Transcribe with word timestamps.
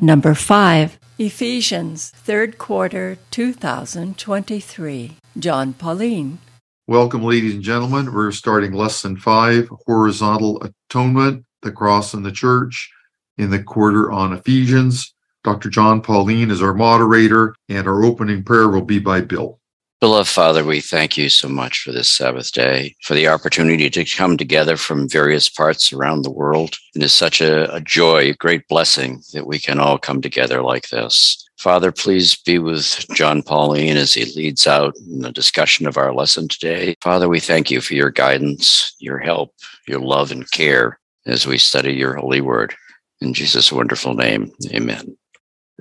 number 0.00 0.34
5, 0.34 0.98
Ephesians, 1.18 2.12
3rd 2.26 2.58
quarter 2.58 3.18
2023. 3.30 5.16
Jon 5.38 5.74
Paulien. 5.74 6.38
Welcome, 6.86 7.22
ladies 7.22 7.54
and 7.54 7.62
gentlemen. 7.62 8.12
We're 8.12 8.32
starting 8.32 8.72
lesson 8.72 9.16
five 9.16 9.68
horizontal 9.86 10.62
atonement, 10.62 11.44
the 11.62 11.70
cross 11.70 12.14
and 12.14 12.24
the 12.24 12.32
church, 12.32 12.90
in 13.36 13.50
the 13.50 13.62
quarter 13.62 14.10
on 14.10 14.32
Ephesians. 14.32 15.14
Dr. 15.44 15.68
Jon 15.68 16.02
Paulien 16.02 16.50
is 16.50 16.62
our 16.62 16.74
moderator, 16.74 17.54
and 17.68 17.86
our 17.86 18.04
opening 18.04 18.42
prayer 18.42 18.68
will 18.68 18.82
be 18.82 18.98
by 18.98 19.20
Bill. 19.20 19.57
Beloved 20.00 20.28
Father, 20.28 20.64
we 20.64 20.80
thank 20.80 21.16
you 21.16 21.28
so 21.28 21.48
much 21.48 21.80
for 21.80 21.90
this 21.90 22.08
Sabbath 22.08 22.52
day, 22.52 22.94
for 23.02 23.14
the 23.14 23.26
opportunity 23.26 23.90
to 23.90 24.04
come 24.04 24.36
together 24.36 24.76
from 24.76 25.08
various 25.08 25.48
parts 25.48 25.92
around 25.92 26.22
the 26.22 26.30
world. 26.30 26.76
It 26.94 27.02
is 27.02 27.12
such 27.12 27.40
a, 27.40 27.74
a, 27.74 27.80
joy, 27.80 28.30
a 28.30 28.34
great 28.34 28.68
blessing 28.68 29.22
that 29.32 29.48
we 29.48 29.58
can 29.58 29.80
all 29.80 29.98
come 29.98 30.22
together 30.22 30.62
like 30.62 30.88
this. 30.90 31.44
Father, 31.58 31.90
please 31.90 32.36
be 32.36 32.60
with 32.60 33.04
Jon 33.12 33.42
Paulien 33.42 33.96
as 33.96 34.14
he 34.14 34.24
leads 34.36 34.68
out 34.68 34.94
in 35.10 35.22
the 35.22 35.32
discussion 35.32 35.88
of 35.88 35.96
our 35.96 36.14
lesson 36.14 36.46
today. 36.46 36.94
Father, 37.00 37.28
we 37.28 37.40
thank 37.40 37.68
you 37.68 37.80
for 37.80 37.94
your 37.94 38.12
guidance, 38.12 38.94
your 39.00 39.18
help, 39.18 39.52
your 39.88 39.98
love 39.98 40.30
and 40.30 40.48
care 40.52 41.00
as 41.26 41.44
we 41.44 41.58
study 41.58 41.92
your 41.92 42.14
holy 42.14 42.40
word. 42.40 42.72
In 43.20 43.34
Jesus' 43.34 43.72
wonderful 43.72 44.14
name, 44.14 44.52
amen. 44.70 45.16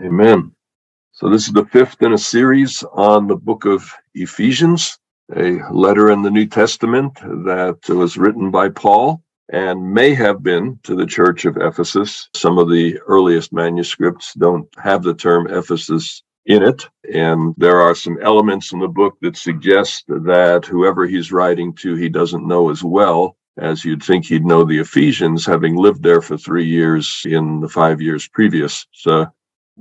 Amen. 0.04 0.57
So, 1.20 1.32
this 1.32 1.48
is 1.48 1.54
the 1.54 1.66
fifth 1.66 2.04
in 2.04 2.14
a 2.14 2.18
series 2.20 2.84
on 2.94 3.26
the 3.26 3.36
book 3.36 3.66
of 3.66 3.92
Ephesians, 4.14 5.00
a 5.36 5.58
letter 5.72 6.12
in 6.12 6.22
the 6.22 6.30
New 6.30 6.46
Testament 6.46 7.16
that 7.16 7.80
was 7.90 8.18
written 8.18 8.52
by 8.52 8.70
Paul 8.70 9.24
and 9.52 9.96
may 9.96 10.14
have 10.14 10.44
been 10.44 10.80
to 10.84 10.94
the 10.94 11.08
church 11.08 11.46
of 11.46 11.58
Ephesus. 11.58 12.30
Some 12.36 12.60
of 12.60 12.70
the 12.70 13.00
earliest 13.08 13.52
manuscripts 13.52 14.36
don't 14.36 14.68
have 14.78 15.02
the 15.02 15.16
term 15.16 15.48
Ephesus 15.48 16.22
in 16.46 16.62
it. 16.62 16.88
And 17.12 17.56
there 17.58 17.82
are 17.82 17.96
some 17.96 18.20
elements 18.22 18.72
in 18.72 18.78
the 18.78 18.88
book 18.88 19.18
that 19.24 19.38
suggest 19.38 20.04
that 20.08 20.68
whoever 20.68 21.08
he's 21.08 21.32
writing 21.32 21.74
to, 21.78 21.96
he 21.96 22.10
doesn't 22.10 22.48
know 22.48 22.70
as 22.70 22.84
well 22.84 23.38
as 23.58 23.84
you'd 23.84 24.04
think 24.04 24.26
he'd 24.26 24.46
know 24.46 24.64
the 24.64 24.78
Ephesians, 24.78 25.48
having 25.48 25.78
lived 25.78 26.04
there 26.04 26.22
for 26.22 26.38
three 26.38 26.68
years 26.68 27.24
in 27.26 27.60
the 27.60 27.70
five 27.70 28.00
years 28.00 28.28
previous. 28.28 28.86
So 28.92 29.26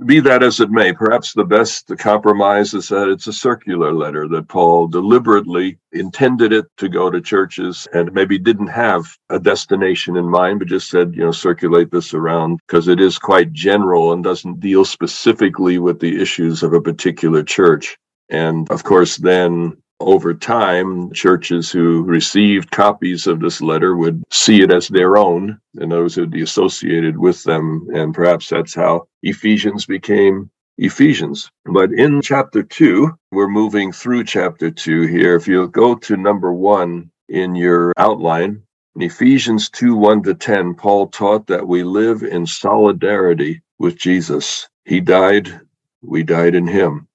be 0.05 0.19
that 0.19 0.43
as 0.43 0.59
it 0.59 0.69
may, 0.69 0.93
perhaps 0.93 1.33
the 1.33 1.43
best 1.43 1.87
the 1.87 1.97
compromise 1.97 2.73
is 2.73 2.87
that 2.89 3.09
it's 3.09 3.27
a 3.27 3.33
circular 3.33 3.93
letter 3.93 4.27
that 4.27 4.47
Paul 4.47 4.87
deliberately 4.87 5.79
intended 5.91 6.53
it 6.53 6.65
to 6.77 6.87
go 6.87 7.09
to 7.09 7.19
churches 7.19 7.87
and 7.93 8.13
maybe 8.13 8.37
didn't 8.37 8.67
have 8.67 9.07
a 9.29 9.39
destination 9.39 10.15
in 10.15 10.25
mind, 10.25 10.59
but 10.59 10.67
just 10.67 10.89
said, 10.89 11.15
you 11.15 11.23
know, 11.23 11.31
circulate 11.31 11.91
this 11.91 12.13
around 12.13 12.59
because 12.67 12.87
it 12.87 13.01
is 13.01 13.17
quite 13.17 13.51
general 13.53 14.13
and 14.13 14.23
doesn't 14.23 14.59
deal 14.59 14.85
specifically 14.85 15.79
with 15.79 15.99
the 15.99 16.21
issues 16.21 16.61
of 16.61 16.73
a 16.73 16.81
particular 16.81 17.41
church. 17.41 17.97
And 18.29 18.69
of 18.69 18.83
course, 18.83 19.17
then 19.17 19.77
over 19.99 20.33
time, 20.33 21.11
churches 21.13 21.71
who 21.71 22.03
received 22.03 22.71
copies 22.71 23.27
of 23.27 23.39
this 23.39 23.61
letter 23.61 23.95
would 23.95 24.23
see 24.31 24.61
it 24.61 24.71
as 24.71 24.87
their 24.87 25.17
own, 25.17 25.59
and 25.75 25.91
those 25.91 26.17
would 26.17 26.31
be 26.31 26.43
associated 26.43 27.17
with 27.17 27.43
them. 27.43 27.87
And 27.93 28.13
perhaps 28.13 28.49
that's 28.49 28.75
how 28.75 29.07
Ephesians 29.23 29.85
became 29.85 30.49
Ephesians. 30.77 31.49
But 31.65 31.91
in 31.91 32.21
chapter 32.21 32.63
two, 32.63 33.17
we're 33.31 33.47
moving 33.47 33.91
through 33.91 34.25
chapter 34.25 34.69
two 34.69 35.03
here. 35.03 35.35
If 35.35 35.47
you 35.47 35.67
go 35.67 35.95
to 35.95 36.17
number 36.17 36.53
one 36.53 37.11
in 37.29 37.55
your 37.55 37.93
outline, 37.97 38.63
in 38.97 39.03
Ephesians 39.03 39.69
2 39.69 39.95
1 39.95 40.23
to 40.23 40.33
10, 40.33 40.73
Paul 40.73 41.07
taught 41.09 41.45
that 41.45 41.67
we 41.67 41.83
live 41.83 42.23
in 42.23 42.47
solidarity 42.47 43.61
with 43.77 43.95
Jesus. 43.95 44.67
He 44.85 45.01
died, 45.01 45.61
we 46.01 46.23
died 46.23 46.55
in 46.55 46.65
him. 46.65 47.07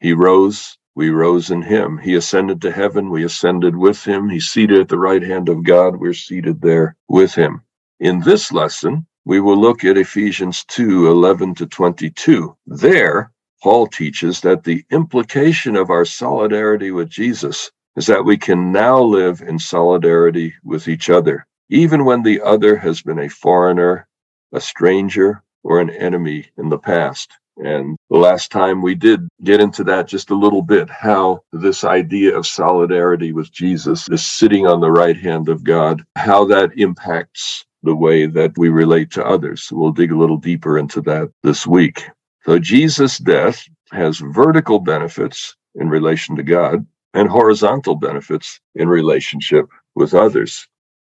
He 0.00 0.12
rose, 0.12 0.76
we 1.00 1.08
rose 1.08 1.50
in 1.50 1.62
him. 1.62 1.96
He 1.96 2.14
ascended 2.14 2.60
to 2.60 2.70
heaven. 2.70 3.08
We 3.08 3.24
ascended 3.24 3.74
with 3.74 4.04
him. 4.04 4.28
He's 4.28 4.50
seated 4.50 4.80
at 4.80 4.88
the 4.88 4.98
right 4.98 5.22
hand 5.22 5.48
of 5.48 5.64
God. 5.64 5.96
We're 5.96 6.12
seated 6.12 6.60
there 6.60 6.94
with 7.08 7.34
him. 7.34 7.62
In 8.00 8.20
this 8.20 8.52
lesson, 8.52 9.06
we 9.24 9.40
will 9.40 9.58
look 9.58 9.82
at 9.82 9.96
Ephesians 9.96 10.62
2 10.66 11.10
11 11.10 11.54
to 11.54 11.66
22. 11.66 12.54
There, 12.66 13.32
Paul 13.62 13.86
teaches 13.86 14.42
that 14.42 14.64
the 14.64 14.84
implication 14.90 15.74
of 15.74 15.88
our 15.88 16.04
solidarity 16.04 16.90
with 16.90 17.08
Jesus 17.08 17.70
is 17.96 18.06
that 18.06 18.26
we 18.26 18.36
can 18.36 18.70
now 18.70 19.00
live 19.00 19.40
in 19.40 19.58
solidarity 19.58 20.52
with 20.62 20.86
each 20.86 21.08
other, 21.08 21.46
even 21.70 22.04
when 22.04 22.22
the 22.22 22.42
other 22.42 22.76
has 22.76 23.00
been 23.00 23.20
a 23.20 23.30
foreigner, 23.30 24.06
a 24.52 24.60
stranger, 24.60 25.42
or 25.62 25.80
an 25.80 25.88
enemy 25.88 26.50
in 26.58 26.68
the 26.68 26.78
past. 26.78 27.38
And 27.58 27.96
the 28.08 28.18
last 28.18 28.50
time 28.50 28.80
we 28.80 28.94
did 28.94 29.28
get 29.44 29.60
into 29.60 29.84
that 29.84 30.08
just 30.08 30.30
a 30.30 30.34
little 30.34 30.62
bit, 30.62 30.88
how 30.88 31.42
this 31.52 31.84
idea 31.84 32.36
of 32.36 32.46
solidarity 32.46 33.32
with 33.32 33.52
Jesus 33.52 34.08
is 34.10 34.24
sitting 34.24 34.66
on 34.66 34.80
the 34.80 34.90
right 34.90 35.16
hand 35.16 35.48
of 35.48 35.64
God, 35.64 36.02
how 36.16 36.44
that 36.46 36.78
impacts 36.78 37.64
the 37.82 37.94
way 37.94 38.26
that 38.26 38.56
we 38.56 38.68
relate 38.68 39.10
to 39.12 39.24
others. 39.24 39.68
We'll 39.72 39.92
dig 39.92 40.12
a 40.12 40.18
little 40.18 40.36
deeper 40.36 40.78
into 40.78 41.00
that 41.02 41.30
this 41.42 41.66
week. 41.66 42.08
So 42.44 42.58
Jesus' 42.58 43.18
death 43.18 43.62
has 43.92 44.18
vertical 44.18 44.78
benefits 44.78 45.56
in 45.74 45.88
relation 45.88 46.36
to 46.36 46.42
God 46.42 46.86
and 47.14 47.28
horizontal 47.28 47.96
benefits 47.96 48.60
in 48.74 48.88
relationship 48.88 49.66
with 49.94 50.14
others. 50.14 50.66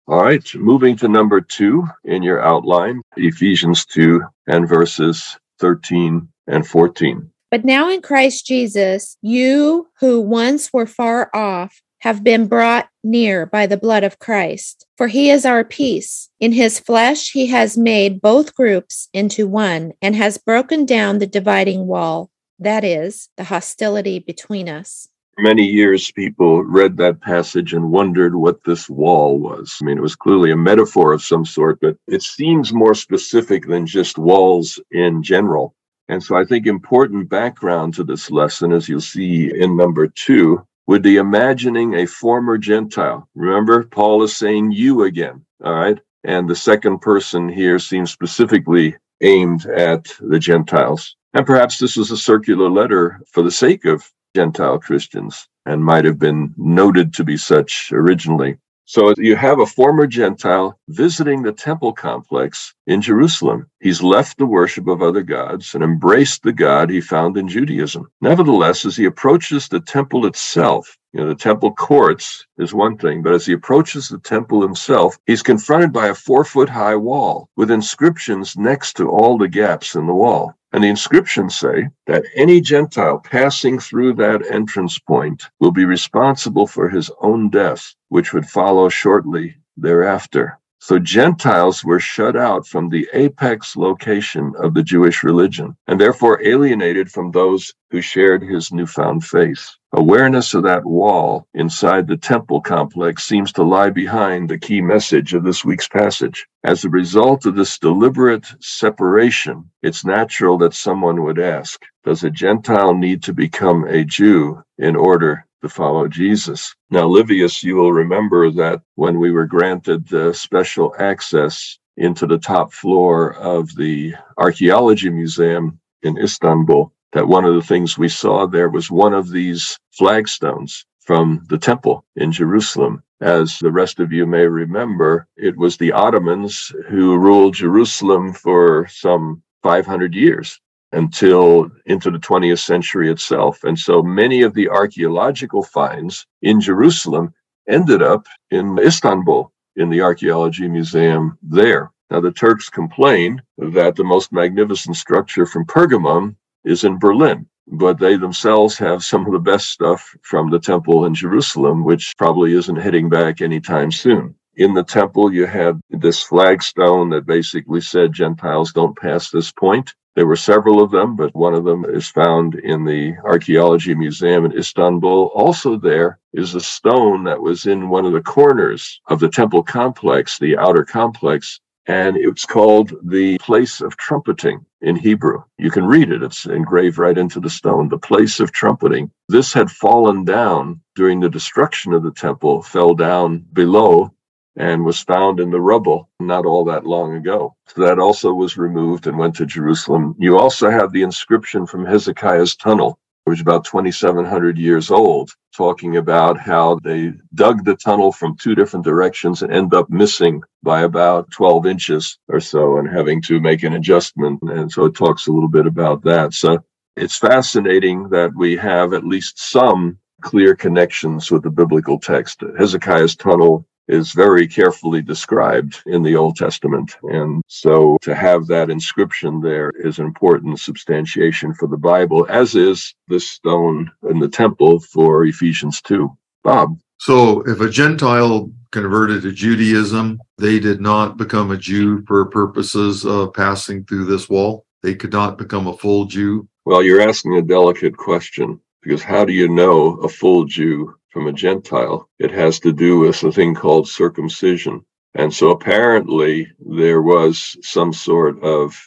All 0.06 0.22
right, 0.22 0.54
moving 0.54 0.96
to 0.98 1.08
number 1.08 1.40
two 1.40 1.86
in 2.04 2.22
your 2.22 2.40
outline, 2.42 3.02
Ephesians 3.16 3.84
2 3.86 4.22
and 4.46 4.66
verses 4.66 5.38
13 5.58 6.28
and 6.46 6.66
14. 6.66 7.30
But 7.50 7.64
now 7.64 7.88
in 7.88 8.02
Christ 8.02 8.46
Jesus, 8.46 9.16
you 9.22 9.88
who 10.00 10.20
once 10.20 10.72
were 10.72 10.86
far 10.86 11.30
off 11.34 11.82
have 12.00 12.22
been 12.22 12.46
brought 12.46 12.88
near 13.02 13.46
by 13.46 13.66
the 13.66 13.76
blood 13.76 14.04
of 14.04 14.18
Christ. 14.18 14.86
For 14.96 15.08
he 15.08 15.30
is 15.30 15.44
our 15.44 15.64
peace. 15.64 16.30
In 16.38 16.52
his 16.52 16.78
flesh, 16.78 17.32
he 17.32 17.46
has 17.46 17.76
made 17.76 18.20
both 18.20 18.54
groups 18.54 19.08
into 19.12 19.46
one 19.46 19.92
and 20.00 20.14
has 20.14 20.38
broken 20.38 20.86
down 20.86 21.18
the 21.18 21.26
dividing 21.26 21.86
wall, 21.86 22.30
that 22.58 22.84
is, 22.84 23.28
the 23.36 23.44
hostility 23.44 24.18
between 24.18 24.68
us. 24.68 25.08
Many 25.40 25.62
years, 25.64 26.10
people 26.10 26.64
read 26.64 26.96
that 26.96 27.20
passage 27.20 27.72
and 27.72 27.92
wondered 27.92 28.34
what 28.34 28.64
this 28.64 28.90
wall 28.90 29.38
was. 29.38 29.76
I 29.80 29.84
mean, 29.84 29.96
it 29.96 30.02
was 30.02 30.16
clearly 30.16 30.50
a 30.50 30.56
metaphor 30.56 31.12
of 31.12 31.22
some 31.22 31.44
sort, 31.44 31.78
but 31.80 31.96
it 32.08 32.22
seems 32.22 32.72
more 32.72 32.94
specific 32.94 33.68
than 33.68 33.86
just 33.86 34.18
walls 34.18 34.80
in 34.90 35.22
general. 35.22 35.76
And 36.08 36.20
so 36.24 36.36
I 36.36 36.44
think 36.44 36.66
important 36.66 37.28
background 37.28 37.94
to 37.94 38.04
this 38.04 38.32
lesson, 38.32 38.72
as 38.72 38.88
you'll 38.88 39.00
see 39.00 39.48
in 39.54 39.76
number 39.76 40.08
two, 40.08 40.66
would 40.88 41.02
be 41.02 41.18
imagining 41.18 41.94
a 41.94 42.06
former 42.06 42.58
Gentile. 42.58 43.28
Remember, 43.36 43.84
Paul 43.84 44.24
is 44.24 44.36
saying 44.36 44.72
you 44.72 45.04
again. 45.04 45.44
All 45.62 45.74
right. 45.74 46.00
And 46.24 46.48
the 46.48 46.56
second 46.56 46.98
person 46.98 47.48
here 47.48 47.78
seems 47.78 48.10
specifically 48.10 48.96
aimed 49.20 49.66
at 49.66 50.12
the 50.18 50.40
Gentiles. 50.40 51.14
And 51.34 51.46
perhaps 51.46 51.78
this 51.78 51.96
is 51.96 52.10
a 52.10 52.16
circular 52.16 52.68
letter 52.68 53.20
for 53.30 53.44
the 53.44 53.52
sake 53.52 53.84
of 53.84 54.10
Gentile 54.36 54.78
Christians 54.78 55.48
and 55.66 55.84
might 55.84 56.04
have 56.04 56.18
been 56.18 56.54
noted 56.56 57.14
to 57.14 57.24
be 57.24 57.36
such 57.36 57.90
originally. 57.92 58.58
So 58.84 59.12
you 59.18 59.36
have 59.36 59.60
a 59.60 59.66
former 59.66 60.06
Gentile 60.06 60.78
visiting 60.88 61.42
the 61.42 61.52
temple 61.52 61.92
complex 61.92 62.74
in 62.86 63.02
Jerusalem. 63.02 63.68
He's 63.80 64.02
left 64.02 64.38
the 64.38 64.46
worship 64.46 64.88
of 64.88 65.02
other 65.02 65.22
gods 65.22 65.74
and 65.74 65.84
embraced 65.84 66.42
the 66.42 66.54
God 66.54 66.88
he 66.88 67.02
found 67.02 67.36
in 67.36 67.48
Judaism. 67.48 68.10
Nevertheless, 68.22 68.86
as 68.86 68.96
he 68.96 69.04
approaches 69.04 69.68
the 69.68 69.80
temple 69.80 70.24
itself, 70.24 70.96
you 71.12 71.20
know, 71.20 71.28
the 71.28 71.34
temple 71.34 71.74
courts 71.74 72.46
is 72.56 72.72
one 72.72 72.96
thing, 72.96 73.22
but 73.22 73.34
as 73.34 73.44
he 73.44 73.52
approaches 73.52 74.08
the 74.08 74.18
temple 74.18 74.62
himself, 74.62 75.18
he's 75.26 75.42
confronted 75.42 75.92
by 75.92 76.08
a 76.08 76.14
four 76.14 76.42
foot 76.44 76.70
high 76.70 76.96
wall 76.96 77.50
with 77.56 77.70
inscriptions 77.70 78.56
next 78.56 78.94
to 78.96 79.10
all 79.10 79.36
the 79.36 79.48
gaps 79.48 79.96
in 79.96 80.06
the 80.06 80.14
wall. 80.14 80.54
And 80.72 80.84
the 80.84 80.88
inscriptions 80.88 81.56
say 81.56 81.88
that 82.06 82.24
any 82.34 82.60
Gentile 82.60 83.20
passing 83.20 83.78
through 83.78 84.14
that 84.14 84.44
entrance 84.50 84.98
point 84.98 85.44
will 85.60 85.72
be 85.72 85.86
responsible 85.86 86.66
for 86.66 86.90
his 86.90 87.10
own 87.20 87.48
death, 87.48 87.94
which 88.10 88.34
would 88.34 88.46
follow 88.46 88.90
shortly 88.90 89.56
thereafter. 89.78 90.58
So 90.80 90.98
Gentiles 90.98 91.84
were 91.84 92.00
shut 92.00 92.36
out 92.36 92.66
from 92.66 92.90
the 92.90 93.08
apex 93.14 93.76
location 93.76 94.52
of 94.58 94.74
the 94.74 94.82
Jewish 94.82 95.24
religion 95.24 95.76
and 95.86 96.00
therefore 96.00 96.42
alienated 96.42 97.10
from 97.10 97.30
those 97.30 97.72
who 97.90 98.00
shared 98.02 98.42
his 98.42 98.70
newfound 98.72 99.24
faith. 99.24 99.77
Awareness 99.94 100.52
of 100.52 100.64
that 100.64 100.84
wall 100.84 101.46
inside 101.54 102.06
the 102.06 102.18
temple 102.18 102.60
complex 102.60 103.24
seems 103.24 103.52
to 103.54 103.62
lie 103.62 103.88
behind 103.88 104.48
the 104.50 104.58
key 104.58 104.82
message 104.82 105.32
of 105.32 105.44
this 105.44 105.64
week's 105.64 105.88
passage. 105.88 106.46
As 106.62 106.84
a 106.84 106.90
result 106.90 107.46
of 107.46 107.54
this 107.54 107.78
deliberate 107.78 108.44
separation, 108.60 109.70
it's 109.82 110.04
natural 110.04 110.58
that 110.58 110.74
someone 110.74 111.22
would 111.22 111.38
ask, 111.38 111.80
does 112.04 112.22
a 112.22 112.28
Gentile 112.30 112.92
need 112.92 113.22
to 113.22 113.32
become 113.32 113.86
a 113.88 114.04
Jew 114.04 114.62
in 114.76 114.94
order 114.94 115.46
to 115.62 115.70
follow 115.70 116.06
Jesus. 116.06 116.74
Now, 116.90 117.08
Livius, 117.08 117.62
you 117.62 117.76
will 117.76 117.92
remember 117.92 118.50
that 118.50 118.82
when 118.96 119.18
we 119.18 119.30
were 119.30 119.46
granted 119.46 120.12
uh, 120.12 120.34
special 120.34 120.94
access 120.98 121.78
into 121.96 122.26
the 122.26 122.38
top 122.38 122.74
floor 122.74 123.34
of 123.36 123.74
the 123.74 124.14
Archaeology 124.36 125.08
Museum 125.08 125.80
in 126.02 126.18
Istanbul 126.18 126.92
that 127.12 127.28
one 127.28 127.44
of 127.44 127.54
the 127.54 127.62
things 127.62 127.96
we 127.96 128.08
saw 128.08 128.46
there 128.46 128.68
was 128.68 128.90
one 128.90 129.14
of 129.14 129.30
these 129.30 129.78
flagstones 129.92 130.84
from 131.00 131.44
the 131.48 131.58
temple 131.58 132.04
in 132.16 132.32
Jerusalem. 132.32 133.02
As 133.20 133.58
the 133.58 133.72
rest 133.72 133.98
of 133.98 134.12
you 134.12 134.26
may 134.26 134.46
remember, 134.46 135.26
it 135.36 135.56
was 135.56 135.76
the 135.76 135.92
Ottomans 135.92 136.72
who 136.88 137.16
ruled 137.16 137.54
Jerusalem 137.54 138.32
for 138.32 138.86
some 138.90 139.42
500 139.62 140.14
years 140.14 140.60
until 140.92 141.70
into 141.86 142.10
the 142.10 142.18
20th 142.18 142.60
century 142.60 143.10
itself. 143.10 143.64
And 143.64 143.78
so 143.78 144.02
many 144.02 144.42
of 144.42 144.54
the 144.54 144.68
archaeological 144.68 145.62
finds 145.62 146.26
in 146.42 146.60
Jerusalem 146.60 147.34
ended 147.68 148.02
up 148.02 148.26
in 148.50 148.78
Istanbul 148.78 149.52
in 149.76 149.90
the 149.90 150.00
archaeology 150.00 150.68
museum 150.68 151.38
there. 151.42 151.90
Now, 152.10 152.20
the 152.20 152.32
Turks 152.32 152.70
complain 152.70 153.42
that 153.58 153.96
the 153.96 154.04
most 154.04 154.32
magnificent 154.32 154.96
structure 154.96 155.44
from 155.44 155.66
Pergamum 155.66 156.36
is 156.64 156.84
in 156.84 156.98
Berlin, 156.98 157.46
but 157.66 157.98
they 157.98 158.16
themselves 158.16 158.78
have 158.78 159.04
some 159.04 159.26
of 159.26 159.32
the 159.32 159.38
best 159.38 159.70
stuff 159.70 160.14
from 160.22 160.50
the 160.50 160.58
temple 160.58 161.04
in 161.04 161.14
Jerusalem, 161.14 161.84
which 161.84 162.14
probably 162.16 162.54
isn't 162.54 162.76
heading 162.76 163.08
back 163.08 163.40
anytime 163.40 163.90
soon. 163.92 164.34
In 164.56 164.74
the 164.74 164.82
temple, 164.84 165.32
you 165.32 165.46
had 165.46 165.80
this 165.90 166.22
flagstone 166.22 167.10
that 167.10 167.26
basically 167.26 167.80
said 167.80 168.12
Gentiles 168.12 168.72
don't 168.72 168.98
pass 168.98 169.30
this 169.30 169.52
point. 169.52 169.94
There 170.16 170.26
were 170.26 170.34
several 170.36 170.82
of 170.82 170.90
them, 170.90 171.14
but 171.14 171.34
one 171.36 171.54
of 171.54 171.64
them 171.64 171.84
is 171.84 172.08
found 172.08 172.56
in 172.56 172.84
the 172.84 173.14
Archaeology 173.24 173.94
Museum 173.94 174.44
in 174.44 174.58
Istanbul. 174.58 175.30
Also, 175.32 175.76
there 175.76 176.18
is 176.32 176.56
a 176.56 176.60
stone 176.60 177.22
that 177.24 177.40
was 177.40 177.66
in 177.66 177.88
one 177.88 178.04
of 178.04 178.12
the 178.12 178.20
corners 178.20 179.00
of 179.06 179.20
the 179.20 179.28
temple 179.28 179.62
complex, 179.62 180.38
the 180.38 180.58
outer 180.58 180.84
complex, 180.84 181.60
and 181.86 182.16
it's 182.16 182.44
called 182.44 182.92
the 183.04 183.38
place 183.38 183.80
of 183.80 183.96
trumpeting 183.96 184.66
in 184.80 184.96
Hebrew. 184.96 185.42
You 185.58 185.70
can 185.70 185.84
read 185.84 186.10
it. 186.10 186.22
It's 186.22 186.46
engraved 186.46 186.98
right 186.98 187.16
into 187.18 187.40
the 187.40 187.50
stone, 187.50 187.88
the 187.88 187.98
place 187.98 188.40
of 188.40 188.52
trumpeting. 188.52 189.10
This 189.28 189.52
had 189.52 189.70
fallen 189.70 190.24
down 190.24 190.80
during 190.94 191.20
the 191.20 191.30
destruction 191.30 191.92
of 191.92 192.02
the 192.02 192.12
temple, 192.12 192.62
fell 192.62 192.94
down 192.94 193.44
below 193.52 194.12
and 194.56 194.84
was 194.84 195.00
found 195.00 195.38
in 195.40 195.50
the 195.50 195.60
rubble 195.60 196.10
not 196.20 196.44
all 196.44 196.64
that 196.64 196.84
long 196.84 197.14
ago. 197.14 197.54
So 197.66 197.82
that 197.82 197.98
also 197.98 198.32
was 198.32 198.58
removed 198.58 199.06
and 199.06 199.16
went 199.16 199.36
to 199.36 199.46
Jerusalem. 199.46 200.16
You 200.18 200.38
also 200.38 200.68
have 200.70 200.92
the 200.92 201.02
inscription 201.02 201.64
from 201.64 201.86
Hezekiah's 201.86 202.56
tunnel, 202.56 202.98
which 203.28 203.38
is 203.38 203.42
about 203.42 203.64
2,700 203.64 204.58
years 204.58 204.90
old, 204.90 205.30
talking 205.54 205.96
about 205.96 206.38
how 206.38 206.78
they 206.82 207.12
dug 207.34 207.64
the 207.64 207.76
tunnel 207.76 208.12
from 208.12 208.36
two 208.36 208.54
different 208.54 208.84
directions 208.84 209.42
and 209.42 209.52
end 209.52 209.74
up 209.74 209.90
missing 209.90 210.42
by 210.62 210.82
about 210.82 211.30
12 211.32 211.66
inches 211.66 212.18
or 212.28 212.40
so 212.40 212.78
and 212.78 212.88
having 212.88 213.20
to 213.22 213.40
make 213.40 213.62
an 213.62 213.74
adjustment. 213.74 214.40
And 214.42 214.70
so 214.70 214.86
it 214.86 214.94
talks 214.94 215.26
a 215.26 215.32
little 215.32 215.48
bit 215.48 215.66
about 215.66 216.02
that. 216.04 216.34
So 216.34 216.64
it's 216.96 217.18
fascinating 217.18 218.08
that 218.10 218.34
we 218.34 218.56
have 218.56 218.92
at 218.92 219.04
least 219.04 219.38
some 219.38 219.98
clear 220.22 220.54
connections 220.54 221.30
with 221.30 221.42
the 221.42 221.50
biblical 221.50 221.98
text. 221.98 222.42
Hezekiah's 222.58 223.16
tunnel 223.16 223.66
is 223.88 224.12
very 224.12 224.46
carefully 224.46 225.02
described 225.02 225.82
in 225.86 226.02
the 226.02 226.14
Old 226.14 226.36
Testament. 226.36 226.96
And 227.04 227.42
so 227.48 227.98
to 228.02 228.14
have 228.14 228.46
that 228.46 228.70
inscription 228.70 229.40
there 229.40 229.70
is 229.70 229.98
an 229.98 230.06
important 230.06 230.60
substantiation 230.60 231.54
for 231.54 231.66
the 231.68 231.76
Bible, 231.76 232.26
as 232.28 232.54
is 232.54 232.94
this 233.08 233.28
stone 233.28 233.90
in 234.10 234.18
the 234.18 234.28
temple 234.28 234.80
for 234.80 235.24
Ephesians 235.24 235.80
2. 235.82 236.10
Bob. 236.44 236.78
So 237.00 237.42
if 237.42 237.60
a 237.60 237.68
Gentile 237.68 238.50
converted 238.70 239.22
to 239.22 239.32
Judaism, 239.32 240.20
they 240.36 240.58
did 240.58 240.80
not 240.80 241.16
become 241.16 241.50
a 241.50 241.56
Jew 241.56 242.02
for 242.06 242.26
purposes 242.26 243.04
of 243.04 243.32
passing 243.34 243.84
through 243.84 244.06
this 244.06 244.28
wall. 244.28 244.64
They 244.82 244.94
could 244.94 245.12
not 245.12 245.38
become 245.38 245.66
a 245.66 245.76
full 245.76 246.06
Jew. 246.06 246.48
Well, 246.64 246.82
you're 246.82 247.00
asking 247.00 247.36
a 247.36 247.42
delicate 247.42 247.96
question 247.96 248.60
because 248.82 249.02
how 249.02 249.24
do 249.24 249.32
you 249.32 249.48
know 249.48 249.94
a 250.00 250.08
full 250.08 250.44
Jew 250.44 250.97
from 251.10 251.26
a 251.26 251.32
Gentile, 251.32 252.08
it 252.18 252.30
has 252.30 252.60
to 252.60 252.72
do 252.72 253.00
with 253.00 253.22
a 253.22 253.32
thing 253.32 253.54
called 253.54 253.88
circumcision. 253.88 254.84
And 255.14 255.32
so 255.32 255.50
apparently 255.50 256.52
there 256.60 257.02
was 257.02 257.56
some 257.62 257.92
sort 257.92 258.42
of 258.42 258.78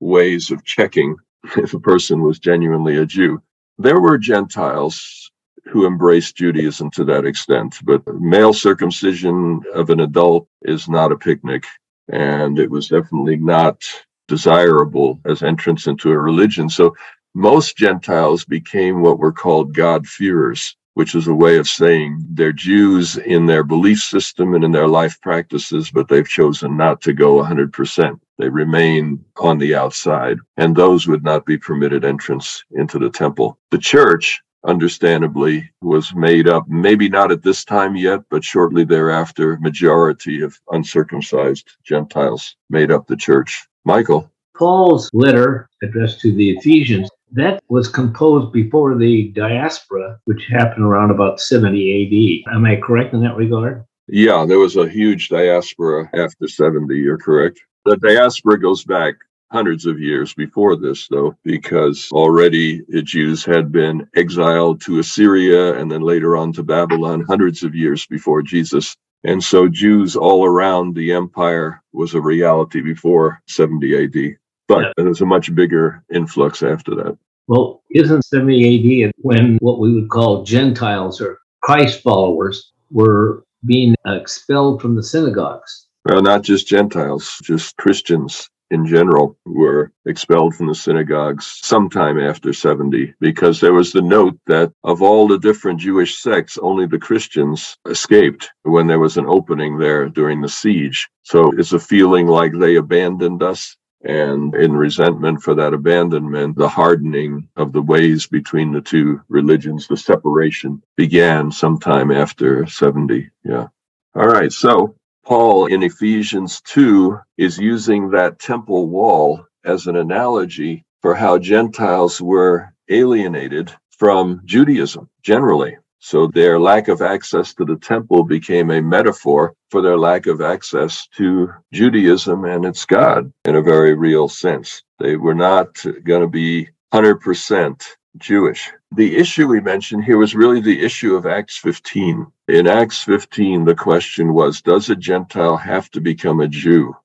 ways 0.00 0.50
of 0.50 0.64
checking 0.64 1.16
if 1.56 1.74
a 1.74 1.80
person 1.80 2.22
was 2.22 2.38
genuinely 2.38 2.96
a 2.98 3.06
Jew. 3.06 3.42
There 3.78 4.00
were 4.00 4.18
Gentiles 4.18 5.30
who 5.64 5.86
embraced 5.86 6.36
Judaism 6.36 6.90
to 6.90 7.04
that 7.04 7.24
extent, 7.24 7.78
but 7.84 8.02
male 8.20 8.52
circumcision 8.52 9.62
of 9.74 9.90
an 9.90 10.00
adult 10.00 10.46
is 10.62 10.88
not 10.88 11.12
a 11.12 11.16
picnic. 11.16 11.64
And 12.08 12.58
it 12.58 12.70
was 12.70 12.88
definitely 12.88 13.36
not 13.36 13.82
desirable 14.28 15.20
as 15.24 15.42
entrance 15.42 15.86
into 15.86 16.10
a 16.10 16.18
religion. 16.18 16.68
So 16.68 16.94
most 17.34 17.76
Gentiles 17.76 18.44
became 18.44 19.00
what 19.00 19.18
were 19.18 19.32
called 19.32 19.72
God-fearers 19.74 20.76
which 20.94 21.14
is 21.14 21.26
a 21.26 21.34
way 21.34 21.56
of 21.56 21.68
saying 21.68 22.24
they're 22.30 22.52
Jews 22.52 23.16
in 23.16 23.46
their 23.46 23.64
belief 23.64 24.00
system 24.00 24.54
and 24.54 24.64
in 24.64 24.72
their 24.72 24.88
life 24.88 25.20
practices, 25.20 25.90
but 25.90 26.08
they've 26.08 26.28
chosen 26.28 26.76
not 26.76 27.00
to 27.02 27.12
go 27.12 27.42
100%. 27.42 28.20
They 28.38 28.48
remain 28.48 29.24
on 29.38 29.58
the 29.58 29.74
outside, 29.74 30.38
and 30.56 30.74
those 30.74 31.06
would 31.06 31.24
not 31.24 31.46
be 31.46 31.56
permitted 31.56 32.04
entrance 32.04 32.64
into 32.72 32.98
the 32.98 33.10
temple. 33.10 33.58
The 33.70 33.78
church, 33.78 34.42
understandably, 34.66 35.70
was 35.80 36.14
made 36.14 36.48
up, 36.48 36.68
maybe 36.68 37.08
not 37.08 37.32
at 37.32 37.42
this 37.42 37.64
time 37.64 37.96
yet, 37.96 38.20
but 38.30 38.44
shortly 38.44 38.84
thereafter, 38.84 39.58
majority 39.60 40.42
of 40.42 40.58
uncircumcised 40.70 41.76
Gentiles 41.84 42.56
made 42.68 42.90
up 42.90 43.06
the 43.06 43.16
church. 43.16 43.66
Michael. 43.84 44.30
Paul's 44.54 45.10
letter 45.12 45.68
addressed 45.82 46.20
to 46.20 46.32
the 46.32 46.50
Ephesians 46.50 47.10
that 47.32 47.62
was 47.68 47.88
composed 47.88 48.52
before 48.52 48.96
the 48.96 49.28
diaspora, 49.28 50.18
which 50.24 50.46
happened 50.50 50.84
around 50.84 51.10
about 51.10 51.40
70 51.40 52.44
AD. 52.46 52.54
Am 52.54 52.64
I 52.64 52.76
correct 52.76 53.14
in 53.14 53.22
that 53.22 53.36
regard? 53.36 53.84
Yeah, 54.08 54.44
there 54.46 54.58
was 54.58 54.76
a 54.76 54.88
huge 54.88 55.28
diaspora 55.28 56.10
after 56.14 56.48
70. 56.48 56.94
You're 56.94 57.18
correct. 57.18 57.60
The 57.84 57.96
diaspora 57.96 58.60
goes 58.60 58.84
back 58.84 59.14
hundreds 59.50 59.86
of 59.86 60.00
years 60.00 60.34
before 60.34 60.76
this, 60.76 61.06
though, 61.08 61.36
because 61.44 62.08
already 62.12 62.82
the 62.88 63.02
Jews 63.02 63.44
had 63.44 63.70
been 63.70 64.08
exiled 64.16 64.80
to 64.82 64.98
Assyria 64.98 65.78
and 65.78 65.90
then 65.90 66.00
later 66.00 66.36
on 66.36 66.52
to 66.54 66.62
Babylon 66.62 67.24
hundreds 67.28 67.62
of 67.62 67.74
years 67.74 68.06
before 68.06 68.42
Jesus. 68.42 68.96
And 69.24 69.42
so 69.42 69.68
Jews 69.68 70.16
all 70.16 70.44
around 70.44 70.94
the 70.94 71.12
empire 71.12 71.82
was 71.92 72.14
a 72.14 72.20
reality 72.20 72.80
before 72.80 73.40
70 73.46 74.04
AD. 74.04 74.38
But 74.68 74.82
yeah. 74.82 74.92
there's 74.96 75.20
a 75.20 75.26
much 75.26 75.54
bigger 75.54 76.02
influx 76.12 76.62
after 76.62 76.94
that. 76.94 77.18
Well, 77.48 77.82
isn't 77.90 78.24
70 78.24 79.06
AD 79.06 79.12
when 79.18 79.58
what 79.58 79.80
we 79.80 79.92
would 79.94 80.08
call 80.08 80.44
Gentiles 80.44 81.20
or 81.20 81.38
Christ 81.60 82.02
followers 82.02 82.72
were 82.90 83.44
being 83.64 83.94
expelled 84.06 84.80
from 84.80 84.94
the 84.94 85.02
synagogues? 85.02 85.88
Well, 86.04 86.22
not 86.22 86.42
just 86.42 86.66
Gentiles, 86.66 87.38
just 87.42 87.76
Christians 87.76 88.48
in 88.72 88.86
general 88.86 89.36
were 89.44 89.92
expelled 90.06 90.54
from 90.56 90.66
the 90.66 90.74
synagogues 90.74 91.58
sometime 91.62 92.18
after 92.18 92.54
70 92.54 93.14
because 93.20 93.60
there 93.60 93.74
was 93.74 93.92
the 93.92 94.00
note 94.00 94.38
that 94.46 94.72
of 94.82 95.02
all 95.02 95.28
the 95.28 95.38
different 95.38 95.78
Jewish 95.78 96.16
sects, 96.18 96.56
only 96.56 96.86
the 96.86 96.98
Christians 96.98 97.76
escaped 97.86 98.48
when 98.62 98.86
there 98.86 98.98
was 98.98 99.18
an 99.18 99.26
opening 99.26 99.78
there 99.78 100.08
during 100.08 100.40
the 100.40 100.48
siege. 100.48 101.08
So 101.22 101.52
it's 101.58 101.74
a 101.74 101.78
feeling 101.78 102.26
like 102.26 102.52
they 102.54 102.76
abandoned 102.76 103.42
us 103.42 103.76
and 104.04 104.54
in 104.54 104.72
resentment 104.72 105.42
for 105.42 105.54
that 105.56 105.74
abandonment, 105.74 106.56
the 106.56 106.68
hardening 106.68 107.48
of 107.56 107.72
the 107.72 107.82
ways 107.82 108.26
between 108.26 108.72
the 108.72 108.80
two 108.82 109.22
religions, 109.28 109.88
the 109.88 109.96
separation 109.98 110.82
began 110.96 111.52
sometime 111.52 112.10
after 112.10 112.66
70. 112.66 113.30
Yeah. 113.44 113.68
All 114.14 114.28
right. 114.28 114.52
So 114.52 114.96
Paul 115.24 115.66
in 115.66 115.82
Ephesians 115.82 116.62
2 116.62 117.18
is 117.38 117.58
using 117.58 118.10
that 118.10 118.38
temple 118.40 118.88
wall 118.88 119.46
as 119.64 119.86
an 119.86 119.96
analogy 119.96 120.84
for 121.02 121.14
how 121.14 121.38
Gentiles 121.38 122.20
were 122.20 122.74
alienated 122.90 123.72
from 123.98 124.42
Judaism 124.44 125.10
generally. 125.22 125.78
So 126.04 126.26
their 126.26 126.58
lack 126.58 126.88
of 126.88 127.00
access 127.00 127.54
to 127.54 127.64
the 127.64 127.76
temple 127.76 128.24
became 128.24 128.72
a 128.72 128.82
metaphor 128.82 129.54
for 129.70 129.80
their 129.80 129.96
lack 129.96 130.26
of 130.26 130.40
access 130.40 131.06
to 131.16 131.48
Judaism 131.72 132.44
and 132.44 132.64
its 132.64 132.84
God 132.84 133.32
in 133.44 133.54
a 133.54 133.62
very 133.62 133.94
real 133.94 134.28
sense. 134.28 134.82
They 134.98 135.14
were 135.14 135.32
not 135.32 135.80
going 136.02 136.22
to 136.22 136.26
be 136.26 136.68
100% 136.92 137.86
Jewish. 138.16 138.68
The 138.96 139.16
issue 139.16 139.46
we 139.46 139.60
mentioned 139.60 140.02
here 140.02 140.18
was 140.18 140.34
really 140.34 140.60
the 140.60 140.84
issue 140.84 141.14
of 141.14 141.24
Acts 141.24 141.56
15. 141.58 142.26
In 142.48 142.66
Acts 142.66 143.04
15, 143.04 143.64
the 143.64 143.76
question 143.76 144.34
was 144.34 144.60
Does 144.60 144.90
a 144.90 144.96
Gentile 144.96 145.56
have 145.56 145.88
to 145.92 146.00
become 146.00 146.40
a 146.40 146.48
Jew 146.48 146.96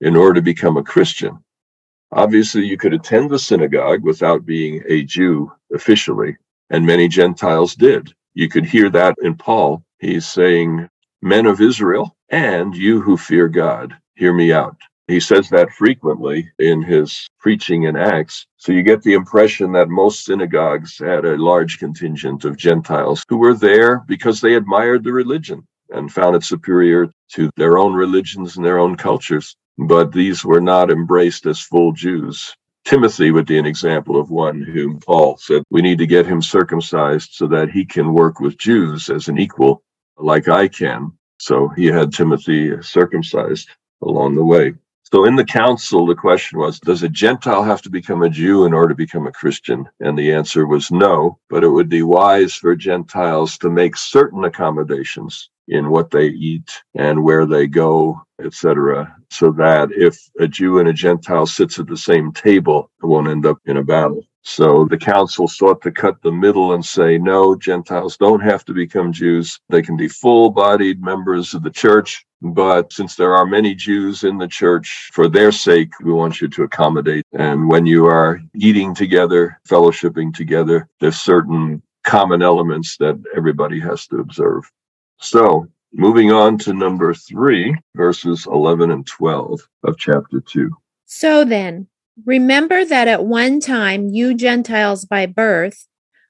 in 0.00 0.14
order 0.14 0.34
to 0.34 0.42
become 0.42 0.76
a 0.76 0.84
Christian? 0.84 1.42
Obviously, 2.12 2.64
you 2.64 2.76
could 2.76 2.94
attend 2.94 3.28
the 3.28 3.40
synagogue 3.40 4.04
without 4.04 4.46
being 4.46 4.84
a 4.86 5.02
Jew 5.02 5.50
officially, 5.74 6.36
and 6.74 6.84
many 6.84 7.06
Gentiles 7.06 7.76
did. 7.76 8.12
You 8.34 8.48
could 8.48 8.66
hear 8.66 8.90
that 8.90 9.14
in 9.22 9.36
Paul. 9.36 9.84
He's 10.00 10.26
saying, 10.26 10.88
Men 11.22 11.46
of 11.46 11.60
Israel, 11.60 12.16
and 12.30 12.74
you 12.76 13.00
who 13.00 13.16
fear 13.16 13.48
God. 13.48 13.96
hear 14.16 14.34
me 14.34 14.52
out. 14.52 14.76
He 15.06 15.20
says 15.20 15.48
that 15.50 15.70
frequently 15.70 16.50
in 16.58 16.82
his 16.82 17.28
preaching 17.38 17.84
in 17.84 17.96
Acts. 17.96 18.46
So 18.56 18.72
you 18.72 18.82
get 18.82 19.02
the 19.02 19.12
impression 19.14 19.72
that 19.72 19.88
most 19.88 20.24
synagogues 20.24 20.98
had 20.98 21.24
a 21.24 21.38
large 21.38 21.78
contingent 21.78 22.44
of 22.44 22.56
Gentiles 22.56 23.24
who 23.28 23.36
were 23.36 23.54
there 23.54 24.02
because 24.08 24.40
they 24.40 24.54
admired 24.56 25.04
the 25.04 25.12
religion 25.12 25.64
and 25.90 26.12
found 26.12 26.34
it 26.34 26.42
superior 26.44 27.08
to 27.34 27.50
their 27.56 27.78
own 27.78 27.94
religions 27.94 28.56
and 28.56 28.66
their 28.66 28.80
own 28.80 28.96
cultures. 28.96 29.54
But 29.78 30.12
these 30.12 30.44
were 30.44 30.60
not 30.60 30.90
embraced 30.90 31.46
as 31.46 31.60
full 31.60 31.92
Jews. 31.92 32.52
Timothy 32.84 33.30
would 33.30 33.46
be 33.46 33.58
an 33.58 33.64
example 33.64 34.20
of 34.20 34.30
one 34.30 34.60
whom 34.60 35.00
Paul 35.00 35.38
said, 35.38 35.62
we 35.70 35.80
need 35.80 35.98
to 35.98 36.06
get 36.06 36.26
him 36.26 36.42
circumcised 36.42 37.32
so 37.32 37.46
that 37.46 37.70
he 37.70 37.84
can 37.84 38.12
work 38.12 38.40
with 38.40 38.58
Jews 38.58 39.08
as 39.08 39.28
an 39.28 39.38
equal, 39.38 39.82
like 40.18 40.48
I 40.48 40.68
can. 40.68 41.12
So 41.38 41.68
he 41.68 41.86
had 41.86 42.12
Timothy 42.12 42.80
circumcised 42.82 43.70
along 44.02 44.34
the 44.34 44.44
way. 44.44 44.74
So 45.12 45.24
in 45.24 45.36
the 45.36 45.44
council, 45.44 46.06
the 46.06 46.14
question 46.14 46.58
was, 46.58 46.78
does 46.78 47.02
a 47.02 47.08
Gentile 47.08 47.62
have 47.62 47.80
to 47.82 47.90
become 47.90 48.22
a 48.22 48.28
Jew 48.28 48.66
in 48.66 48.74
order 48.74 48.88
to 48.88 48.94
become 48.94 49.26
a 49.26 49.32
Christian? 49.32 49.88
And 50.00 50.18
the 50.18 50.32
answer 50.32 50.66
was 50.66 50.90
no, 50.90 51.38
but 51.48 51.64
it 51.64 51.68
would 51.68 51.88
be 51.88 52.02
wise 52.02 52.54
for 52.54 52.76
Gentiles 52.76 53.56
to 53.58 53.70
make 53.70 53.96
certain 53.96 54.44
accommodations 54.44 55.50
in 55.68 55.90
what 55.90 56.10
they 56.10 56.26
eat 56.26 56.70
and 56.94 57.22
where 57.22 57.46
they 57.46 57.66
go, 57.66 58.20
etc., 58.42 59.16
so 59.30 59.50
that 59.52 59.90
if 59.92 60.18
a 60.38 60.46
Jew 60.46 60.78
and 60.78 60.88
a 60.88 60.92
Gentile 60.92 61.46
sits 61.46 61.78
at 61.78 61.86
the 61.86 61.96
same 61.96 62.32
table, 62.32 62.90
it 63.02 63.06
won't 63.06 63.28
end 63.28 63.46
up 63.46 63.58
in 63.66 63.78
a 63.78 63.82
battle. 63.82 64.24
So 64.46 64.84
the 64.84 64.98
council 64.98 65.48
sought 65.48 65.80
to 65.82 65.90
cut 65.90 66.20
the 66.20 66.30
middle 66.30 66.74
and 66.74 66.84
say, 66.84 67.16
no, 67.16 67.56
Gentiles 67.56 68.18
don't 68.18 68.42
have 68.42 68.62
to 68.66 68.74
become 68.74 69.10
Jews. 69.10 69.58
They 69.70 69.80
can 69.80 69.96
be 69.96 70.06
full 70.06 70.50
bodied 70.50 71.02
members 71.02 71.54
of 71.54 71.62
the 71.62 71.70
church. 71.70 72.26
But 72.42 72.92
since 72.92 73.16
there 73.16 73.34
are 73.34 73.46
many 73.46 73.74
Jews 73.74 74.22
in 74.22 74.36
the 74.36 74.46
church, 74.46 75.08
for 75.14 75.28
their 75.28 75.50
sake, 75.50 75.98
we 76.00 76.12
want 76.12 76.42
you 76.42 76.48
to 76.48 76.64
accommodate. 76.64 77.24
And 77.32 77.68
when 77.68 77.86
you 77.86 78.04
are 78.04 78.38
eating 78.54 78.94
together, 78.94 79.58
fellowshipping 79.66 80.34
together, 80.34 80.88
there's 81.00 81.16
certain 81.16 81.82
common 82.04 82.42
elements 82.42 82.98
that 82.98 83.18
everybody 83.34 83.80
has 83.80 84.06
to 84.08 84.18
observe. 84.18 84.70
So 85.24 85.66
moving 85.92 86.30
on 86.30 86.58
to 86.58 86.72
number 86.72 87.14
three, 87.14 87.74
verses 87.96 88.46
11 88.46 88.90
and 88.90 89.06
12 89.06 89.68
of 89.84 89.98
chapter 89.98 90.40
two. 90.40 90.70
So 91.06 91.44
then, 91.44 91.88
Remember 92.24 92.84
that 92.84 93.08
at 93.08 93.24
one 93.24 93.58
time 93.58 94.08
you 94.08 94.34
Gentiles 94.34 95.04
by 95.04 95.26
birth, 95.26 95.86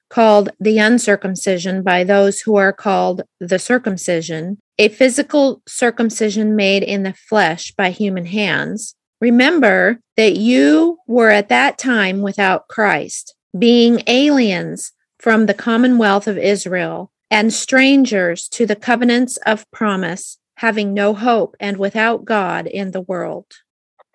called 0.09 0.49
the 0.59 0.77
uncircumcision 0.79 1.83
by 1.83 2.03
those 2.03 2.39
who 2.41 2.55
are 2.55 2.73
called 2.73 3.21
the 3.39 3.59
circumcision, 3.59 4.57
a 4.79 4.89
physical 4.89 5.61
circumcision 5.67 6.55
made 6.55 6.83
in 6.83 7.03
the 7.03 7.13
flesh 7.13 7.71
by 7.73 7.89
human 7.91 8.25
hands. 8.25 8.95
Remember 9.21 9.99
that 10.17 10.37
you 10.37 10.97
were 11.07 11.29
at 11.29 11.49
that 11.49 11.77
time 11.77 12.21
without 12.21 12.67
Christ, 12.67 13.35
being 13.57 14.01
aliens 14.07 14.91
from 15.19 15.45
the 15.45 15.53
commonwealth 15.53 16.27
of 16.27 16.37
Israel 16.37 17.11
and 17.31 17.53
strangers 17.53 18.47
to 18.49 18.65
the 18.65 18.75
covenants 18.75 19.37
of 19.45 19.69
promise, 19.71 20.37
having 20.57 20.93
no 20.93 21.13
hope 21.13 21.55
and 21.59 21.77
without 21.77 22.25
God 22.25 22.67
in 22.67 22.91
the 22.91 23.01
world. 23.01 23.45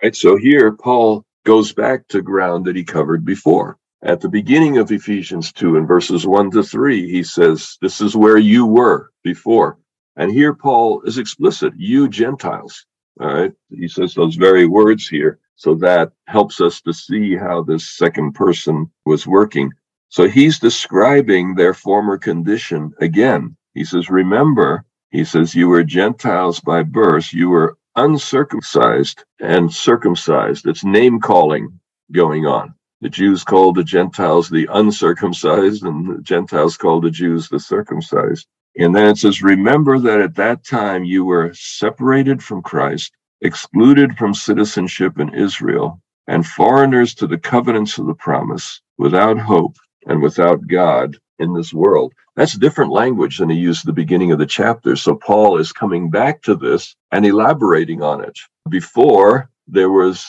Right. 0.02 0.14
So 0.14 0.36
here, 0.36 0.72
Paul 0.72 1.24
goes 1.44 1.72
back 1.72 2.08
to 2.08 2.22
ground 2.22 2.64
that 2.64 2.76
he 2.76 2.84
covered 2.84 3.24
before. 3.24 3.76
At 4.02 4.20
the 4.20 4.28
beginning 4.30 4.78
of 4.78 4.90
Ephesians 4.90 5.52
2 5.52 5.76
in 5.76 5.86
verses 5.86 6.26
1 6.26 6.52
to 6.52 6.62
3, 6.62 7.10
he 7.10 7.22
says, 7.22 7.76
This 7.82 8.00
is 8.00 8.16
where 8.16 8.38
you 8.38 8.64
were 8.64 9.10
before. 9.22 9.78
And 10.16 10.32
here 10.32 10.54
Paul 10.54 11.02
is 11.02 11.18
explicit, 11.18 11.74
you 11.76 12.08
Gentiles. 12.08 12.86
All 13.20 13.26
right. 13.26 13.52
He 13.70 13.88
says 13.88 14.14
those 14.14 14.36
very 14.36 14.66
words 14.66 15.06
here. 15.06 15.38
So 15.56 15.74
that 15.76 16.12
helps 16.26 16.60
us 16.62 16.80
to 16.82 16.92
see 16.94 17.36
how 17.36 17.62
this 17.62 17.86
second 17.86 18.32
person 18.32 18.90
was 19.04 19.26
working. 19.26 19.70
So 20.10 20.28
he's 20.28 20.58
describing 20.58 21.54
their 21.54 21.74
former 21.74 22.18
condition 22.18 22.92
again. 23.00 23.56
He 23.74 23.84
says, 23.84 24.10
Remember, 24.10 24.84
he 25.10 25.24
says, 25.24 25.54
you 25.54 25.68
were 25.68 25.84
Gentiles 25.84 26.60
by 26.60 26.82
birth. 26.82 27.32
You 27.32 27.50
were 27.50 27.78
uncircumcised 27.96 29.24
and 29.40 29.72
circumcised. 29.72 30.66
It's 30.66 30.84
name 30.84 31.20
calling 31.20 31.80
going 32.12 32.46
on. 32.46 32.74
The 33.02 33.08
Jews 33.08 33.44
called 33.44 33.76
the 33.76 33.84
Gentiles 33.84 34.50
the 34.50 34.68
uncircumcised, 34.72 35.84
and 35.84 36.18
the 36.18 36.22
Gentiles 36.22 36.76
called 36.76 37.04
the 37.04 37.10
Jews 37.10 37.48
the 37.48 37.60
circumcised. 37.60 38.48
And 38.78 38.94
then 38.94 39.08
it 39.10 39.18
says, 39.18 39.42
Remember 39.42 39.98
that 40.00 40.20
at 40.20 40.36
that 40.36 40.64
time 40.64 41.04
you 41.04 41.24
were 41.24 41.54
separated 41.54 42.42
from 42.42 42.62
Christ, 42.62 43.12
excluded 43.42 44.18
from 44.18 44.34
citizenship 44.34 45.20
in 45.20 45.34
Israel, 45.34 46.00
and 46.26 46.46
foreigners 46.46 47.14
to 47.16 47.28
the 47.28 47.38
covenants 47.38 47.98
of 47.98 48.06
the 48.06 48.14
promise, 48.14 48.82
without 48.98 49.38
hope 49.38 49.76
and 50.06 50.22
without 50.22 50.66
God 50.66 51.18
in 51.38 51.54
this 51.54 51.72
world. 51.72 52.12
That's 52.36 52.56
different 52.56 52.92
language 52.92 53.38
than 53.38 53.50
he 53.50 53.56
used 53.56 53.82
at 53.82 53.86
the 53.86 53.92
beginning 53.92 54.32
of 54.32 54.38
the 54.38 54.46
chapter. 54.46 54.96
So 54.96 55.14
Paul 55.14 55.58
is 55.58 55.72
coming 55.72 56.10
back 56.10 56.42
to 56.42 56.54
this 56.54 56.94
and 57.12 57.26
elaborating 57.26 58.02
on 58.02 58.22
it. 58.22 58.38
Before, 58.68 59.50
there 59.66 59.90
was 59.90 60.26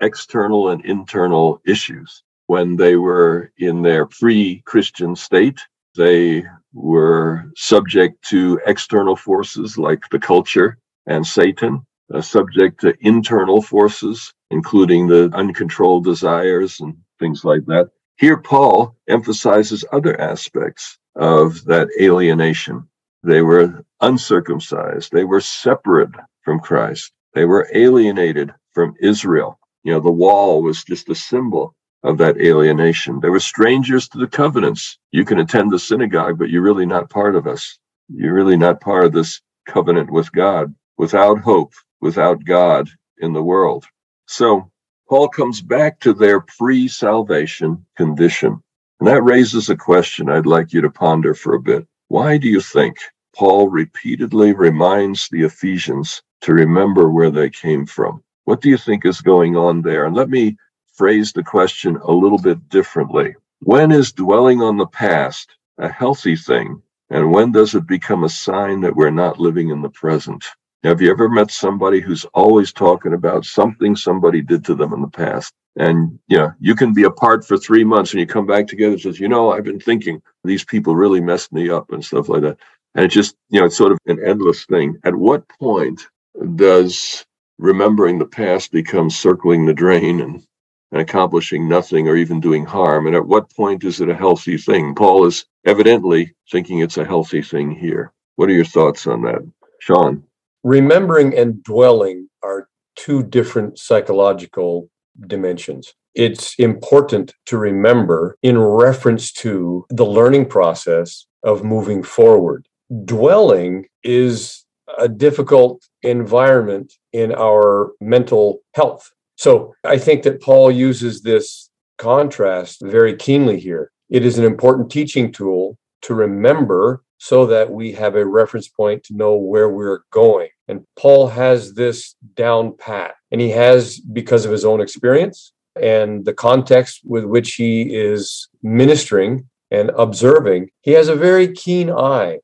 external 0.00 0.70
and 0.70 0.84
internal 0.84 1.60
issues. 1.66 2.22
When 2.46 2.76
they 2.76 2.96
were 2.96 3.52
in 3.58 3.82
their 3.82 4.06
pre 4.06 4.62
Christian 4.66 5.16
state, 5.16 5.60
they 5.96 6.44
were 6.72 7.50
subject 7.56 8.22
to 8.28 8.60
external 8.66 9.16
forces 9.16 9.78
like 9.78 10.08
the 10.10 10.18
culture 10.18 10.78
and 11.06 11.26
Satan, 11.26 11.86
uh, 12.12 12.20
subject 12.20 12.80
to 12.80 12.94
internal 13.00 13.62
forces, 13.62 14.32
including 14.50 15.06
the 15.06 15.30
uncontrolled 15.34 16.04
desires 16.04 16.80
and 16.80 16.96
things 17.18 17.44
like 17.44 17.64
that. 17.66 17.90
Here, 18.16 18.38
Paul 18.38 18.96
emphasizes 19.08 19.84
other 19.92 20.20
aspects 20.20 20.98
of 21.16 21.64
that 21.66 21.88
alienation. 22.00 22.88
They 23.24 23.42
were 23.42 23.84
uncircumcised. 24.00 25.12
They 25.12 25.24
were 25.24 25.40
separate 25.40 26.12
from 26.42 26.60
Christ. 26.60 27.12
They 27.34 27.44
were 27.46 27.68
alienated 27.74 28.54
from 28.72 28.94
Israel. 29.00 29.58
You 29.82 29.94
know, 29.94 30.00
the 30.00 30.12
wall 30.12 30.62
was 30.62 30.84
just 30.84 31.10
a 31.10 31.16
symbol 31.16 31.74
of 32.04 32.18
that 32.18 32.38
alienation. 32.38 33.20
They 33.20 33.30
were 33.30 33.40
strangers 33.40 34.08
to 34.10 34.18
the 34.18 34.28
covenants. 34.28 34.98
You 35.12 35.24
can 35.24 35.40
attend 35.40 35.72
the 35.72 35.80
synagogue, 35.80 36.38
but 36.38 36.50
you're 36.50 36.62
really 36.62 36.86
not 36.86 37.10
part 37.10 37.34
of 37.34 37.48
us. 37.48 37.78
You're 38.08 38.34
really 38.34 38.58
not 38.58 38.80
part 38.80 39.06
of 39.06 39.12
this 39.12 39.40
covenant 39.66 40.12
with 40.12 40.30
God, 40.32 40.74
without 40.98 41.40
hope, 41.40 41.72
without 42.00 42.44
God 42.44 42.88
in 43.18 43.32
the 43.32 43.42
world. 43.42 43.86
So 44.28 44.70
Paul 45.08 45.28
comes 45.28 45.60
back 45.60 46.00
to 46.00 46.14
their 46.14 46.40
pre 46.40 46.88
salvation 46.88 47.84
condition. 47.96 48.62
And 49.00 49.08
that 49.08 49.22
raises 49.22 49.68
a 49.68 49.76
question 49.76 50.30
I'd 50.30 50.46
like 50.46 50.72
you 50.72 50.80
to 50.80 50.90
ponder 50.90 51.34
for 51.34 51.54
a 51.54 51.60
bit. 51.60 51.86
Why 52.08 52.38
do 52.38 52.48
you 52.48 52.60
think 52.60 52.96
Paul 53.36 53.68
repeatedly 53.68 54.54
reminds 54.54 55.28
the 55.28 55.42
Ephesians 55.42 56.22
to 56.42 56.54
remember 56.54 57.10
where 57.10 57.30
they 57.30 57.50
came 57.50 57.84
from? 57.86 58.22
What 58.44 58.60
do 58.60 58.68
you 58.68 58.78
think 58.78 59.04
is 59.04 59.20
going 59.20 59.56
on 59.56 59.82
there? 59.82 60.06
And 60.06 60.16
let 60.16 60.30
me 60.30 60.56
phrase 60.94 61.32
the 61.32 61.42
question 61.42 61.96
a 61.96 62.12
little 62.12 62.38
bit 62.38 62.68
differently. 62.68 63.34
When 63.60 63.92
is 63.92 64.12
dwelling 64.12 64.62
on 64.62 64.76
the 64.76 64.86
past 64.86 65.56
a 65.78 65.88
healthy 65.88 66.36
thing? 66.36 66.80
And 67.10 67.32
when 67.32 67.52
does 67.52 67.74
it 67.74 67.86
become 67.86 68.24
a 68.24 68.28
sign 68.28 68.80
that 68.80 68.96
we're 68.96 69.10
not 69.10 69.40
living 69.40 69.70
in 69.70 69.82
the 69.82 69.90
present? 69.90 70.44
Have 70.84 71.00
you 71.00 71.10
ever 71.10 71.30
met 71.30 71.50
somebody 71.50 72.00
who's 72.00 72.26
always 72.34 72.70
talking 72.70 73.14
about 73.14 73.46
something 73.46 73.96
somebody 73.96 74.42
did 74.42 74.66
to 74.66 74.74
them 74.74 74.92
in 74.92 75.00
the 75.00 75.08
past? 75.08 75.54
And 75.76 76.18
you 76.28 76.36
know, 76.36 76.52
you 76.60 76.74
can 76.74 76.92
be 76.92 77.04
apart 77.04 77.46
for 77.46 77.56
three 77.56 77.84
months 77.84 78.12
and 78.12 78.20
you 78.20 78.26
come 78.26 78.46
back 78.46 78.66
together 78.66 78.92
and 78.92 79.00
says, 79.00 79.18
you 79.18 79.26
know, 79.26 79.50
I've 79.50 79.64
been 79.64 79.80
thinking 79.80 80.20
these 80.44 80.62
people 80.62 80.94
really 80.94 81.22
messed 81.22 81.54
me 81.54 81.70
up 81.70 81.90
and 81.90 82.04
stuff 82.04 82.28
like 82.28 82.42
that. 82.42 82.58
And 82.94 83.06
it's 83.06 83.14
just, 83.14 83.34
you 83.48 83.58
know, 83.60 83.66
it's 83.66 83.78
sort 83.78 83.92
of 83.92 83.98
an 84.06 84.22
endless 84.22 84.66
thing. 84.66 84.98
At 85.04 85.14
what 85.14 85.48
point 85.48 86.06
does 86.54 87.24
remembering 87.58 88.18
the 88.18 88.26
past 88.26 88.70
become 88.70 89.08
circling 89.08 89.64
the 89.64 89.72
drain 89.72 90.20
and, 90.20 90.46
and 90.92 91.00
accomplishing 91.00 91.66
nothing 91.66 92.08
or 92.08 92.16
even 92.16 92.40
doing 92.40 92.66
harm? 92.66 93.06
And 93.06 93.16
at 93.16 93.26
what 93.26 93.50
point 93.56 93.84
is 93.84 94.02
it 94.02 94.10
a 94.10 94.14
healthy 94.14 94.58
thing? 94.58 94.94
Paul 94.94 95.24
is 95.24 95.46
evidently 95.64 96.34
thinking 96.52 96.80
it's 96.80 96.98
a 96.98 97.06
healthy 97.06 97.40
thing 97.40 97.70
here. 97.70 98.12
What 98.36 98.50
are 98.50 98.54
your 98.54 98.66
thoughts 98.66 99.06
on 99.06 99.22
that? 99.22 99.40
Sean? 99.80 100.24
Remembering 100.64 101.36
and 101.36 101.62
dwelling 101.62 102.28
are 102.42 102.68
two 102.96 103.22
different 103.22 103.78
psychological 103.78 104.88
dimensions. 105.26 105.94
It's 106.14 106.54
important 106.58 107.32
to 107.46 107.58
remember 107.58 108.36
in 108.42 108.58
reference 108.58 109.30
to 109.32 109.84
the 109.90 110.06
learning 110.06 110.46
process 110.46 111.26
of 111.42 111.64
moving 111.64 112.02
forward. 112.02 112.66
Dwelling 113.04 113.86
is 114.02 114.64
a 114.96 115.08
difficult 115.08 115.82
environment 116.02 116.94
in 117.12 117.34
our 117.34 117.92
mental 118.00 118.60
health. 118.74 119.10
So 119.36 119.74
I 119.84 119.98
think 119.98 120.22
that 120.22 120.40
Paul 120.40 120.70
uses 120.70 121.22
this 121.22 121.68
contrast 121.98 122.78
very 122.82 123.16
keenly 123.16 123.60
here. 123.60 123.90
It 124.08 124.24
is 124.24 124.38
an 124.38 124.44
important 124.44 124.90
teaching 124.90 125.32
tool 125.32 125.76
to 126.02 126.14
remember 126.14 127.02
so 127.18 127.46
that 127.46 127.70
we 127.70 127.92
have 127.92 128.14
a 128.16 128.26
reference 128.26 128.68
point 128.68 129.02
to 129.04 129.16
know 129.16 129.34
where 129.34 129.68
we're 129.68 130.02
going. 130.10 130.48
And 130.68 130.84
Paul 130.98 131.28
has 131.28 131.74
this 131.74 132.14
down 132.34 132.76
pat, 132.76 133.14
and 133.30 133.40
he 133.40 133.50
has 133.50 134.00
because 134.00 134.44
of 134.44 134.52
his 134.52 134.64
own 134.64 134.80
experience 134.80 135.52
and 135.76 136.24
the 136.24 136.34
context 136.34 137.00
with 137.04 137.24
which 137.24 137.54
he 137.54 137.94
is 137.94 138.48
ministering 138.62 139.48
and 139.70 139.90
observing, 139.96 140.70
he 140.82 140.92
has 140.92 141.08
a 141.08 141.16
very 141.16 141.52
keen 141.52 141.90
eye 141.90 142.38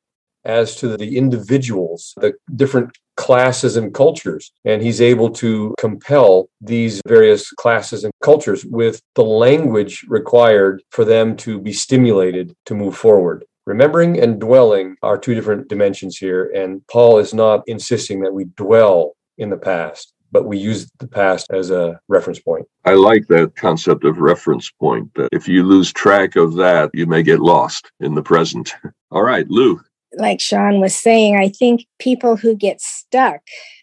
as 0.44 0.74
to 0.76 0.96
the 0.96 1.16
individuals, 1.16 2.14
the 2.16 2.32
different 2.56 2.96
classes 3.16 3.76
and 3.76 3.92
cultures. 3.92 4.50
And 4.64 4.80
he's 4.80 5.00
able 5.00 5.30
to 5.32 5.74
compel 5.78 6.48
these 6.62 7.02
various 7.06 7.50
classes 7.50 8.04
and 8.04 8.12
cultures 8.22 8.64
with 8.64 9.00
the 9.14 9.24
language 9.24 10.04
required 10.08 10.82
for 10.90 11.04
them 11.04 11.36
to 11.38 11.60
be 11.60 11.74
stimulated 11.74 12.54
to 12.66 12.74
move 12.74 12.96
forward. 12.96 13.44
Remembering 13.66 14.18
and 14.20 14.40
dwelling 14.40 14.96
are 15.02 15.18
two 15.18 15.34
different 15.34 15.68
dimensions 15.68 16.16
here. 16.16 16.50
And 16.54 16.86
Paul 16.88 17.18
is 17.18 17.34
not 17.34 17.62
insisting 17.66 18.20
that 18.22 18.34
we 18.34 18.44
dwell 18.56 19.16
in 19.38 19.50
the 19.50 19.56
past 19.56 20.12
but 20.32 20.46
we 20.46 20.56
use 20.56 20.88
the 21.00 21.08
past 21.08 21.48
as 21.50 21.70
a 21.70 21.98
reference 22.06 22.38
point. 22.38 22.64
I 22.84 22.94
like 22.94 23.26
that 23.26 23.56
concept 23.56 24.04
of 24.04 24.18
reference 24.18 24.70
point. 24.70 25.12
That 25.16 25.28
if 25.32 25.48
you 25.48 25.64
lose 25.64 25.92
track 25.92 26.36
of 26.36 26.54
that, 26.54 26.90
you 26.94 27.04
may 27.04 27.24
get 27.24 27.40
lost 27.40 27.90
in 27.98 28.14
the 28.14 28.22
present. 28.22 28.72
All 29.10 29.24
right, 29.24 29.48
Lou 29.50 29.80
like 30.14 30.40
Sean 30.40 30.80
was 30.80 30.94
saying, 30.94 31.36
I 31.36 31.48
think 31.48 31.86
people 31.98 32.36
who 32.36 32.56
get 32.56 32.80
stuck 32.80 33.40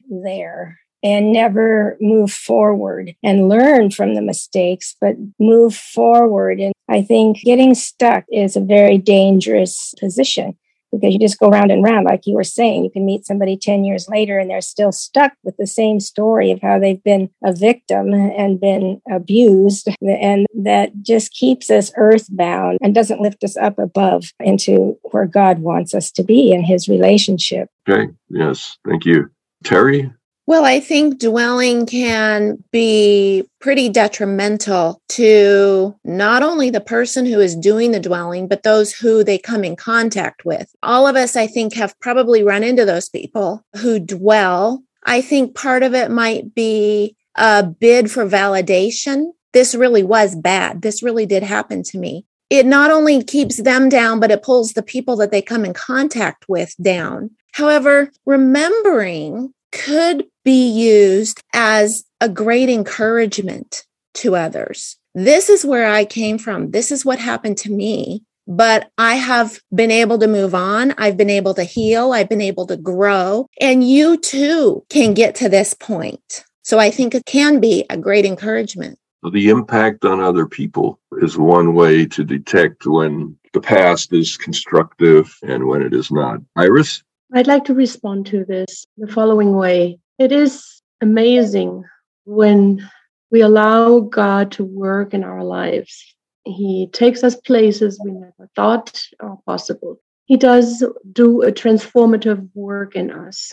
there 0.10 0.80
and 1.04 1.32
never 1.32 1.98
move 2.02 2.32
forward 2.32 3.16
and 3.24 3.50
learn 3.50 3.92
from 3.92 4.16
the 4.16 4.22
mistakes, 4.22 4.96
but 5.00 5.16
move 5.40 5.76
forward. 5.76 6.60
And 6.60 6.74
I 6.90 7.02
think 7.02 7.38
getting 7.42 7.76
stuck 7.76 8.26
is 8.32 8.56
a 8.56 8.62
very 8.62 8.98
dangerous 8.98 9.94
position 10.00 10.58
because 10.92 11.14
you 11.14 11.20
just 11.20 11.40
go 11.40 11.50
round 11.50 11.72
and 11.72 11.84
round, 11.84 12.06
like 12.06 12.26
you 12.26 12.36
were 12.36 12.44
saying. 12.44 12.84
You 12.84 12.90
can 12.90 13.06
meet 13.06 13.26
somebody 13.26 13.58
10 13.58 13.84
years 13.84 14.08
later 14.08 14.40
and 14.40 14.50
they're 14.50 14.62
still 14.62 14.92
stuck 14.92 15.34
with 15.44 15.58
the 15.58 15.68
same 15.68 16.00
story 16.00 16.52
of 16.52 16.62
how 16.62 16.80
they've 16.80 17.04
been 17.04 17.30
a 17.44 17.54
victim 17.54 18.14
and 18.14 18.60
been 18.60 19.02
abused. 19.12 19.90
And 20.02 20.46
that 20.56 20.92
just 21.02 21.34
keeps 21.34 21.70
us 21.70 21.92
earthbound 21.98 22.78
and 22.82 22.96
doesn't 22.96 23.22
lift 23.22 23.44
us 23.44 23.58
up 23.58 23.78
above 23.78 24.32
into 24.40 24.98
where 25.12 25.26
God 25.26 25.60
wants 25.60 25.94
us 25.94 26.10
to 26.12 26.24
be 26.24 26.52
in 26.52 26.64
his 26.64 26.88
relationship. 26.88 27.70
Okay. 27.88 28.12
Yes. 28.30 28.78
Thank 28.88 29.06
you. 29.06 29.30
Terry, 29.64 30.12
well, 30.48 30.64
I 30.64 30.80
think 30.80 31.20
dwelling 31.20 31.86
can 31.86 32.64
be 32.72 33.44
pretty 33.60 33.90
detrimental 33.90 35.02
to 35.10 35.94
not 36.06 36.42
only 36.42 36.70
the 36.70 36.80
person 36.80 37.26
who 37.26 37.42
is 37.42 37.54
doing 37.54 37.92
the 37.92 38.00
dwelling, 38.00 38.48
but 38.48 38.64
those 38.64 38.94
who 38.94 39.26
they 39.26 39.38
come 39.38 39.66
in 39.66 39.76
contact 39.76 40.46
with. 40.46 40.74
All 40.82 41.06
of 41.06 41.18
us, 41.18 41.36
I 41.36 41.48
think, 41.48 41.74
have 41.74 42.00
probably 42.00 42.44
run 42.44 42.64
into 42.64 42.86
those 42.86 43.10
people 43.10 43.62
who 43.76 44.00
dwell. 44.00 44.84
I 45.04 45.20
think 45.20 45.54
part 45.54 45.84
of 45.84 45.94
it 45.94 46.10
might 46.12 46.56
be 46.56 47.18
a 47.36 47.64
bid 47.64 48.10
for 48.10 48.26
validation. 48.26 49.32
This 49.52 49.76
really 49.76 50.04
was 50.04 50.34
bad. 50.34 50.82
This 50.82 51.04
really 51.04 51.26
did 51.26 51.44
happen 51.44 51.84
to 51.84 51.98
me. 51.98 52.26
It 52.50 52.66
not 52.66 52.90
only 52.90 53.22
keeps 53.22 53.62
them 53.62 53.90
down, 53.90 54.22
but 54.22 54.32
it 54.32 54.44
pulls 54.44 54.72
the 54.72 54.82
people 54.82 55.18
that 55.18 55.32
they 55.32 55.42
come 55.42 55.66
in 55.66 55.74
contact 55.74 56.46
with 56.48 56.74
down. 56.82 57.32
However, 57.52 58.12
remembering 58.26 59.54
could 59.78 60.26
be 60.44 60.70
used 60.70 61.42
as 61.54 62.04
a 62.20 62.28
great 62.28 62.70
encouragement 62.70 63.86
to 64.16 64.36
others. 64.36 64.98
This 65.14 65.50
is 65.50 65.66
where 65.66 65.90
I 65.90 66.06
came 66.06 66.38
from. 66.38 66.72
This 66.72 66.92
is 66.92 67.06
what 67.06 67.20
happened 67.20 67.58
to 67.60 67.72
me. 67.72 68.24
But 68.48 68.90
I 68.98 69.16
have 69.16 69.60
been 69.76 69.92
able 69.92 70.18
to 70.20 70.28
move 70.28 70.56
on. 70.56 70.94
I've 70.98 71.18
been 71.18 71.30
able 71.30 71.54
to 71.56 71.64
heal. 71.64 72.14
I've 72.14 72.30
been 72.30 72.42
able 72.42 72.66
to 72.68 72.78
grow. 72.78 73.48
And 73.60 73.88
you 73.88 74.18
too 74.18 74.86
can 74.90 75.14
get 75.14 75.36
to 75.36 75.50
this 75.50 75.74
point. 75.74 76.46
So 76.64 76.80
I 76.80 76.90
think 76.90 77.14
it 77.14 77.26
can 77.26 77.60
be 77.60 77.86
a 77.90 77.98
great 77.98 78.26
encouragement. 78.26 78.98
The 79.32 79.50
impact 79.50 80.06
on 80.06 80.22
other 80.22 80.46
people 80.46 81.00
is 81.22 81.38
one 81.38 81.74
way 81.74 82.06
to 82.06 82.24
detect 82.24 82.86
when 82.86 83.36
the 83.54 83.62
past 83.62 84.14
is 84.14 84.38
constructive 84.38 85.36
and 85.44 85.66
when 85.66 85.82
it 85.82 85.94
is 85.94 86.12
not. 86.12 86.40
Iris? 86.56 87.04
I'd 87.34 87.48
like 87.48 87.66
to 87.66 87.74
respond 87.74 88.26
to 88.28 88.46
this 88.46 88.86
the 88.98 89.08
following 89.08 89.56
way. 89.56 90.00
It 90.18 90.32
is 90.32 90.82
amazing 91.02 91.84
when 92.26 92.90
we 93.32 93.42
allow 93.42 94.00
God 94.00 94.52
to 94.54 94.64
work 94.64 95.14
in 95.14 95.26
our 95.26 95.44
lives. 95.44 96.16
He 96.46 96.88
takes 96.94 97.24
us 97.26 97.36
places 97.36 98.00
we 98.02 98.12
never 98.12 98.50
thought 98.56 99.02
are 99.20 99.38
possible. 99.46 100.00
He 100.26 100.38
does 100.38 100.84
do 101.12 101.42
a 101.42 101.52
transformative 101.52 102.48
work 102.54 102.96
in 102.96 103.12
us. 103.12 103.52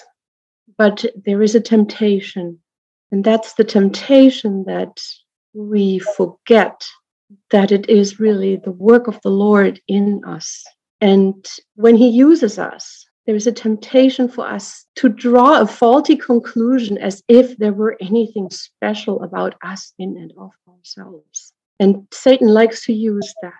But 0.79 1.05
there 1.25 1.43
is 1.43 1.55
a 1.55 1.61
temptation, 1.61 2.61
and 3.11 3.25
that's 3.25 3.55
the 3.55 3.65
temptation 3.65 4.65
that 4.67 5.01
we 5.53 5.99
forget 5.99 6.85
that 7.51 7.73
it 7.73 7.89
is 7.89 8.21
really 8.21 8.57
the 8.57 8.73
work 8.73 9.09
of 9.09 9.21
the 9.23 9.31
Lord 9.31 9.81
in 9.89 10.23
us. 10.25 10.65
And 11.01 11.45
when 11.75 11.97
He 11.97 12.09
uses 12.09 12.59
us, 12.59 13.04
there 13.27 13.37
is 13.37 13.47
a 13.47 13.53
temptation 13.53 14.29
for 14.29 14.47
us 14.47 14.85
to 14.97 15.09
draw 15.09 15.61
a 15.61 15.67
faulty 15.67 16.17
conclusion 16.17 16.99
as 16.99 17.23
if 17.29 17.57
there 17.57 17.73
were 17.73 17.97
anything 18.01 18.51
special 18.51 19.23
about 19.23 19.55
us 19.63 19.93
in 19.99 20.17
and 20.19 20.33
of 20.37 20.51
ourselves. 20.69 21.53
And 21.81 22.07
Satan 22.13 22.49
likes 22.49 22.85
to 22.85 22.93
use 22.93 23.35
that 23.43 23.53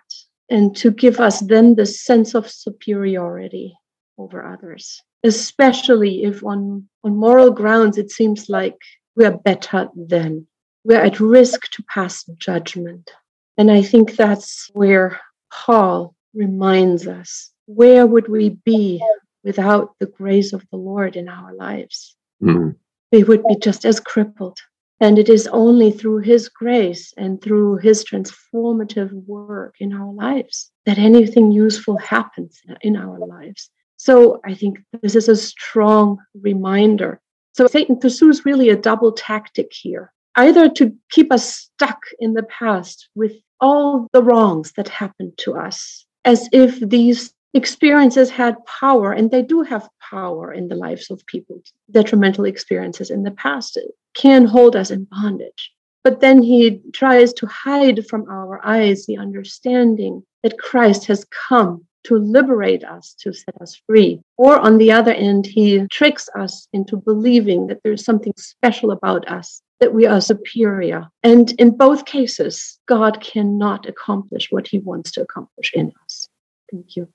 and 0.50 0.77
to 0.77 0.90
give 0.90 1.18
us 1.18 1.40
then 1.40 1.74
the 1.74 1.87
sense 1.87 2.35
of 2.35 2.50
superiority 2.50 3.74
over 4.18 4.44
others, 4.44 5.00
especially 5.24 6.24
if 6.24 6.44
on, 6.44 6.88
on 7.03 7.16
moral 7.16 7.50
grounds 7.50 7.96
it 7.96 8.11
seems 8.11 8.48
like 8.48 8.77
we 9.16 9.24
are 9.24 9.38
better 9.38 9.88
than. 9.96 10.46
We're 10.85 11.03
at 11.03 11.20
risk 11.20 11.70
to 11.72 11.83
pass 11.85 12.24
judgment. 12.37 13.11
And 13.57 13.70
I 13.70 13.81
think 13.81 14.16
that's 14.16 14.70
where 14.74 15.18
Paul 15.50 16.14
reminds 16.35 17.07
us 17.07 17.50
where 17.66 18.07
would 18.07 18.29
we 18.29 18.50
be 18.50 19.03
without 19.44 19.94
the 20.00 20.07
grace 20.07 20.52
of 20.52 20.64
the 20.70 20.76
Lord 20.76 21.16
in 21.16 21.28
our 21.28 21.54
lives. 21.54 22.16
Mm-hmm. 22.42 22.70
We 23.12 23.24
would 23.24 23.44
be 23.46 23.57
just 23.57 23.85
as 23.85 24.00
crippled. 24.00 24.59
And 25.00 25.18
it 25.18 25.28
is 25.28 25.46
only 25.48 25.90
through 25.90 26.18
His 26.18 26.48
grace 26.48 27.12
and 27.16 27.42
through 27.42 27.78
His 27.78 28.04
transformative 28.04 29.12
work 29.26 29.74
in 29.80 29.92
our 29.92 30.12
lives 30.12 30.70
that 30.87 30.98
anything 30.98 31.52
useful 31.52 31.98
happens 31.98 32.61
in 32.80 32.96
our 32.96 33.18
lives. 33.18 33.70
So 33.96 34.40
I 34.44 34.54
think 34.54 34.78
this 35.02 35.14
is 35.14 35.28
a 35.28 35.37
strong 35.37 36.18
reminder. 36.35 37.20
So 37.52 37.66
Satan 37.66 37.98
pursues 37.98 38.44
really 38.44 38.70
a 38.70 38.76
double 38.76 39.12
tactic 39.12 39.72
here 39.72 40.12
either 40.37 40.68
to 40.68 40.94
keep 41.11 41.33
us 41.33 41.54
stuck 41.54 42.00
in 42.18 42.35
the 42.35 42.42
past 42.44 43.09
with 43.14 43.33
all 43.61 44.09
the 44.12 44.22
wrongs 44.22 44.72
that 44.76 44.88
happened 44.88 45.33
to 45.38 45.54
us, 45.54 46.07
as 46.24 46.48
if 46.52 46.80
these 46.80 47.33
experiences 47.54 48.30
had 48.30 48.56
power, 48.66 49.12
and 49.12 49.30
they 49.30 49.42
do 49.42 49.62
have 49.62 49.88
power 50.10 50.52
in 50.52 50.68
the 50.68 50.74
lives 50.74 51.10
of 51.10 51.24
people. 51.26 51.62
Detrimental 51.90 52.44
experiences 52.44 53.10
in 53.10 53.22
the 53.22 53.30
past 53.30 53.78
can 54.14 54.44
hold 54.44 54.76
us 54.76 54.90
in 54.90 55.06
bondage. 55.10 55.72
But 56.02 56.20
then 56.20 56.42
he 56.42 56.82
tries 56.92 57.32
to 57.34 57.46
hide 57.46 58.06
from 58.06 58.28
our 58.28 58.60
eyes 58.64 59.06
the 59.06 59.16
understanding 59.16 60.22
that 60.42 60.58
Christ 60.58 61.06
has 61.06 61.24
come 61.48 61.86
to 62.04 62.18
liberate 62.18 62.84
us, 62.84 63.14
to 63.20 63.32
set 63.32 63.54
us 63.62 63.80
free. 63.86 64.20
Or 64.36 64.58
on 64.58 64.76
the 64.76 64.92
other 64.92 65.12
end, 65.12 65.46
he 65.46 65.86
tricks 65.86 66.28
us 66.36 66.68
into 66.74 66.98
believing 66.98 67.66
that 67.68 67.80
there's 67.82 68.04
something 68.04 68.34
special 68.36 68.90
about 68.90 69.26
us, 69.28 69.62
that 69.80 69.94
we 69.94 70.06
are 70.06 70.20
superior. 70.20 71.08
And 71.22 71.52
in 71.52 71.76
both 71.76 72.04
cases, 72.04 72.78
God 72.86 73.22
cannot 73.22 73.88
accomplish 73.88 74.48
what 74.50 74.68
he 74.68 74.80
wants 74.80 75.12
to 75.12 75.22
accomplish 75.22 75.72
in 75.72 75.92
us. 76.04 76.28
Thank 76.70 76.96
you. 76.96 77.08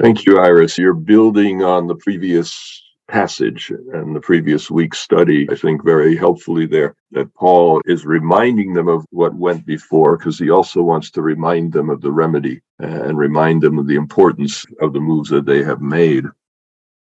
Thank 0.00 0.26
you, 0.26 0.38
Iris. 0.38 0.78
You're 0.78 0.94
building 0.94 1.62
on 1.62 1.86
the 1.86 1.94
previous 1.94 2.82
passage 3.08 3.70
and 3.92 4.16
the 4.16 4.20
previous 4.20 4.70
week's 4.70 4.98
study, 4.98 5.46
I 5.50 5.54
think, 5.54 5.84
very 5.84 6.16
helpfully 6.16 6.66
there, 6.66 6.96
that 7.10 7.34
Paul 7.34 7.82
is 7.84 8.06
reminding 8.06 8.72
them 8.72 8.88
of 8.88 9.04
what 9.10 9.34
went 9.34 9.66
before, 9.66 10.16
because 10.16 10.38
he 10.38 10.48
also 10.48 10.80
wants 10.80 11.10
to 11.10 11.20
remind 11.20 11.74
them 11.74 11.90
of 11.90 12.00
the 12.00 12.10
remedy 12.10 12.62
and 12.78 13.18
remind 13.18 13.62
them 13.62 13.78
of 13.78 13.86
the 13.86 13.96
importance 13.96 14.64
of 14.80 14.94
the 14.94 15.00
moves 15.00 15.28
that 15.28 15.44
they 15.44 15.62
have 15.62 15.82
made. 15.82 16.24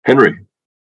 Henry. 0.05 0.39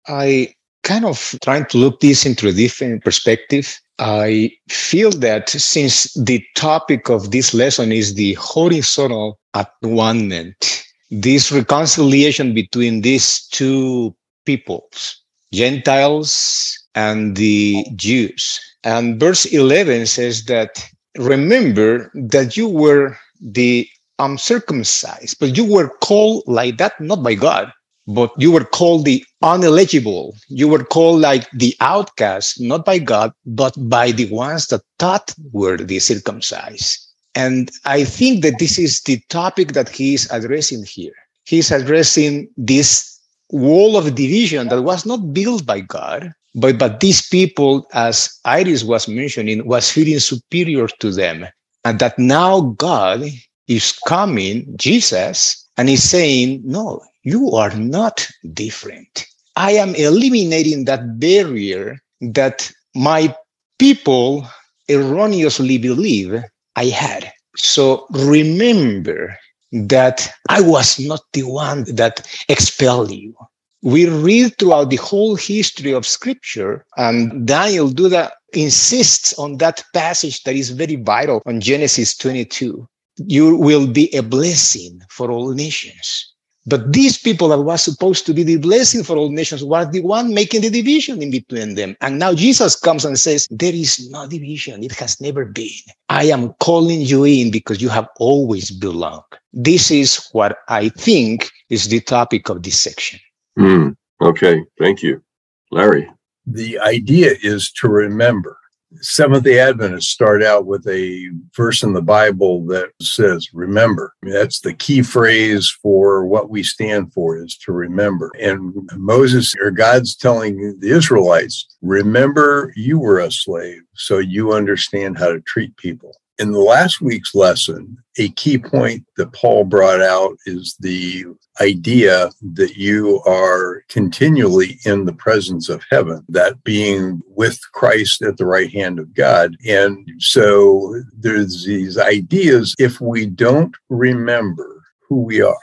I 0.07 0.53
kind 0.85 1.07
of 1.07 1.35
trying 1.42 1.66
to 1.66 1.79
look 1.79 2.01
this 2.01 2.27
into 2.27 2.48
a 2.48 2.53
different 2.53 3.03
perspective. 3.03 3.81
I 3.98 4.53
feel 4.68 5.11
that 5.11 5.48
since 5.48 6.12
the 6.14 6.44
topic 6.55 7.09
of 7.09 7.31
this 7.31 7.55
lesson 7.55 7.92
is 7.92 8.14
the 8.14 8.35
horizontal 8.35 9.40
atonement, 9.55 10.85
this 11.10 11.50
reconciliation 11.52 12.54
between 12.54 13.00
these 13.00 13.46
two 13.48 14.14
peoples, 14.44 15.22
Gentiles 15.52 16.78
and 16.94 17.36
the 17.36 17.84
Jews. 17.96 18.60
And 18.84 19.18
verse 19.18 19.46
11 19.46 20.06
says 20.06 20.44
that, 20.44 20.84
remember 21.16 22.10
that 22.14 22.56
you 22.56 22.68
were 22.68 23.16
the 23.40 23.88
uncircumcised, 24.18 25.38
but 25.38 25.56
you 25.56 25.64
were 25.64 25.90
called 26.02 26.44
like 26.46 26.76
that, 26.78 27.00
not 27.00 27.22
by 27.22 27.34
God, 27.34 27.72
but 28.06 28.32
you 28.38 28.50
were 28.50 28.64
called 28.64 29.04
the 29.04 29.24
uneligible. 29.42 30.36
You 30.48 30.68
were 30.68 30.84
called 30.84 31.20
like 31.20 31.50
the 31.52 31.76
outcast, 31.80 32.60
not 32.60 32.84
by 32.84 32.98
God, 32.98 33.32
but 33.46 33.74
by 33.88 34.12
the 34.12 34.26
ones 34.30 34.66
that 34.68 34.82
thought 34.98 35.34
were 35.52 35.76
the 35.76 35.98
circumcised. 35.98 37.07
And 37.38 37.70
I 37.85 38.03
think 38.03 38.42
that 38.42 38.59
this 38.59 38.81
is 38.81 39.01
the 39.03 39.20
topic 39.29 39.72
that 39.74 39.88
he 39.88 40.14
is 40.14 40.29
addressing 40.33 40.83
here. 40.83 41.14
He's 41.44 41.70
addressing 41.70 42.48
this 42.57 43.16
wall 43.51 43.96
of 43.96 44.16
division 44.16 44.66
that 44.68 44.83
was 44.83 45.07
not 45.07 45.33
built 45.33 45.64
by 45.64 45.79
God, 45.79 46.33
but, 46.57 46.79
but 46.79 46.98
these 46.98 47.29
people, 47.29 47.87
as 47.92 48.29
Iris 48.44 48.83
was 48.83 49.07
mentioning, 49.07 49.64
was 49.68 49.88
feeling 49.88 50.18
superior 50.18 50.88
to 50.88 51.12
them. 51.12 51.46
And 51.85 52.01
that 52.01 52.18
now 52.18 52.74
God 52.77 53.22
is 53.68 53.96
coming, 54.05 54.77
Jesus, 54.77 55.64
and 55.77 55.88
he's 55.88 56.03
saying, 56.03 56.61
no, 56.64 57.01
you 57.22 57.53
are 57.53 57.74
not 57.77 58.27
different. 58.53 59.29
I 59.55 59.72
am 59.72 59.94
eliminating 59.94 60.87
that 60.87 61.20
barrier 61.20 61.98
that 62.20 62.68
my 62.96 63.33
people 63.79 64.44
erroneously 64.88 65.79
believe 65.79 66.42
I 66.78 66.86
had. 66.86 67.32
So 67.56 68.06
remember 68.10 69.36
that 69.72 70.30
I 70.48 70.60
was 70.60 71.00
not 71.00 71.22
the 71.32 71.42
one 71.42 71.82
that 71.96 72.24
expelled 72.48 73.10
you. 73.10 73.34
We 73.82 74.08
read 74.08 74.56
throughout 74.58 74.90
the 74.90 75.02
whole 75.10 75.34
history 75.34 75.92
of 75.92 76.06
scripture, 76.06 76.84
and 76.96 77.46
Daniel 77.46 77.88
Duda 77.90 78.30
insists 78.52 79.36
on 79.38 79.56
that 79.58 79.82
passage 79.92 80.42
that 80.44 80.54
is 80.54 80.70
very 80.70 80.96
vital 80.96 81.42
on 81.46 81.60
Genesis 81.60 82.16
22. 82.16 82.86
You 83.26 83.56
will 83.56 83.88
be 83.88 84.14
a 84.14 84.22
blessing 84.22 85.00
for 85.10 85.32
all 85.32 85.52
nations. 85.54 86.27
But 86.68 86.92
these 86.92 87.16
people 87.16 87.48
that 87.48 87.61
was 87.61 87.83
supposed 87.83 88.26
to 88.26 88.35
be 88.35 88.42
the 88.42 88.59
blessing 88.59 89.02
for 89.02 89.16
all 89.16 89.31
nations 89.31 89.64
were 89.64 89.87
the 89.87 90.02
one 90.02 90.35
making 90.35 90.61
the 90.61 90.68
division 90.68 91.22
in 91.22 91.31
between 91.31 91.76
them. 91.76 91.96
And 92.02 92.18
now 92.18 92.35
Jesus 92.35 92.76
comes 92.76 93.07
and 93.07 93.18
says, 93.18 93.48
there 93.50 93.72
is 93.72 94.11
no 94.11 94.26
division. 94.28 94.85
It 94.85 94.92
has 94.92 95.18
never 95.18 95.46
been. 95.46 95.70
I 96.11 96.24
am 96.24 96.52
calling 96.61 97.00
you 97.00 97.24
in 97.24 97.50
because 97.50 97.81
you 97.81 97.88
have 97.88 98.09
always 98.18 98.70
belonged. 98.70 99.22
This 99.54 99.90
is 99.90 100.28
what 100.33 100.59
I 100.68 100.90
think 100.90 101.48
is 101.70 101.88
the 101.88 102.00
topic 102.00 102.50
of 102.50 102.62
this 102.62 102.78
section. 102.78 103.18
Mm, 103.59 103.96
okay. 104.20 104.62
Thank 104.78 105.02
you. 105.02 105.22
Larry. 105.70 106.11
The 106.46 106.78
idea 106.81 107.33
is 107.42 107.72
to 107.72 107.88
remember 107.88 108.59
Seventh 109.01 109.44
day 109.44 109.59
Adventists 109.59 110.09
start 110.09 110.42
out 110.42 110.64
with 110.64 110.87
a 110.88 111.31
verse 111.55 111.83
in 111.83 111.92
the 111.92 112.03
Bible 112.03 112.64
that 112.66 112.90
says, 113.03 113.53
remember. 113.53 114.14
That's 114.22 114.61
the 114.61 114.72
key 114.72 115.03
phrase 115.03 115.70
for 115.83 116.27
what 116.27 116.48
we 116.48 116.62
stand 116.62 117.12
for 117.12 117.37
is 117.37 117.57
to 117.59 117.72
remember. 117.72 118.33
And 118.40 118.72
Moses 118.96 119.55
or 119.61 119.70
God's 119.70 120.16
telling 120.16 120.79
the 120.81 120.90
Israelites, 120.90 121.66
remember 121.83 122.72
you 122.77 122.98
were 122.98 123.18
a 123.18 123.31
slave, 123.31 123.83
so 123.94 124.18
you 124.18 124.53
understand 124.53 125.18
how 125.18 125.29
to 125.29 125.40
treat 125.42 125.77
people. 125.77 126.16
In 126.38 126.53
the 126.53 126.61
last 126.61 127.01
week's 127.01 127.35
lesson, 127.35 127.98
a 128.16 128.29
key 128.31 128.59
point 128.59 129.05
that 129.16 129.33
Paul 129.33 129.64
brought 129.64 130.01
out 130.01 130.37
is 130.46 130.77
the 130.79 131.24
idea 131.61 132.31
that 132.55 132.77
you 132.77 133.20
are 133.27 133.83
continually 133.88 134.79
in 134.85 135.05
the 135.05 135.12
presence 135.12 135.68
of 135.68 135.83
heaven, 135.90 136.24
that 136.29 136.62
being 136.62 137.20
with 137.27 137.61
Christ 137.72 138.22
at 138.22 138.37
the 138.37 138.46
right 138.46 138.70
hand 138.70 139.01
of 139.01 139.14
God. 139.14 139.57
And 139.66 140.09
so 140.18 141.03
there's 141.12 141.64
these 141.64 141.98
ideas 141.98 142.74
if 142.79 143.01
we 143.01 143.27
don't 143.27 143.77
remember 143.88 144.83
who 145.09 145.22
we 145.22 145.40
are, 145.40 145.57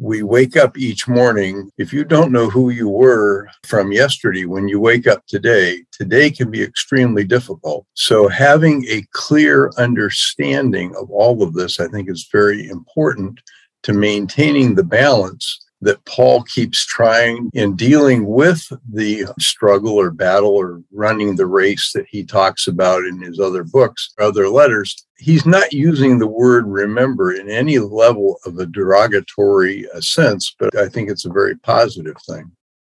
we 0.00 0.22
wake 0.22 0.56
up 0.56 0.78
each 0.78 1.06
morning. 1.06 1.70
If 1.76 1.92
you 1.92 2.04
don't 2.04 2.32
know 2.32 2.48
who 2.48 2.70
you 2.70 2.88
were 2.88 3.48
from 3.66 3.92
yesterday, 3.92 4.46
when 4.46 4.66
you 4.66 4.80
wake 4.80 5.06
up 5.06 5.26
today, 5.26 5.84
today 5.92 6.30
can 6.30 6.50
be 6.50 6.62
extremely 6.62 7.22
difficult. 7.22 7.86
So, 7.92 8.26
having 8.26 8.86
a 8.88 9.04
clear 9.12 9.70
understanding 9.76 10.96
of 10.96 11.10
all 11.10 11.42
of 11.42 11.52
this, 11.52 11.78
I 11.78 11.86
think, 11.88 12.08
is 12.08 12.28
very 12.32 12.66
important 12.66 13.40
to 13.82 13.92
maintaining 13.92 14.74
the 14.74 14.84
balance 14.84 15.66
that 15.82 16.04
Paul 16.04 16.42
keeps 16.42 16.84
trying 16.84 17.50
in 17.54 17.74
dealing 17.74 18.26
with 18.26 18.70
the 18.88 19.26
struggle 19.38 19.94
or 19.94 20.10
battle 20.10 20.50
or 20.50 20.82
running 20.92 21.36
the 21.36 21.46
race 21.46 21.92
that 21.94 22.06
he 22.08 22.24
talks 22.24 22.66
about 22.66 23.04
in 23.04 23.20
his 23.20 23.40
other 23.40 23.64
books, 23.64 24.12
other 24.18 24.48
letters. 24.48 25.06
He's 25.18 25.46
not 25.46 25.72
using 25.72 26.18
the 26.18 26.26
word 26.26 26.66
remember 26.66 27.32
in 27.32 27.50
any 27.50 27.78
level 27.78 28.38
of 28.44 28.58
a 28.58 28.66
derogatory 28.66 29.86
uh, 29.90 30.00
sense, 30.00 30.54
but 30.58 30.76
I 30.76 30.88
think 30.88 31.10
it's 31.10 31.24
a 31.24 31.32
very 31.32 31.56
positive 31.56 32.16
thing. 32.28 32.50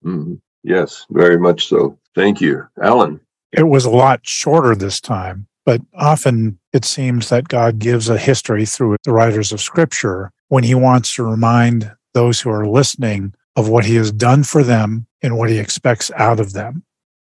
Mm-hmm. 0.04 0.34
Yes, 0.62 1.06
very 1.10 1.38
much 1.38 1.68
so. 1.68 1.98
Thank 2.14 2.40
you. 2.40 2.66
Alan. 2.82 3.20
It 3.52 3.64
was 3.64 3.84
a 3.84 3.90
lot 3.90 4.20
shorter 4.22 4.74
this 4.74 5.00
time, 5.00 5.46
but 5.64 5.80
often 5.94 6.58
it 6.72 6.84
seems 6.84 7.28
that 7.30 7.48
God 7.48 7.78
gives 7.78 8.08
a 8.08 8.18
history 8.18 8.64
through 8.64 8.96
the 9.04 9.12
writers 9.12 9.52
of 9.52 9.60
Scripture 9.60 10.30
when 10.48 10.64
he 10.64 10.74
wants 10.74 11.14
to 11.14 11.24
remind 11.24 11.90
those 12.14 12.40
who 12.40 12.50
are 12.50 12.66
listening 12.66 13.34
of 13.56 13.68
what 13.68 13.84
he 13.84 13.96
has 13.96 14.12
done 14.12 14.42
for 14.42 14.62
them 14.62 15.06
and 15.22 15.36
what 15.36 15.50
he 15.50 15.58
expects 15.58 16.10
out 16.16 16.40
of 16.40 16.52
them 16.52 16.82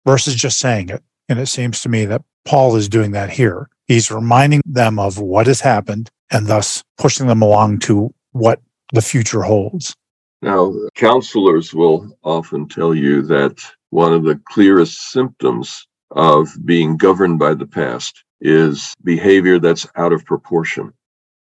versus 0.07 0.35
just 0.35 0.59
saying 0.59 0.89
it. 0.89 1.03
And 1.29 1.39
it 1.39 1.47
seems 1.47 1.81
to 1.83 1.89
me 1.89 2.05
that 2.07 2.23
Paul 2.45 2.77
is 2.77 2.89
doing 2.89 3.13
that 3.13 3.31
here. 3.31 3.69
He's 3.87 4.11
reminding 4.11 4.63
them 4.65 4.99
of 4.99 5.19
what 5.19 5.47
has 5.47 5.61
happened 5.61 6.11
and 6.31 6.47
thus 6.47 6.83
pushing 6.99 7.27
them 7.27 7.43
along 7.43 7.81
to 7.81 8.15
what 8.33 8.61
the 8.93 9.03
future 9.03 9.43
holds. 9.43 9.95
Now, 10.41 10.75
counselors 10.95 11.73
will 11.73 12.17
often 12.25 12.69
tell 12.69 12.95
you 12.95 13.23
that 13.23 13.61
one 13.91 14.13
of 14.13 14.25
the 14.25 14.41
clearest 14.49 15.11
symptoms 15.11 15.87
of 16.11 16.49
being 16.65 16.97
governed 16.97 17.39
by 17.39 17.55
the 17.55 17.67
past 17.67 18.25
is 18.41 18.95
behavior 19.05 19.59
that's 19.59 19.87
out 19.97 20.13
of 20.13 20.25
proportion. 20.25 20.93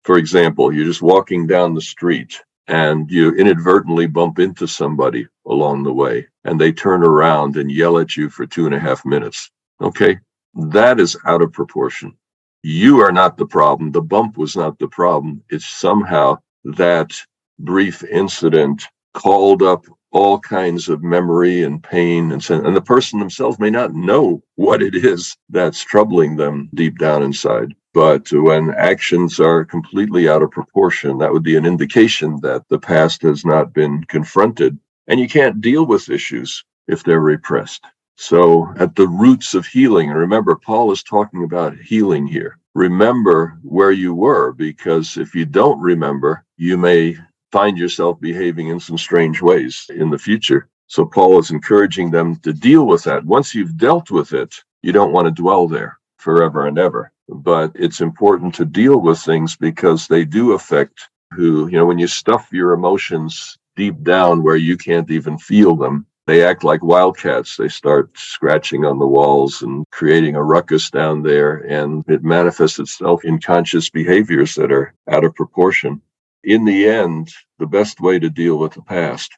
For 0.03 0.17
example, 0.17 0.73
you're 0.73 0.85
just 0.85 1.01
walking 1.01 1.47
down 1.47 1.73
the 1.73 1.81
street 1.81 2.41
and 2.69 3.11
you 3.11 3.31
inadvertently 3.35 4.07
bump 4.07 4.39
into 4.39 4.67
somebody 4.67 5.27
along 5.47 5.83
the 5.83 5.93
way 5.93 6.27
and 6.45 6.61
they 6.61 6.71
turn 6.71 7.03
around 7.03 7.57
and 7.57 7.71
yell 7.71 7.99
at 7.99 8.17
you 8.17 8.29
for 8.29 8.47
two 8.47 8.67
and 8.67 8.75
a 8.75 8.79
half 8.79 9.05
minutes. 9.05 9.51
Okay. 9.81 10.19
That 10.55 10.99
is 10.99 11.17
out 11.25 11.41
of 11.41 11.53
proportion. 11.53 12.17
You 12.63 13.01
are 13.01 13.11
not 13.11 13.37
the 13.37 13.47
problem. 13.47 13.91
The 13.91 14.03
bump 14.03 14.37
was 14.37 14.55
not 14.55 14.79
the 14.79 14.87
problem. 14.87 15.43
It's 15.49 15.67
somehow 15.67 16.39
that 16.65 17.11
brief 17.59 18.03
incident 18.05 18.87
called 19.15 19.63
up 19.63 19.85
all 20.11 20.39
kinds 20.39 20.89
of 20.89 21.03
memory 21.03 21.63
and 21.63 21.83
pain 21.83 22.31
and 22.31 22.47
and 22.49 22.75
the 22.75 22.81
person 22.81 23.19
themselves 23.19 23.59
may 23.59 23.71
not 23.71 23.93
know 23.95 24.43
what 24.55 24.81
it 24.81 24.95
is 24.95 25.35
that's 25.49 25.83
troubling 25.83 26.35
them 26.37 26.69
deep 26.75 26.99
down 26.99 27.23
inside 27.23 27.73
but 27.93 28.31
when 28.31 28.69
actions 28.75 29.39
are 29.39 29.65
completely 29.65 30.29
out 30.29 30.43
of 30.43 30.51
proportion, 30.51 31.17
that 31.17 31.33
would 31.33 31.43
be 31.43 31.55
an 31.55 31.65
indication 31.65 32.39
that 32.41 32.67
the 32.69 32.77
past 32.77 33.23
has 33.23 33.43
not 33.43 33.73
been 33.73 34.03
confronted. 34.03 34.77
And 35.07 35.19
you 35.19 35.27
can't 35.27 35.59
deal 35.59 35.85
with 35.87 36.09
issues 36.09 36.63
if 36.87 37.03
they're 37.03 37.19
repressed. 37.19 37.83
So, 38.15 38.71
at 38.77 38.95
the 38.95 39.07
roots 39.07 39.55
of 39.55 39.65
healing, 39.65 40.09
and 40.09 40.19
remember, 40.19 40.55
Paul 40.55 40.91
is 40.91 41.01
talking 41.01 41.43
about 41.43 41.77
healing 41.77 42.27
here. 42.27 42.59
Remember 42.75 43.57
where 43.63 43.91
you 43.91 44.13
were, 44.13 44.51
because 44.51 45.17
if 45.17 45.33
you 45.33 45.45
don't 45.45 45.79
remember, 45.79 46.45
you 46.57 46.77
may 46.77 47.17
find 47.51 47.77
yourself 47.77 48.19
behaving 48.19 48.67
in 48.67 48.79
some 48.79 48.97
strange 48.97 49.41
ways 49.41 49.89
in 49.95 50.09
the 50.09 50.17
future. 50.17 50.67
So, 50.87 51.05
Paul 51.05 51.39
is 51.39 51.49
encouraging 51.49 52.11
them 52.11 52.35
to 52.41 52.53
deal 52.53 52.85
with 52.85 53.03
that. 53.05 53.25
Once 53.25 53.55
you've 53.55 53.77
dealt 53.77 54.11
with 54.11 54.33
it, 54.33 54.53
you 54.83 54.91
don't 54.91 55.13
want 55.13 55.25
to 55.25 55.41
dwell 55.41 55.67
there 55.67 55.97
forever 56.17 56.67
and 56.67 56.77
ever 56.77 57.11
but 57.29 57.71
it's 57.75 58.01
important 58.01 58.55
to 58.55 58.65
deal 58.65 58.99
with 58.99 59.19
things 59.19 59.55
because 59.55 60.07
they 60.07 60.25
do 60.25 60.53
affect 60.53 61.09
who, 61.31 61.67
you 61.67 61.77
know, 61.77 61.85
when 61.85 61.99
you 61.99 62.07
stuff 62.07 62.49
your 62.51 62.73
emotions 62.73 63.57
deep 63.75 64.01
down 64.03 64.43
where 64.43 64.55
you 64.55 64.75
can't 64.77 65.09
even 65.11 65.37
feel 65.37 65.75
them, 65.75 66.05
they 66.25 66.43
act 66.43 66.63
like 66.63 66.83
wildcats. 66.83 67.55
They 67.55 67.67
start 67.67 68.17
scratching 68.17 68.85
on 68.85 68.99
the 68.99 69.07
walls 69.07 69.61
and 69.61 69.85
creating 69.91 70.35
a 70.35 70.43
ruckus 70.43 70.89
down 70.89 71.21
there, 71.23 71.57
and 71.57 72.03
it 72.07 72.23
manifests 72.23 72.79
itself 72.79 73.23
in 73.23 73.39
conscious 73.39 73.89
behaviors 73.89 74.55
that 74.55 74.71
are 74.71 74.93
out 75.09 75.23
of 75.23 75.35
proportion. 75.35 76.01
In 76.43 76.65
the 76.65 76.87
end, 76.87 77.29
the 77.59 77.67
best 77.67 78.01
way 78.01 78.19
to 78.19 78.29
deal 78.29 78.57
with 78.57 78.73
the 78.73 78.81
past, 78.81 79.31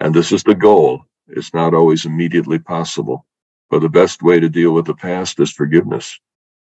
and 0.00 0.14
this 0.14 0.32
is 0.32 0.42
the 0.42 0.54
goal, 0.54 1.04
it's 1.28 1.54
not 1.54 1.74
always 1.74 2.06
immediately 2.06 2.58
possible, 2.58 3.26
but 3.70 3.80
the 3.80 3.88
best 3.88 4.22
way 4.22 4.40
to 4.40 4.48
deal 4.48 4.72
with 4.72 4.86
the 4.86 4.94
past 4.94 5.40
is 5.40 5.52
forgiveness 5.52 6.18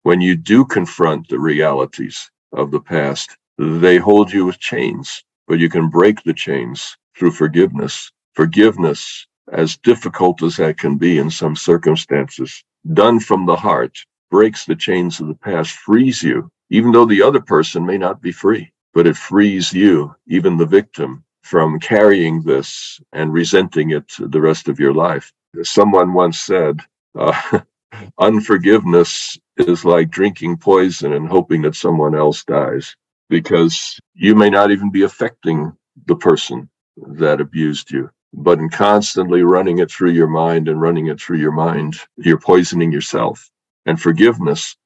when 0.03 0.21
you 0.21 0.37
do 0.37 0.65
confront 0.65 1.29
the 1.29 1.39
realities 1.39 2.31
of 2.53 2.71
the 2.71 2.81
past, 2.81 3.37
they 3.59 3.97
hold 3.97 4.33
you 4.33 4.47
with 4.47 4.59
chains, 4.59 5.23
but 5.47 5.59
you 5.59 5.69
can 5.69 5.89
break 5.89 6.23
the 6.23 6.35
chains 6.35 6.97
through 7.17 7.31
forgiveness. 7.31 8.11
Forgiveness, 8.35 9.27
as 9.53 9.77
difficult 9.77 10.43
as 10.43 10.57
that 10.57 10.79
can 10.79 10.97
be 10.97 11.19
in 11.19 11.31
some 11.31 11.55
circumstances, 11.55 12.65
done 12.95 13.21
from 13.21 13.47
the 13.47 13.57
heart, 13.57 13.97
breaks 14.31 14.65
the 14.65 14.75
chains 14.75 15.21
of 15.21 15.29
the 15.29 15.35
past, 15.35 15.73
frees 15.73 16.23
you, 16.23 16.51
even 16.71 16.91
though 16.91 17.05
the 17.05 17.23
other 17.23 17.41
person 17.41 17.85
may 17.85 17.99
not 17.99 18.23
be 18.23 18.33
free, 18.33 18.73
but 18.95 19.07
it 19.07 19.17
frees 19.17 19.73
you, 19.73 20.15
even 20.27 20.57
the 20.57 20.67
victim, 20.67 21.23
from 21.43 21.79
carrying 21.79 22.43
this 22.43 23.01
and 23.13 23.33
resenting 23.33 23.91
it 23.91 24.11
the 24.19 24.41
rest 24.41 24.69
of 24.69 24.81
your 24.81 24.95
life. 24.95 25.33
Someone 25.63 26.15
once 26.15 26.41
said, 26.41 26.81
uh, 27.17 27.61
unforgiveness 28.21 29.39
is 29.59 29.85
like 29.85 30.11
drinking 30.11 30.59
poison 30.59 31.13
and 31.13 31.29
hoping 31.29 31.63
that 31.63 31.77
someone 31.77 32.15
else 32.15 32.45
dies 32.45 32.97
because 33.31 33.99
you 34.15 34.35
may 34.35 34.51
not 34.51 34.71
even 34.71 34.91
be 34.91 35.03
affecting 35.03 35.73
the 36.07 36.17
person 36.17 36.69
that 36.97 37.41
abused 37.41 37.91
you. 37.91 38.11
But 38.35 38.59
in 38.59 38.69
constantly 38.71 39.43
running 39.43 39.79
it 39.79 39.91
through 39.91 40.13
your 40.13 40.29
mind 40.29 40.69
and 40.69 40.81
running 40.81 41.09
it 41.09 41.21
through 41.21 41.39
your 41.39 41.53
mind, 41.53 41.97
you're 42.19 42.39
poisoning 42.41 42.93
yourself. 42.93 43.51
And 43.87 44.01
forgiveness 44.01 44.77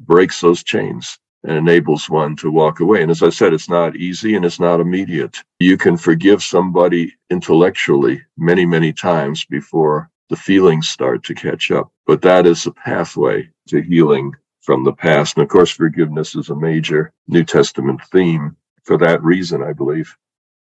breaks 0.00 0.40
those 0.40 0.62
chains 0.64 1.18
and 1.44 1.56
enables 1.56 2.10
one 2.10 2.36
to 2.36 2.50
walk 2.50 2.80
away. 2.80 3.02
And 3.02 3.10
as 3.10 3.22
I 3.22 3.30
said, 3.30 3.52
it's 3.54 3.70
not 3.70 3.96
easy 3.96 4.36
and 4.36 4.44
it's 4.44 4.60
not 4.60 4.80
immediate. 4.80 5.38
You 5.60 5.76
can 5.78 5.96
forgive 5.96 6.42
somebody 6.42 7.14
intellectually 7.30 8.22
many, 8.38 8.66
many 8.66 8.92
times 8.92 9.44
before 9.46 10.10
the 10.34 10.40
feelings 10.40 10.88
start 10.88 11.22
to 11.24 11.34
catch 11.34 11.70
up. 11.70 11.92
But 12.08 12.22
that 12.22 12.44
is 12.44 12.66
a 12.66 12.72
pathway 12.72 13.50
to 13.68 13.82
healing 13.82 14.32
from 14.62 14.82
the 14.84 14.92
past. 14.92 15.36
And 15.36 15.44
of 15.44 15.48
course, 15.48 15.70
forgiveness 15.70 16.34
is 16.34 16.50
a 16.50 16.56
major 16.56 17.12
New 17.28 17.44
Testament 17.44 18.00
theme 18.10 18.56
for 18.82 18.98
that 18.98 19.22
reason, 19.22 19.62
I 19.62 19.74
believe. 19.74 20.16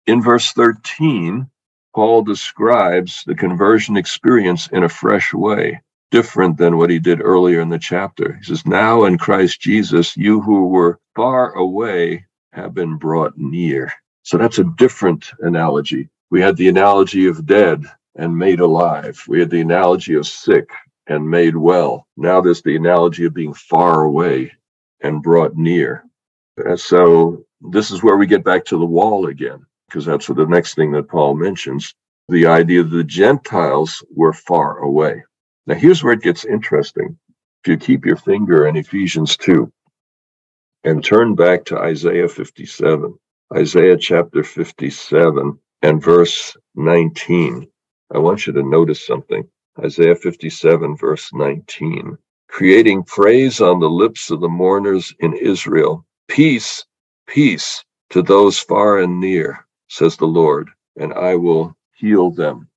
In 0.05 0.21
verse 0.21 0.51
13, 0.51 1.49
Paul 1.95 2.21
describes 2.23 3.23
the 3.25 3.35
conversion 3.35 3.97
experience 3.97 4.67
in 4.67 4.83
a 4.83 4.89
fresh 4.89 5.33
way, 5.33 5.81
different 6.11 6.57
than 6.57 6.77
what 6.77 6.91
he 6.91 6.99
did 6.99 7.19
earlier 7.21 7.61
in 7.61 7.69
the 7.69 7.79
chapter. 7.79 8.35
He 8.35 8.43
says, 8.43 8.67
Now 8.67 9.05
in 9.05 9.17
Christ 9.17 9.59
Jesus, 9.61 10.15
you 10.15 10.41
who 10.41 10.67
were 10.67 10.99
far 11.15 11.53
away 11.53 12.25
have 12.51 12.75
been 12.75 12.97
brought 12.97 13.37
near. 13.37 13.91
So 14.21 14.37
that's 14.37 14.59
a 14.59 14.65
different 14.77 15.31
analogy. 15.39 16.09
We 16.29 16.41
had 16.41 16.57
the 16.57 16.69
analogy 16.69 17.25
of 17.27 17.45
dead 17.47 17.85
and 18.15 18.37
made 18.37 18.59
alive. 18.59 19.23
We 19.27 19.39
had 19.39 19.49
the 19.49 19.61
analogy 19.61 20.15
of 20.15 20.27
sick 20.27 20.69
and 21.07 21.29
made 21.29 21.55
well. 21.55 22.07
Now 22.17 22.41
there's 22.41 22.61
the 22.61 22.75
analogy 22.75 23.25
of 23.25 23.33
being 23.33 23.53
far 23.53 24.03
away 24.03 24.51
and 25.01 25.23
brought 25.23 25.55
near. 25.55 26.05
And 26.57 26.79
so 26.79 27.45
this 27.61 27.91
is 27.91 28.03
where 28.03 28.17
we 28.17 28.27
get 28.27 28.43
back 28.43 28.65
to 28.65 28.77
the 28.77 28.85
wall 28.85 29.27
again, 29.27 29.65
because 29.87 30.05
that's 30.05 30.29
what 30.29 30.37
the 30.37 30.45
next 30.45 30.75
thing 30.75 30.91
that 30.91 31.09
Paul 31.09 31.35
mentions. 31.35 31.93
The 32.29 32.45
idea 32.45 32.83
that 32.83 32.95
the 32.95 33.03
Gentiles 33.03 34.03
were 34.15 34.33
far 34.33 34.77
away. 34.79 35.23
Now 35.67 35.75
here's 35.75 36.03
where 36.03 36.13
it 36.13 36.21
gets 36.21 36.45
interesting. 36.45 37.17
If 37.63 37.69
you 37.69 37.77
keep 37.77 38.05
your 38.05 38.17
finger 38.17 38.67
in 38.67 38.75
Ephesians 38.75 39.37
2 39.37 39.71
and 40.83 41.03
turn 41.03 41.35
back 41.35 41.65
to 41.65 41.77
Isaiah 41.77 42.27
57, 42.27 43.17
Isaiah 43.55 43.97
chapter 43.97 44.43
57 44.43 45.59
and 45.81 46.03
verse 46.03 46.55
19. 46.75 47.67
I 48.13 48.19
want 48.19 48.47
you 48.47 48.53
to 48.53 48.63
notice 48.63 49.05
something. 49.05 49.47
Isaiah 49.83 50.15
57, 50.15 50.97
verse 50.97 51.33
19. 51.33 52.17
Creating 52.49 53.03
praise 53.03 53.61
on 53.61 53.79
the 53.79 53.89
lips 53.89 54.31
of 54.31 54.41
the 54.41 54.49
mourners 54.49 55.13
in 55.19 55.33
Israel. 55.33 56.05
Peace, 56.29 56.85
peace 57.27 57.83
to 58.11 58.21
those 58.21 58.59
far 58.59 58.99
and 58.99 59.19
near, 59.19 59.65
says 59.89 60.17
the 60.17 60.27
Lord, 60.27 60.69
and 60.97 61.13
I 61.13 61.35
will 61.35 61.75
heal 61.95 62.31
them. 62.31 62.69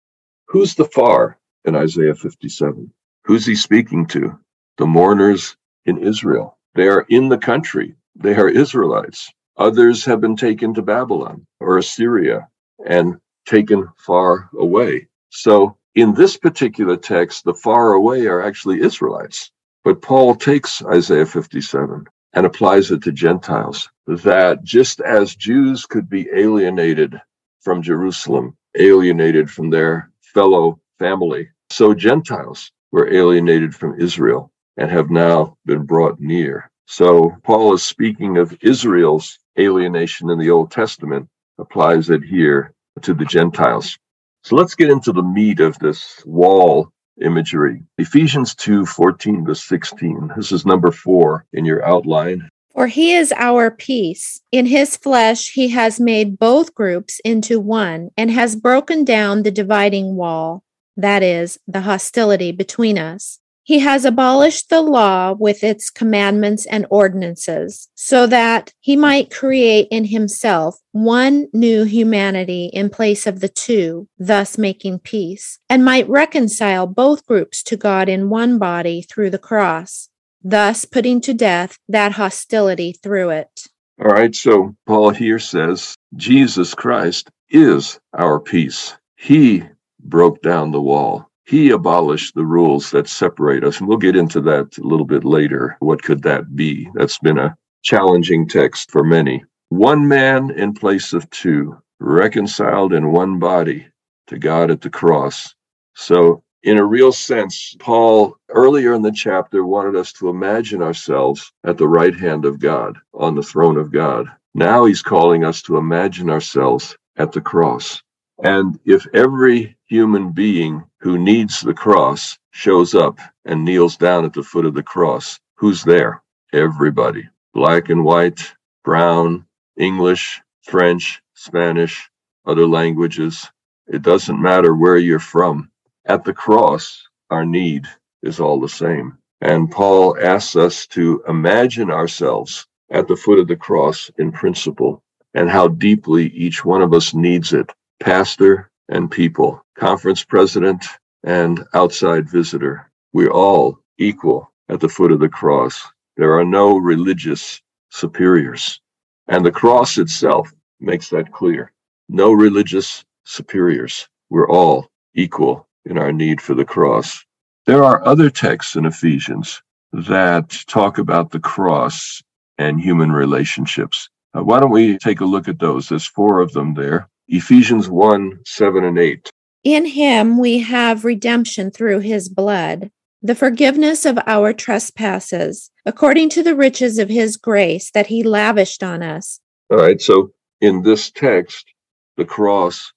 Who's 0.48 0.74
the 0.74 0.86
far 0.86 1.38
in 1.64 1.76
Isaiah 1.76 2.14
57? 2.14 2.92
Who's 3.24 3.46
he 3.46 3.56
speaking 3.56 4.06
to? 4.08 4.38
The 4.78 4.86
mourners 4.86 5.56
in 5.86 5.98
Israel. 5.98 6.58
They 6.74 6.88
are 6.88 7.06
in 7.10 7.28
the 7.28 7.38
country. 7.38 7.94
They 8.16 8.34
are 8.36 8.48
Israelites. 8.48 9.32
Others 9.58 10.04
have 10.06 10.20
been 10.20 10.36
taken 10.36 10.74
to 10.74 10.82
Babylon 10.82 11.46
or 11.60 11.78
Assyria 11.78 12.48
and 12.86 13.16
taken 13.46 13.88
far 13.98 14.50
away. 14.58 15.08
So 15.30 15.76
in 15.94 16.14
this 16.14 16.36
particular 16.36 16.96
text, 16.96 17.44
the 17.44 17.54
far 17.54 17.92
away 17.92 18.26
are 18.26 18.42
actually 18.42 18.80
Israelites. 18.80 19.50
But 19.84 20.02
Paul 20.02 20.34
takes 20.34 20.84
Isaiah 20.84 21.26
57 21.26 22.06
and 22.34 22.46
applies 22.46 22.90
it 22.90 23.02
to 23.04 23.12
Gentiles 23.12 23.88
that 24.06 24.62
just 24.62 25.00
as 25.00 25.34
Jews 25.34 25.86
could 25.86 26.08
be 26.08 26.28
alienated 26.34 27.20
from 27.60 27.82
Jerusalem, 27.82 28.56
alienated 28.78 29.50
from 29.50 29.70
their 29.70 30.10
fellow 30.20 30.80
family, 30.98 31.48
so 31.70 31.94
Gentiles 31.94 32.70
were 32.92 33.12
alienated 33.12 33.74
from 33.74 34.00
Israel 34.00 34.52
and 34.76 34.90
have 34.90 35.10
now 35.10 35.56
been 35.64 35.84
brought 35.84 36.20
near. 36.20 36.70
So 36.86 37.36
Paul 37.42 37.74
is 37.74 37.82
speaking 37.82 38.36
of 38.36 38.56
Israel's 38.62 39.38
alienation 39.58 40.30
in 40.30 40.38
the 40.38 40.50
Old 40.50 40.70
Testament, 40.70 41.28
applies 41.58 42.10
it 42.10 42.22
here 42.22 42.72
to 43.02 43.14
the 43.14 43.24
Gentiles. 43.24 43.98
So 44.46 44.54
let's 44.54 44.76
get 44.76 44.90
into 44.90 45.10
the 45.10 45.24
meat 45.24 45.58
of 45.58 45.76
this 45.80 46.22
wall 46.24 46.92
imagery. 47.20 47.82
Ephesians 47.98 48.54
2 48.54 48.86
14 48.86 49.44
to 49.44 49.56
16. 49.56 50.30
This 50.36 50.52
is 50.52 50.64
number 50.64 50.92
four 50.92 51.44
in 51.52 51.64
your 51.64 51.84
outline. 51.84 52.48
For 52.72 52.86
he 52.86 53.12
is 53.12 53.32
our 53.32 53.72
peace. 53.72 54.40
In 54.52 54.66
his 54.66 54.96
flesh, 54.96 55.50
he 55.54 55.70
has 55.70 55.98
made 55.98 56.38
both 56.38 56.76
groups 56.76 57.20
into 57.24 57.58
one 57.58 58.12
and 58.16 58.30
has 58.30 58.54
broken 58.54 59.02
down 59.04 59.42
the 59.42 59.50
dividing 59.50 60.14
wall, 60.14 60.62
that 60.96 61.24
is, 61.24 61.58
the 61.66 61.80
hostility 61.80 62.52
between 62.52 62.98
us. 62.98 63.40
He 63.66 63.80
has 63.80 64.04
abolished 64.04 64.70
the 64.70 64.80
law 64.80 65.32
with 65.32 65.64
its 65.64 65.90
commandments 65.90 66.66
and 66.66 66.86
ordinances, 66.88 67.88
so 67.96 68.24
that 68.28 68.72
he 68.78 68.94
might 68.94 69.34
create 69.34 69.88
in 69.90 70.04
himself 70.04 70.76
one 70.92 71.48
new 71.52 71.82
humanity 71.82 72.70
in 72.72 72.90
place 72.90 73.26
of 73.26 73.40
the 73.40 73.48
two, 73.48 74.06
thus 74.20 74.56
making 74.56 75.00
peace, 75.00 75.58
and 75.68 75.84
might 75.84 76.08
reconcile 76.08 76.86
both 76.86 77.26
groups 77.26 77.64
to 77.64 77.76
God 77.76 78.08
in 78.08 78.30
one 78.30 78.56
body 78.58 79.02
through 79.02 79.30
the 79.30 79.36
cross, 79.36 80.10
thus 80.44 80.84
putting 80.84 81.20
to 81.22 81.34
death 81.34 81.76
that 81.88 82.12
hostility 82.12 82.92
through 82.92 83.30
it. 83.30 83.66
All 84.00 84.12
right, 84.12 84.32
so 84.32 84.76
Paul 84.86 85.10
here 85.10 85.40
says 85.40 85.96
Jesus 86.14 86.72
Christ 86.72 87.30
is 87.50 87.98
our 88.16 88.38
peace. 88.38 88.96
He 89.16 89.64
broke 89.98 90.40
down 90.40 90.70
the 90.70 90.80
wall 90.80 91.28
he 91.46 91.70
abolished 91.70 92.34
the 92.34 92.44
rules 92.44 92.90
that 92.90 93.08
separate 93.08 93.64
us. 93.64 93.78
And 93.78 93.88
we'll 93.88 93.98
get 93.98 94.16
into 94.16 94.40
that 94.42 94.76
a 94.78 94.82
little 94.82 95.06
bit 95.06 95.24
later. 95.24 95.76
What 95.78 96.02
could 96.02 96.22
that 96.24 96.56
be? 96.56 96.90
That's 96.94 97.18
been 97.18 97.38
a 97.38 97.56
challenging 97.82 98.48
text 98.48 98.90
for 98.90 99.04
many. 99.04 99.44
One 99.68 100.08
man 100.08 100.50
in 100.50 100.74
place 100.74 101.12
of 101.12 101.28
two, 101.30 101.76
reconciled 102.00 102.92
in 102.92 103.12
one 103.12 103.38
body 103.38 103.86
to 104.26 104.38
God 104.38 104.70
at 104.70 104.80
the 104.80 104.90
cross. 104.90 105.54
So, 105.94 106.42
in 106.64 106.78
a 106.78 106.84
real 106.84 107.12
sense, 107.12 107.76
Paul 107.78 108.36
earlier 108.50 108.92
in 108.92 109.02
the 109.02 109.12
chapter 109.12 109.64
wanted 109.64 109.94
us 109.94 110.12
to 110.14 110.28
imagine 110.28 110.82
ourselves 110.82 111.52
at 111.64 111.78
the 111.78 111.86
right 111.86 112.14
hand 112.14 112.44
of 112.44 112.58
God, 112.58 112.98
on 113.14 113.36
the 113.36 113.42
throne 113.42 113.76
of 113.76 113.92
God. 113.92 114.26
Now 114.54 114.84
he's 114.84 115.02
calling 115.02 115.44
us 115.44 115.62
to 115.62 115.76
imagine 115.76 116.28
ourselves 116.28 116.96
at 117.16 117.30
the 117.30 117.40
cross. 117.40 118.02
And 118.42 118.78
if 118.84 119.06
every 119.14 119.78
human 119.86 120.32
being 120.32 120.84
who 121.00 121.18
needs 121.18 121.60
the 121.60 121.72
cross 121.74 122.38
shows 122.50 122.94
up 122.94 123.18
and 123.46 123.64
kneels 123.64 123.96
down 123.96 124.26
at 124.26 124.34
the 124.34 124.42
foot 124.42 124.66
of 124.66 124.74
the 124.74 124.82
cross, 124.82 125.40
who's 125.56 125.82
there? 125.84 126.22
Everybody. 126.52 127.28
Black 127.54 127.88
and 127.88 128.04
white, 128.04 128.54
brown, 128.84 129.46
English, 129.78 130.42
French, 130.62 131.22
Spanish, 131.34 132.10
other 132.44 132.66
languages. 132.66 133.50
It 133.86 134.02
doesn't 134.02 134.40
matter 134.42 134.74
where 134.74 134.98
you're 134.98 135.18
from. 135.18 135.70
At 136.04 136.24
the 136.24 136.34
cross, 136.34 137.02
our 137.30 137.46
need 137.46 137.86
is 138.22 138.38
all 138.38 138.60
the 138.60 138.68
same. 138.68 139.16
And 139.40 139.70
Paul 139.70 140.16
asks 140.20 140.56
us 140.56 140.86
to 140.88 141.22
imagine 141.26 141.90
ourselves 141.90 142.66
at 142.90 143.08
the 143.08 143.16
foot 143.16 143.38
of 143.38 143.48
the 143.48 143.56
cross 143.56 144.10
in 144.18 144.30
principle 144.32 145.02
and 145.34 145.48
how 145.48 145.68
deeply 145.68 146.26
each 146.28 146.64
one 146.64 146.82
of 146.82 146.92
us 146.92 147.14
needs 147.14 147.54
it 147.54 147.70
pastor 148.00 148.70
and 148.88 149.10
people, 149.10 149.64
conference 149.78 150.24
president 150.24 150.84
and 151.24 151.64
outside 151.74 152.30
visitor. 152.30 152.90
We're 153.12 153.32
all 153.32 153.78
equal 153.98 154.52
at 154.68 154.80
the 154.80 154.88
foot 154.88 155.12
of 155.12 155.20
the 155.20 155.28
cross. 155.28 155.82
There 156.16 156.38
are 156.38 156.44
no 156.44 156.76
religious 156.76 157.60
superiors. 157.90 158.80
And 159.28 159.44
the 159.44 159.52
cross 159.52 159.98
itself 159.98 160.52
makes 160.80 161.08
that 161.10 161.32
clear. 161.32 161.72
No 162.08 162.32
religious 162.32 163.04
superiors. 163.24 164.08
We're 164.30 164.48
all 164.48 164.88
equal 165.14 165.68
in 165.84 165.98
our 165.98 166.12
need 166.12 166.40
for 166.40 166.54
the 166.54 166.64
cross. 166.64 167.24
There 167.66 167.82
are 167.84 168.04
other 168.06 168.30
texts 168.30 168.76
in 168.76 168.86
Ephesians 168.86 169.62
that 169.92 170.50
talk 170.68 170.98
about 170.98 171.30
the 171.30 171.40
cross 171.40 172.22
and 172.58 172.80
human 172.80 173.10
relationships. 173.10 174.08
Uh, 174.36 174.44
why 174.44 174.60
don't 174.60 174.70
we 174.70 174.98
take 174.98 175.20
a 175.20 175.24
look 175.24 175.48
at 175.48 175.58
those? 175.58 175.88
There's 175.88 176.06
four 176.06 176.40
of 176.40 176.52
them 176.52 176.74
there. 176.74 177.08
Ephesians 177.28 177.88
1 177.88 178.40
7 178.44 178.84
and 178.84 178.98
8. 178.98 179.30
In 179.64 179.84
him 179.84 180.38
we 180.38 180.60
have 180.60 181.04
redemption 181.04 181.70
through 181.72 181.98
his 181.98 182.28
blood, 182.28 182.90
the 183.20 183.34
forgiveness 183.34 184.04
of 184.04 184.18
our 184.26 184.52
trespasses, 184.52 185.70
according 185.84 186.28
to 186.30 186.42
the 186.42 186.54
riches 186.54 186.98
of 186.98 187.08
his 187.08 187.36
grace 187.36 187.90
that 187.90 188.06
he 188.06 188.22
lavished 188.22 188.84
on 188.84 189.02
us. 189.02 189.40
All 189.70 189.78
right, 189.78 190.00
so 190.00 190.30
in 190.60 190.82
this 190.82 191.10
text, 191.10 191.72
the 192.16 192.24
cross 192.24 192.92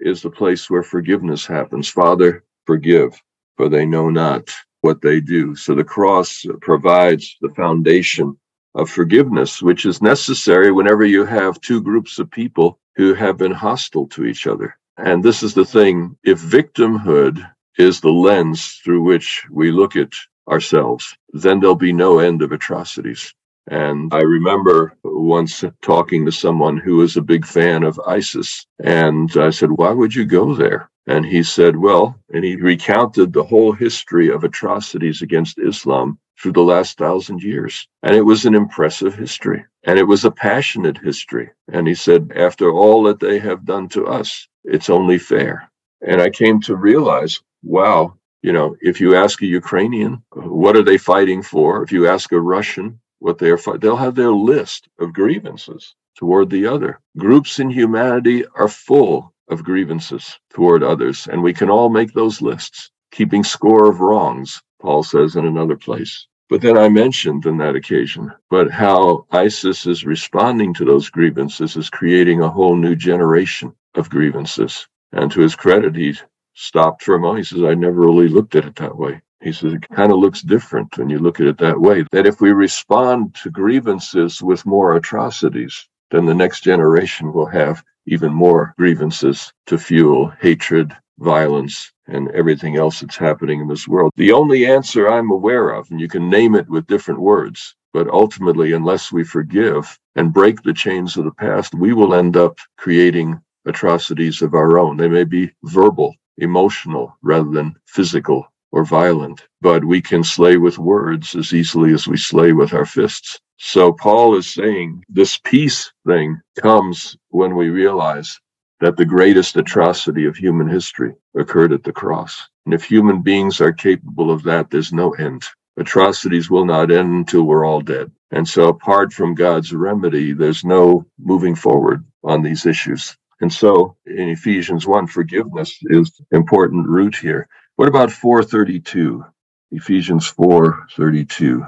is 0.00 0.22
the 0.22 0.30
place 0.30 0.70
where 0.70 0.82
forgiveness 0.82 1.46
happens. 1.46 1.88
Father, 1.88 2.42
forgive, 2.66 3.20
for 3.56 3.68
they 3.68 3.84
know 3.84 4.08
not 4.08 4.50
what 4.80 5.02
they 5.02 5.20
do. 5.20 5.54
So 5.54 5.74
the 5.74 5.84
cross 5.84 6.44
provides 6.62 7.36
the 7.42 7.50
foundation 7.50 8.38
of 8.74 8.88
forgiveness, 8.88 9.60
which 9.60 9.84
is 9.84 10.00
necessary 10.00 10.72
whenever 10.72 11.04
you 11.04 11.26
have 11.26 11.60
two 11.60 11.82
groups 11.82 12.18
of 12.18 12.30
people 12.30 12.80
who 12.96 13.14
have 13.14 13.36
been 13.36 13.52
hostile 13.52 14.06
to 14.08 14.24
each 14.24 14.46
other. 14.46 14.76
And 14.96 15.22
this 15.22 15.42
is 15.42 15.54
the 15.54 15.64
thing 15.64 16.16
if 16.24 16.40
victimhood 16.40 17.44
is 17.78 18.00
the 18.00 18.12
lens 18.12 18.80
through 18.84 19.02
which 19.02 19.44
we 19.50 19.72
look 19.72 19.96
at 19.96 20.12
ourselves, 20.48 21.16
then 21.32 21.60
there'll 21.60 21.74
be 21.74 21.92
no 21.92 22.18
end 22.18 22.42
of 22.42 22.52
atrocities. 22.52 23.34
And 23.68 24.12
I 24.12 24.20
remember 24.20 24.96
once 25.02 25.64
talking 25.82 26.26
to 26.26 26.32
someone 26.32 26.76
who 26.76 26.96
was 26.96 27.16
a 27.16 27.22
big 27.22 27.46
fan 27.46 27.82
of 27.82 27.98
ISIS. 28.06 28.66
And 28.78 29.30
I 29.36 29.50
said, 29.50 29.70
Why 29.72 29.90
would 29.90 30.14
you 30.14 30.26
go 30.26 30.54
there? 30.54 30.90
And 31.06 31.24
he 31.24 31.42
said, 31.42 31.76
Well, 31.76 32.18
and 32.32 32.44
he 32.44 32.56
recounted 32.56 33.32
the 33.32 33.42
whole 33.42 33.72
history 33.72 34.28
of 34.30 34.44
atrocities 34.44 35.22
against 35.22 35.58
Islam 35.58 36.18
through 36.40 36.52
the 36.52 36.62
last 36.62 36.98
thousand 36.98 37.42
years. 37.42 37.88
And 38.02 38.16
it 38.16 38.22
was 38.22 38.44
an 38.44 38.54
impressive 38.54 39.14
history. 39.14 39.64
And 39.84 39.98
it 39.98 40.04
was 40.04 40.24
a 40.24 40.30
passionate 40.30 40.98
history. 40.98 41.50
And 41.72 41.86
he 41.86 41.94
said, 41.94 42.32
After 42.36 42.70
all 42.70 43.02
that 43.04 43.20
they 43.20 43.38
have 43.38 43.64
done 43.64 43.88
to 43.90 44.06
us, 44.06 44.48
it's 44.64 44.90
only 44.90 45.18
fair. 45.18 45.70
And 46.06 46.20
I 46.20 46.30
came 46.30 46.60
to 46.62 46.76
realize, 46.76 47.40
wow, 47.62 48.14
you 48.42 48.52
know, 48.52 48.76
if 48.80 49.00
you 49.00 49.14
ask 49.16 49.40
a 49.42 49.46
Ukrainian, 49.46 50.22
what 50.32 50.76
are 50.76 50.82
they 50.82 50.98
fighting 50.98 51.42
for? 51.42 51.82
If 51.82 51.92
you 51.92 52.06
ask 52.08 52.32
a 52.32 52.40
Russian, 52.40 53.00
what 53.20 53.38
they 53.38 53.50
are 53.50 53.58
fighting, 53.58 53.80
they'll 53.80 53.96
have 53.96 54.14
their 54.14 54.32
list 54.32 54.88
of 54.98 55.14
grievances 55.14 55.94
toward 56.16 56.50
the 56.50 56.66
other. 56.66 57.00
Groups 57.18 57.58
in 57.58 57.70
humanity 57.70 58.44
are 58.54 58.68
full 58.68 59.32
of 59.48 59.64
grievances 59.64 60.38
toward 60.50 60.82
others, 60.82 61.26
and 61.26 61.42
we 61.42 61.52
can 61.54 61.70
all 61.70 61.88
make 61.88 62.12
those 62.12 62.42
lists, 62.42 62.90
keeping 63.10 63.44
score 63.44 63.88
of 63.88 64.00
wrongs, 64.00 64.62
Paul 64.80 65.02
says 65.02 65.36
in 65.36 65.46
another 65.46 65.76
place. 65.76 66.26
But 66.50 66.60
then 66.60 66.76
I 66.76 66.88
mentioned 66.88 67.46
on 67.46 67.56
that 67.58 67.74
occasion, 67.74 68.30
but 68.50 68.70
how 68.70 69.26
ISIS 69.30 69.86
is 69.86 70.04
responding 70.04 70.74
to 70.74 70.84
those 70.84 71.08
grievances 71.08 71.76
is 71.76 71.88
creating 71.88 72.42
a 72.42 72.50
whole 72.50 72.76
new 72.76 72.94
generation 72.94 73.74
of 73.94 74.10
grievances. 74.10 74.86
And 75.12 75.32
to 75.32 75.40
his 75.40 75.56
credit, 75.56 75.96
he 75.96 76.14
stopped 76.54 77.02
for 77.02 77.14
a 77.14 77.18
moment. 77.18 77.46
He 77.46 77.54
says, 77.54 77.64
I 77.64 77.74
never 77.74 78.00
really 78.00 78.28
looked 78.28 78.56
at 78.56 78.66
it 78.66 78.76
that 78.76 78.96
way. 78.96 79.22
He 79.40 79.52
says, 79.52 79.72
it 79.72 79.88
kind 79.88 80.12
of 80.12 80.18
looks 80.18 80.42
different 80.42 80.96
when 80.96 81.10
you 81.10 81.18
look 81.18 81.40
at 81.40 81.46
it 81.46 81.58
that 81.58 81.80
way. 81.80 82.04
That 82.12 82.26
if 82.26 82.40
we 82.40 82.52
respond 82.52 83.34
to 83.36 83.50
grievances 83.50 84.42
with 84.42 84.66
more 84.66 84.96
atrocities, 84.96 85.88
then 86.10 86.26
the 86.26 86.34
next 86.34 86.62
generation 86.62 87.32
will 87.32 87.46
have 87.46 87.82
even 88.06 88.32
more 88.32 88.74
grievances 88.78 89.52
to 89.66 89.78
fuel 89.78 90.30
hatred, 90.40 90.96
violence, 91.18 91.92
and 92.06 92.30
everything 92.32 92.76
else 92.76 93.00
that's 93.00 93.16
happening 93.16 93.60
in 93.60 93.68
this 93.68 93.88
world. 93.88 94.10
The 94.16 94.32
only 94.32 94.66
answer 94.66 95.08
I'm 95.08 95.30
aware 95.30 95.70
of, 95.70 95.90
and 95.90 96.00
you 96.00 96.08
can 96.08 96.28
name 96.28 96.54
it 96.54 96.68
with 96.68 96.86
different 96.86 97.20
words, 97.20 97.74
but 97.92 98.08
ultimately, 98.08 98.72
unless 98.72 99.12
we 99.12 99.24
forgive 99.24 99.98
and 100.16 100.32
break 100.32 100.62
the 100.62 100.74
chains 100.74 101.16
of 101.16 101.24
the 101.24 101.30
past, 101.32 101.74
we 101.74 101.92
will 101.92 102.14
end 102.14 102.36
up 102.36 102.58
creating 102.76 103.40
atrocities 103.66 104.42
of 104.42 104.54
our 104.54 104.78
own. 104.78 104.96
They 104.96 105.08
may 105.08 105.24
be 105.24 105.50
verbal, 105.64 106.14
emotional, 106.38 107.16
rather 107.22 107.50
than 107.50 107.76
physical 107.86 108.46
or 108.72 108.84
violent, 108.84 109.46
but 109.60 109.84
we 109.84 110.02
can 110.02 110.24
slay 110.24 110.56
with 110.56 110.78
words 110.78 111.36
as 111.36 111.54
easily 111.54 111.92
as 111.92 112.08
we 112.08 112.16
slay 112.16 112.52
with 112.52 112.74
our 112.74 112.84
fists. 112.84 113.38
So 113.58 113.92
Paul 113.92 114.36
is 114.36 114.52
saying 114.52 115.04
this 115.08 115.38
peace 115.38 115.92
thing 116.06 116.40
comes 116.60 117.16
when 117.28 117.54
we 117.54 117.68
realize 117.70 118.38
that 118.84 118.98
the 118.98 119.06
greatest 119.06 119.56
atrocity 119.56 120.26
of 120.26 120.36
human 120.36 120.68
history 120.68 121.14
occurred 121.36 121.72
at 121.72 121.84
the 121.84 121.92
cross. 121.92 122.48
And 122.66 122.74
if 122.74 122.84
human 122.84 123.22
beings 123.22 123.60
are 123.62 123.72
capable 123.72 124.30
of 124.30 124.44
that, 124.44 124.70
there's 124.70 124.92
no 124.92 125.12
end. 125.12 125.44
Atrocities 125.78 126.50
will 126.50 126.66
not 126.66 126.92
end 126.92 127.12
until 127.14 127.44
we're 127.44 127.66
all 127.66 127.80
dead. 127.80 128.12
And 128.30 128.48
so 128.48 128.68
apart 128.68 129.12
from 129.12 129.34
God's 129.34 129.72
remedy, 129.72 130.34
there's 130.34 130.64
no 130.64 131.06
moving 131.18 131.54
forward 131.54 132.04
on 132.24 132.42
these 132.42 132.66
issues. 132.66 133.16
And 133.40 133.52
so 133.52 133.96
in 134.06 134.28
Ephesians 134.28 134.86
1, 134.86 135.08
forgiveness 135.08 135.78
is 135.84 136.20
important 136.32 136.86
root 136.88 137.16
here. 137.16 137.48
What 137.76 137.88
about 137.88 138.12
432? 138.12 139.24
Ephesians 139.72 140.30
4:32. 140.30 141.66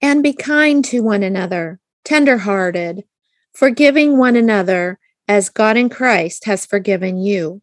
And 0.00 0.22
be 0.22 0.32
kind 0.32 0.84
to 0.86 1.00
one 1.02 1.24
another, 1.24 1.80
tenderhearted, 2.04 3.04
forgiving 3.52 4.16
one 4.16 4.36
another 4.36 4.98
as 5.28 5.48
God 5.48 5.76
in 5.76 5.88
Christ 5.88 6.44
has 6.44 6.66
forgiven 6.66 7.18
you. 7.18 7.62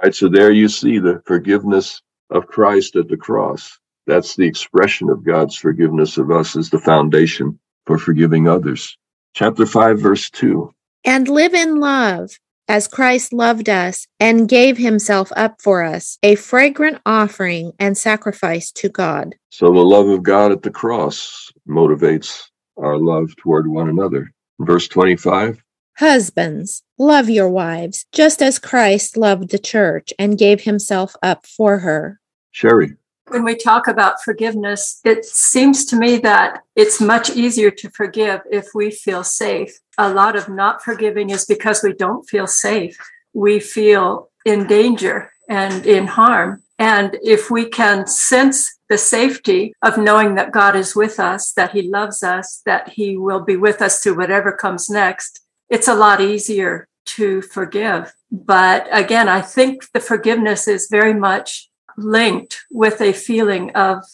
All 0.00 0.06
right, 0.06 0.14
so 0.14 0.28
there 0.28 0.52
you 0.52 0.68
see 0.68 0.98
the 0.98 1.22
forgiveness 1.26 2.00
of 2.30 2.46
Christ 2.46 2.96
at 2.96 3.08
the 3.08 3.16
cross. 3.16 3.78
That's 4.06 4.36
the 4.36 4.46
expression 4.46 5.10
of 5.10 5.24
God's 5.24 5.56
forgiveness 5.56 6.18
of 6.18 6.30
us 6.30 6.56
as 6.56 6.70
the 6.70 6.78
foundation 6.78 7.58
for 7.86 7.98
forgiving 7.98 8.48
others. 8.48 8.96
Chapter 9.34 9.66
5, 9.66 10.00
verse 10.00 10.30
2. 10.30 10.72
And 11.04 11.28
live 11.28 11.54
in 11.54 11.80
love 11.80 12.30
as 12.68 12.86
Christ 12.86 13.32
loved 13.32 13.68
us 13.68 14.06
and 14.20 14.48
gave 14.48 14.76
himself 14.76 15.32
up 15.36 15.60
for 15.60 15.82
us, 15.82 16.18
a 16.22 16.34
fragrant 16.34 17.00
offering 17.06 17.72
and 17.78 17.96
sacrifice 17.96 18.70
to 18.72 18.88
God. 18.88 19.34
So 19.50 19.66
the 19.66 19.80
love 19.80 20.08
of 20.08 20.22
God 20.22 20.52
at 20.52 20.62
the 20.62 20.70
cross 20.70 21.50
motivates 21.68 22.44
our 22.76 22.98
love 22.98 23.34
toward 23.36 23.68
one 23.68 23.88
another. 23.88 24.30
Verse 24.60 24.88
25 24.88 25.62
Husbands, 25.98 26.82
love 26.96 27.28
your 27.28 27.48
wives, 27.48 28.06
just 28.12 28.40
as 28.40 28.58
Christ 28.58 29.16
loved 29.16 29.50
the 29.50 29.58
church 29.58 30.12
and 30.18 30.38
gave 30.38 30.62
himself 30.62 31.16
up 31.22 31.44
for 31.44 31.78
her. 31.78 32.20
Sherry 32.52 32.96
when 33.30 33.44
we 33.44 33.56
talk 33.56 33.88
about 33.88 34.22
forgiveness, 34.22 35.00
it 35.04 35.24
seems 35.24 35.84
to 35.86 35.96
me 35.96 36.18
that 36.18 36.62
it's 36.76 37.00
much 37.00 37.30
easier 37.30 37.70
to 37.70 37.90
forgive 37.90 38.40
if 38.50 38.68
we 38.74 38.90
feel 38.90 39.24
safe. 39.24 39.78
A 39.98 40.12
lot 40.12 40.36
of 40.36 40.48
not 40.48 40.82
forgiving 40.82 41.30
is 41.30 41.44
because 41.44 41.82
we 41.82 41.92
don't 41.92 42.28
feel 42.28 42.46
safe. 42.46 42.96
We 43.32 43.60
feel 43.60 44.30
in 44.44 44.66
danger 44.66 45.30
and 45.48 45.84
in 45.86 46.06
harm. 46.06 46.62
And 46.78 47.16
if 47.22 47.50
we 47.50 47.68
can 47.68 48.06
sense 48.06 48.78
the 48.88 48.98
safety 48.98 49.74
of 49.82 49.98
knowing 49.98 50.36
that 50.36 50.52
God 50.52 50.76
is 50.76 50.94
with 50.94 51.18
us, 51.18 51.52
that 51.52 51.72
He 51.72 51.82
loves 51.82 52.22
us, 52.22 52.62
that 52.64 52.90
He 52.90 53.16
will 53.16 53.40
be 53.40 53.56
with 53.56 53.82
us 53.82 54.00
through 54.00 54.16
whatever 54.16 54.52
comes 54.52 54.88
next, 54.88 55.40
it's 55.70 55.88
a 55.88 55.94
lot 55.94 56.20
easier 56.20 56.88
to 57.06 57.42
forgive. 57.42 58.12
But 58.30 58.88
again, 58.90 59.28
I 59.28 59.40
think 59.40 59.90
the 59.92 60.00
forgiveness 60.00 60.68
is 60.68 60.88
very 60.90 61.14
much 61.14 61.70
linked 61.96 62.60
with 62.70 63.00
a 63.00 63.12
feeling 63.12 63.70
of 63.74 64.04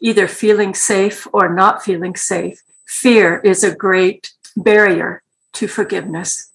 either 0.00 0.28
feeling 0.28 0.74
safe 0.74 1.26
or 1.32 1.52
not 1.54 1.82
feeling 1.82 2.14
safe. 2.16 2.62
Fear 2.86 3.40
is 3.40 3.64
a 3.64 3.74
great 3.74 4.32
barrier 4.56 5.22
to 5.54 5.66
forgiveness. 5.66 6.52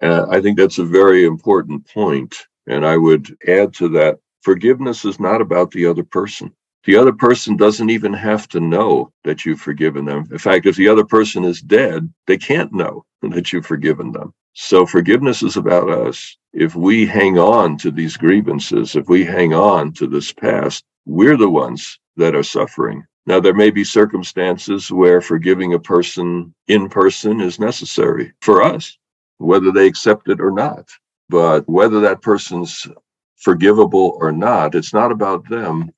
I 0.00 0.40
think 0.40 0.58
that's 0.58 0.78
a 0.78 0.84
very 0.84 1.24
important 1.24 1.88
point. 1.88 2.46
And 2.66 2.84
I 2.86 2.96
would 2.96 3.36
add 3.48 3.74
to 3.74 3.88
that 3.90 4.18
forgiveness 4.42 5.04
is 5.04 5.18
not 5.18 5.40
about 5.40 5.70
the 5.70 5.86
other 5.86 6.04
person. 6.04 6.52
The 6.86 6.96
other 6.96 7.12
person 7.12 7.56
doesn't 7.56 7.90
even 7.90 8.12
have 8.12 8.48
to 8.48 8.60
know 8.60 9.12
that 9.24 9.44
you've 9.44 9.60
forgiven 9.60 10.04
them. 10.04 10.28
In 10.30 10.38
fact, 10.38 10.66
if 10.66 10.76
the 10.76 10.86
other 10.86 11.04
person 11.04 11.42
is 11.42 11.60
dead, 11.60 12.12
they 12.28 12.38
can't 12.38 12.72
know 12.72 13.04
that 13.22 13.52
you've 13.52 13.66
forgiven 13.66 14.12
them. 14.12 14.32
So 14.52 14.86
forgiveness 14.86 15.42
is 15.42 15.56
about 15.56 15.90
us. 15.90 16.36
If 16.52 16.76
we 16.76 17.04
hang 17.04 17.40
on 17.40 17.76
to 17.78 17.90
these 17.90 18.16
grievances, 18.16 18.94
if 18.94 19.08
we 19.08 19.24
hang 19.24 19.52
on 19.52 19.92
to 19.94 20.06
this 20.06 20.32
past, 20.32 20.84
we're 21.06 21.36
the 21.36 21.50
ones 21.50 21.98
that 22.16 22.36
are 22.36 22.44
suffering. 22.44 23.04
Now, 23.26 23.40
there 23.40 23.52
may 23.52 23.70
be 23.70 23.82
circumstances 23.82 24.90
where 24.90 25.20
forgiving 25.20 25.74
a 25.74 25.80
person 25.80 26.54
in 26.68 26.88
person 26.88 27.40
is 27.40 27.58
necessary 27.58 28.32
for 28.40 28.62
us, 28.62 28.96
whether 29.38 29.72
they 29.72 29.88
accept 29.88 30.28
it 30.28 30.40
or 30.40 30.52
not. 30.52 30.88
But 31.28 31.68
whether 31.68 31.98
that 32.00 32.22
person's 32.22 32.86
forgivable 33.34 34.16
or 34.20 34.30
not, 34.30 34.76
it's 34.76 34.94
not 34.94 35.10
about 35.10 35.48
them. 35.48 35.90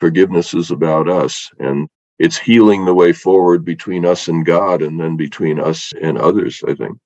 Forgiveness 0.00 0.54
is 0.54 0.70
about 0.70 1.08
us. 1.08 1.50
And 1.58 1.88
it's 2.18 2.38
healing 2.38 2.84
the 2.84 2.94
way 2.94 3.12
forward 3.12 3.64
between 3.64 4.04
us 4.04 4.28
and 4.28 4.44
God 4.44 4.82
and 4.82 4.98
then 4.98 5.16
between 5.16 5.60
us 5.60 5.92
and 6.00 6.18
others, 6.18 6.62
I 6.66 6.74
think. 6.74 6.98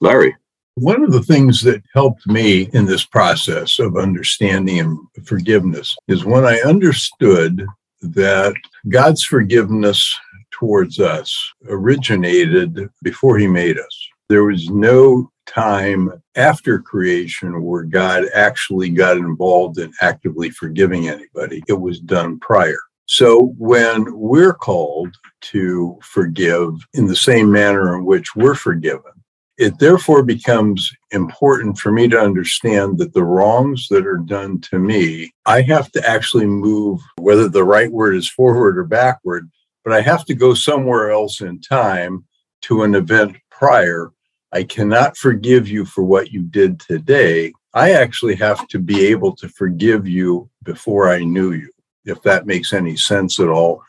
Larry. 0.00 0.36
One 0.76 1.02
of 1.02 1.12
the 1.12 1.22
things 1.22 1.60
that 1.62 1.82
helped 1.92 2.26
me 2.26 2.70
in 2.72 2.86
this 2.86 3.04
process 3.04 3.78
of 3.78 3.96
understanding 3.96 4.78
and 4.78 4.98
forgiveness 5.26 5.96
is 6.08 6.24
when 6.24 6.44
I 6.44 6.58
understood 6.60 7.66
that 8.00 8.54
God's 8.88 9.24
forgiveness 9.24 10.18
towards 10.50 11.00
us 11.00 11.36
originated 11.68 12.88
before 13.02 13.36
he 13.36 13.46
made 13.46 13.78
us. 13.78 13.99
There 14.30 14.44
was 14.44 14.70
no 14.70 15.28
time 15.46 16.22
after 16.36 16.78
creation 16.78 17.64
where 17.64 17.82
God 17.82 18.26
actually 18.32 18.88
got 18.88 19.16
involved 19.16 19.78
in 19.78 19.92
actively 20.00 20.50
forgiving 20.50 21.08
anybody. 21.08 21.64
It 21.66 21.80
was 21.80 21.98
done 21.98 22.38
prior. 22.38 22.78
So 23.06 23.52
when 23.58 24.06
we're 24.16 24.54
called 24.54 25.12
to 25.40 25.98
forgive 26.00 26.74
in 26.94 27.06
the 27.06 27.16
same 27.16 27.50
manner 27.50 27.96
in 27.96 28.04
which 28.04 28.36
we're 28.36 28.54
forgiven, 28.54 29.10
it 29.58 29.80
therefore 29.80 30.22
becomes 30.22 30.92
important 31.10 31.78
for 31.78 31.90
me 31.90 32.06
to 32.06 32.16
understand 32.16 32.98
that 32.98 33.12
the 33.12 33.24
wrongs 33.24 33.88
that 33.88 34.06
are 34.06 34.18
done 34.18 34.60
to 34.70 34.78
me, 34.78 35.32
I 35.44 35.62
have 35.62 35.90
to 35.90 36.08
actually 36.08 36.46
move, 36.46 37.00
whether 37.16 37.48
the 37.48 37.64
right 37.64 37.90
word 37.90 38.14
is 38.14 38.30
forward 38.30 38.78
or 38.78 38.84
backward, 38.84 39.50
but 39.84 39.92
I 39.92 40.02
have 40.02 40.24
to 40.26 40.34
go 40.34 40.54
somewhere 40.54 41.10
else 41.10 41.40
in 41.40 41.60
time 41.60 42.24
to 42.62 42.84
an 42.84 42.94
event 42.94 43.36
prior. 43.50 44.12
I 44.52 44.64
cannot 44.64 45.16
forgive 45.16 45.68
you 45.68 45.84
for 45.84 46.02
what 46.02 46.32
you 46.32 46.42
did 46.42 46.80
today. 46.80 47.52
I 47.74 47.92
actually 47.92 48.34
have 48.36 48.66
to 48.68 48.78
be 48.78 49.06
able 49.06 49.34
to 49.36 49.48
forgive 49.48 50.08
you 50.08 50.50
before 50.64 51.08
I 51.08 51.22
knew 51.22 51.52
you, 51.52 51.70
if 52.04 52.20
that 52.22 52.46
makes 52.46 52.72
any 52.72 52.96
sense 52.96 53.38
at 53.38 53.48
all 53.48 53.82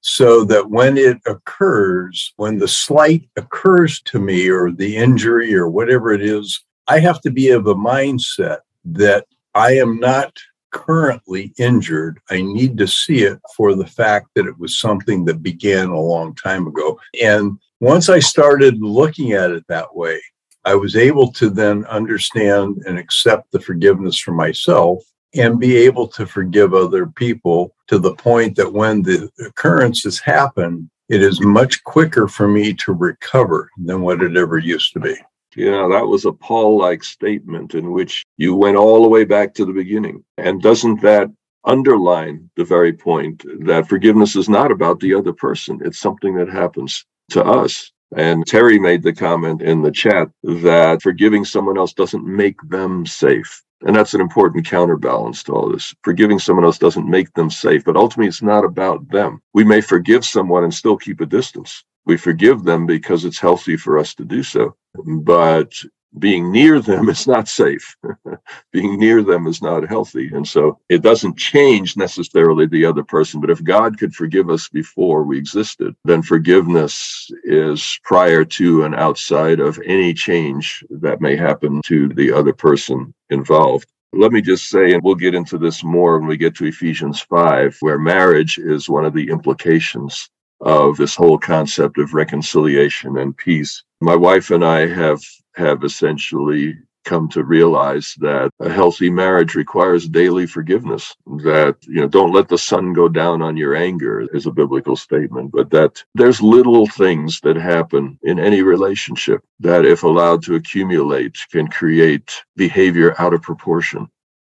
so 0.00 0.44
that 0.44 0.70
when 0.70 0.96
it 0.96 1.18
occurs, 1.26 2.32
when 2.36 2.58
the 2.58 2.68
slight 2.68 3.28
occurs 3.36 4.00
to 4.02 4.18
me 4.18 4.48
or 4.48 4.70
the 4.70 4.96
injury 4.96 5.54
or 5.54 5.68
whatever 5.68 6.12
it 6.12 6.22
is, 6.22 6.64
I 6.86 7.00
have 7.00 7.20
to 7.22 7.30
be 7.30 7.50
of 7.50 7.66
a 7.66 7.74
mindset 7.74 8.58
that 8.84 9.26
I 9.54 9.72
am 9.72 9.98
not 9.98 10.36
currently 10.70 11.52
injured. 11.58 12.20
I 12.30 12.42
need 12.42 12.78
to 12.78 12.86
see 12.86 13.24
it 13.24 13.38
for 13.56 13.74
the 13.74 13.86
fact 13.86 14.28
that 14.34 14.46
it 14.46 14.58
was 14.58 14.80
something 14.80 15.24
that 15.24 15.42
began 15.42 15.88
a 15.88 16.00
long 16.00 16.34
time 16.34 16.66
ago. 16.66 16.98
And 17.22 17.58
once 17.80 18.08
I 18.08 18.18
started 18.18 18.82
looking 18.82 19.32
at 19.32 19.50
it 19.50 19.64
that 19.68 19.94
way, 19.94 20.20
I 20.64 20.74
was 20.74 20.96
able 20.96 21.32
to 21.32 21.48
then 21.48 21.84
understand 21.86 22.82
and 22.86 22.98
accept 22.98 23.52
the 23.52 23.60
forgiveness 23.60 24.18
for 24.18 24.32
myself 24.32 25.02
and 25.34 25.60
be 25.60 25.76
able 25.76 26.08
to 26.08 26.26
forgive 26.26 26.74
other 26.74 27.06
people 27.06 27.74
to 27.86 27.98
the 27.98 28.14
point 28.14 28.56
that 28.56 28.72
when 28.72 29.02
the 29.02 29.30
occurrences 29.46 30.18
happen, 30.18 30.90
it 31.08 31.22
is 31.22 31.40
much 31.40 31.82
quicker 31.84 32.26
for 32.26 32.48
me 32.48 32.74
to 32.74 32.92
recover 32.92 33.70
than 33.78 34.02
what 34.02 34.22
it 34.22 34.36
ever 34.36 34.58
used 34.58 34.92
to 34.94 35.00
be. 35.00 35.14
Yeah, 35.56 35.88
that 35.90 36.06
was 36.06 36.24
a 36.24 36.32
Paul 36.32 36.78
like 36.78 37.02
statement 37.02 37.74
in 37.74 37.92
which 37.92 38.24
you 38.36 38.54
went 38.54 38.76
all 38.76 39.02
the 39.02 39.08
way 39.08 39.24
back 39.24 39.54
to 39.54 39.64
the 39.64 39.72
beginning. 39.72 40.24
And 40.36 40.60
doesn't 40.60 41.00
that 41.02 41.30
underline 41.64 42.50
the 42.56 42.64
very 42.64 42.92
point 42.92 43.44
that 43.66 43.88
forgiveness 43.88 44.36
is 44.36 44.48
not 44.48 44.70
about 44.70 45.00
the 45.00 45.14
other 45.14 45.32
person? 45.32 45.80
It's 45.82 45.98
something 45.98 46.34
that 46.36 46.48
happens 46.48 47.04
to 47.30 47.44
us. 47.44 47.92
And 48.16 48.46
Terry 48.46 48.78
made 48.78 49.02
the 49.02 49.12
comment 49.12 49.60
in 49.60 49.82
the 49.82 49.92
chat 49.92 50.28
that 50.42 51.02
forgiving 51.02 51.44
someone 51.44 51.76
else 51.76 51.92
doesn't 51.92 52.24
make 52.24 52.56
them 52.68 53.04
safe. 53.04 53.62
And 53.86 53.94
that's 53.94 54.14
an 54.14 54.20
important 54.20 54.66
counterbalance 54.66 55.42
to 55.44 55.52
all 55.52 55.70
this. 55.70 55.94
Forgiving 56.02 56.38
someone 56.38 56.64
else 56.64 56.78
doesn't 56.78 57.08
make 57.08 57.32
them 57.34 57.50
safe, 57.50 57.84
but 57.84 57.96
ultimately 57.96 58.28
it's 58.28 58.42
not 58.42 58.64
about 58.64 59.08
them. 59.10 59.40
We 59.54 59.62
may 59.62 59.80
forgive 59.80 60.24
someone 60.24 60.64
and 60.64 60.74
still 60.74 60.96
keep 60.96 61.20
a 61.20 61.26
distance. 61.26 61.84
We 62.04 62.16
forgive 62.16 62.64
them 62.64 62.86
because 62.86 63.24
it's 63.24 63.38
healthy 63.38 63.76
for 63.76 63.98
us 63.98 64.14
to 64.14 64.24
do 64.24 64.42
so. 64.42 64.74
But 65.22 65.74
being 66.18 66.50
near 66.50 66.80
them 66.80 67.08
is 67.08 67.26
not 67.26 67.48
safe. 67.48 67.96
being 68.72 68.98
near 68.98 69.22
them 69.22 69.46
is 69.46 69.60
not 69.60 69.88
healthy. 69.88 70.28
And 70.32 70.46
so 70.46 70.78
it 70.88 71.02
doesn't 71.02 71.36
change 71.36 71.96
necessarily 71.96 72.66
the 72.66 72.84
other 72.84 73.04
person. 73.04 73.40
But 73.40 73.50
if 73.50 73.62
God 73.62 73.98
could 73.98 74.14
forgive 74.14 74.50
us 74.50 74.68
before 74.68 75.22
we 75.22 75.38
existed, 75.38 75.94
then 76.04 76.22
forgiveness 76.22 77.30
is 77.44 77.98
prior 78.04 78.44
to 78.44 78.84
and 78.84 78.94
outside 78.94 79.60
of 79.60 79.78
any 79.84 80.14
change 80.14 80.82
that 80.90 81.20
may 81.20 81.36
happen 81.36 81.82
to 81.86 82.08
the 82.08 82.32
other 82.32 82.52
person 82.52 83.14
involved. 83.30 83.88
Let 84.14 84.32
me 84.32 84.40
just 84.40 84.68
say, 84.68 84.94
and 84.94 85.02
we'll 85.02 85.14
get 85.14 85.34
into 85.34 85.58
this 85.58 85.84
more 85.84 86.18
when 86.18 86.28
we 86.28 86.38
get 86.38 86.56
to 86.56 86.64
Ephesians 86.64 87.20
5, 87.20 87.76
where 87.80 87.98
marriage 87.98 88.58
is 88.58 88.88
one 88.88 89.04
of 89.04 89.12
the 89.12 89.28
implications 89.28 90.30
of 90.60 90.96
this 90.96 91.14
whole 91.14 91.38
concept 91.38 91.98
of 91.98 92.14
reconciliation 92.14 93.18
and 93.18 93.36
peace. 93.36 93.82
My 94.00 94.16
wife 94.16 94.50
and 94.50 94.64
I 94.64 94.86
have 94.86 95.22
have 95.56 95.84
essentially 95.84 96.76
come 97.04 97.28
to 97.28 97.42
realize 97.42 98.14
that 98.18 98.50
a 98.60 98.68
healthy 98.68 99.10
marriage 99.10 99.54
requires 99.54 100.08
daily 100.08 100.46
forgiveness 100.46 101.16
that 101.38 101.76
you 101.86 102.00
know 102.00 102.08
don't 102.08 102.34
let 102.34 102.48
the 102.48 102.58
sun 102.58 102.92
go 102.92 103.08
down 103.08 103.40
on 103.40 103.56
your 103.56 103.74
anger 103.74 104.26
is 104.34 104.46
a 104.46 104.50
biblical 104.52 104.94
statement 104.94 105.50
but 105.50 105.70
that 105.70 106.04
there's 106.14 106.42
little 106.42 106.86
things 106.86 107.40
that 107.40 107.56
happen 107.56 108.18
in 108.24 108.38
any 108.38 108.60
relationship 108.62 109.42
that 109.58 109.86
if 109.86 110.02
allowed 110.02 110.42
to 110.42 110.54
accumulate 110.54 111.36
can 111.50 111.66
create 111.68 112.42
behavior 112.56 113.14
out 113.18 113.32
of 113.32 113.40
proportion 113.42 114.06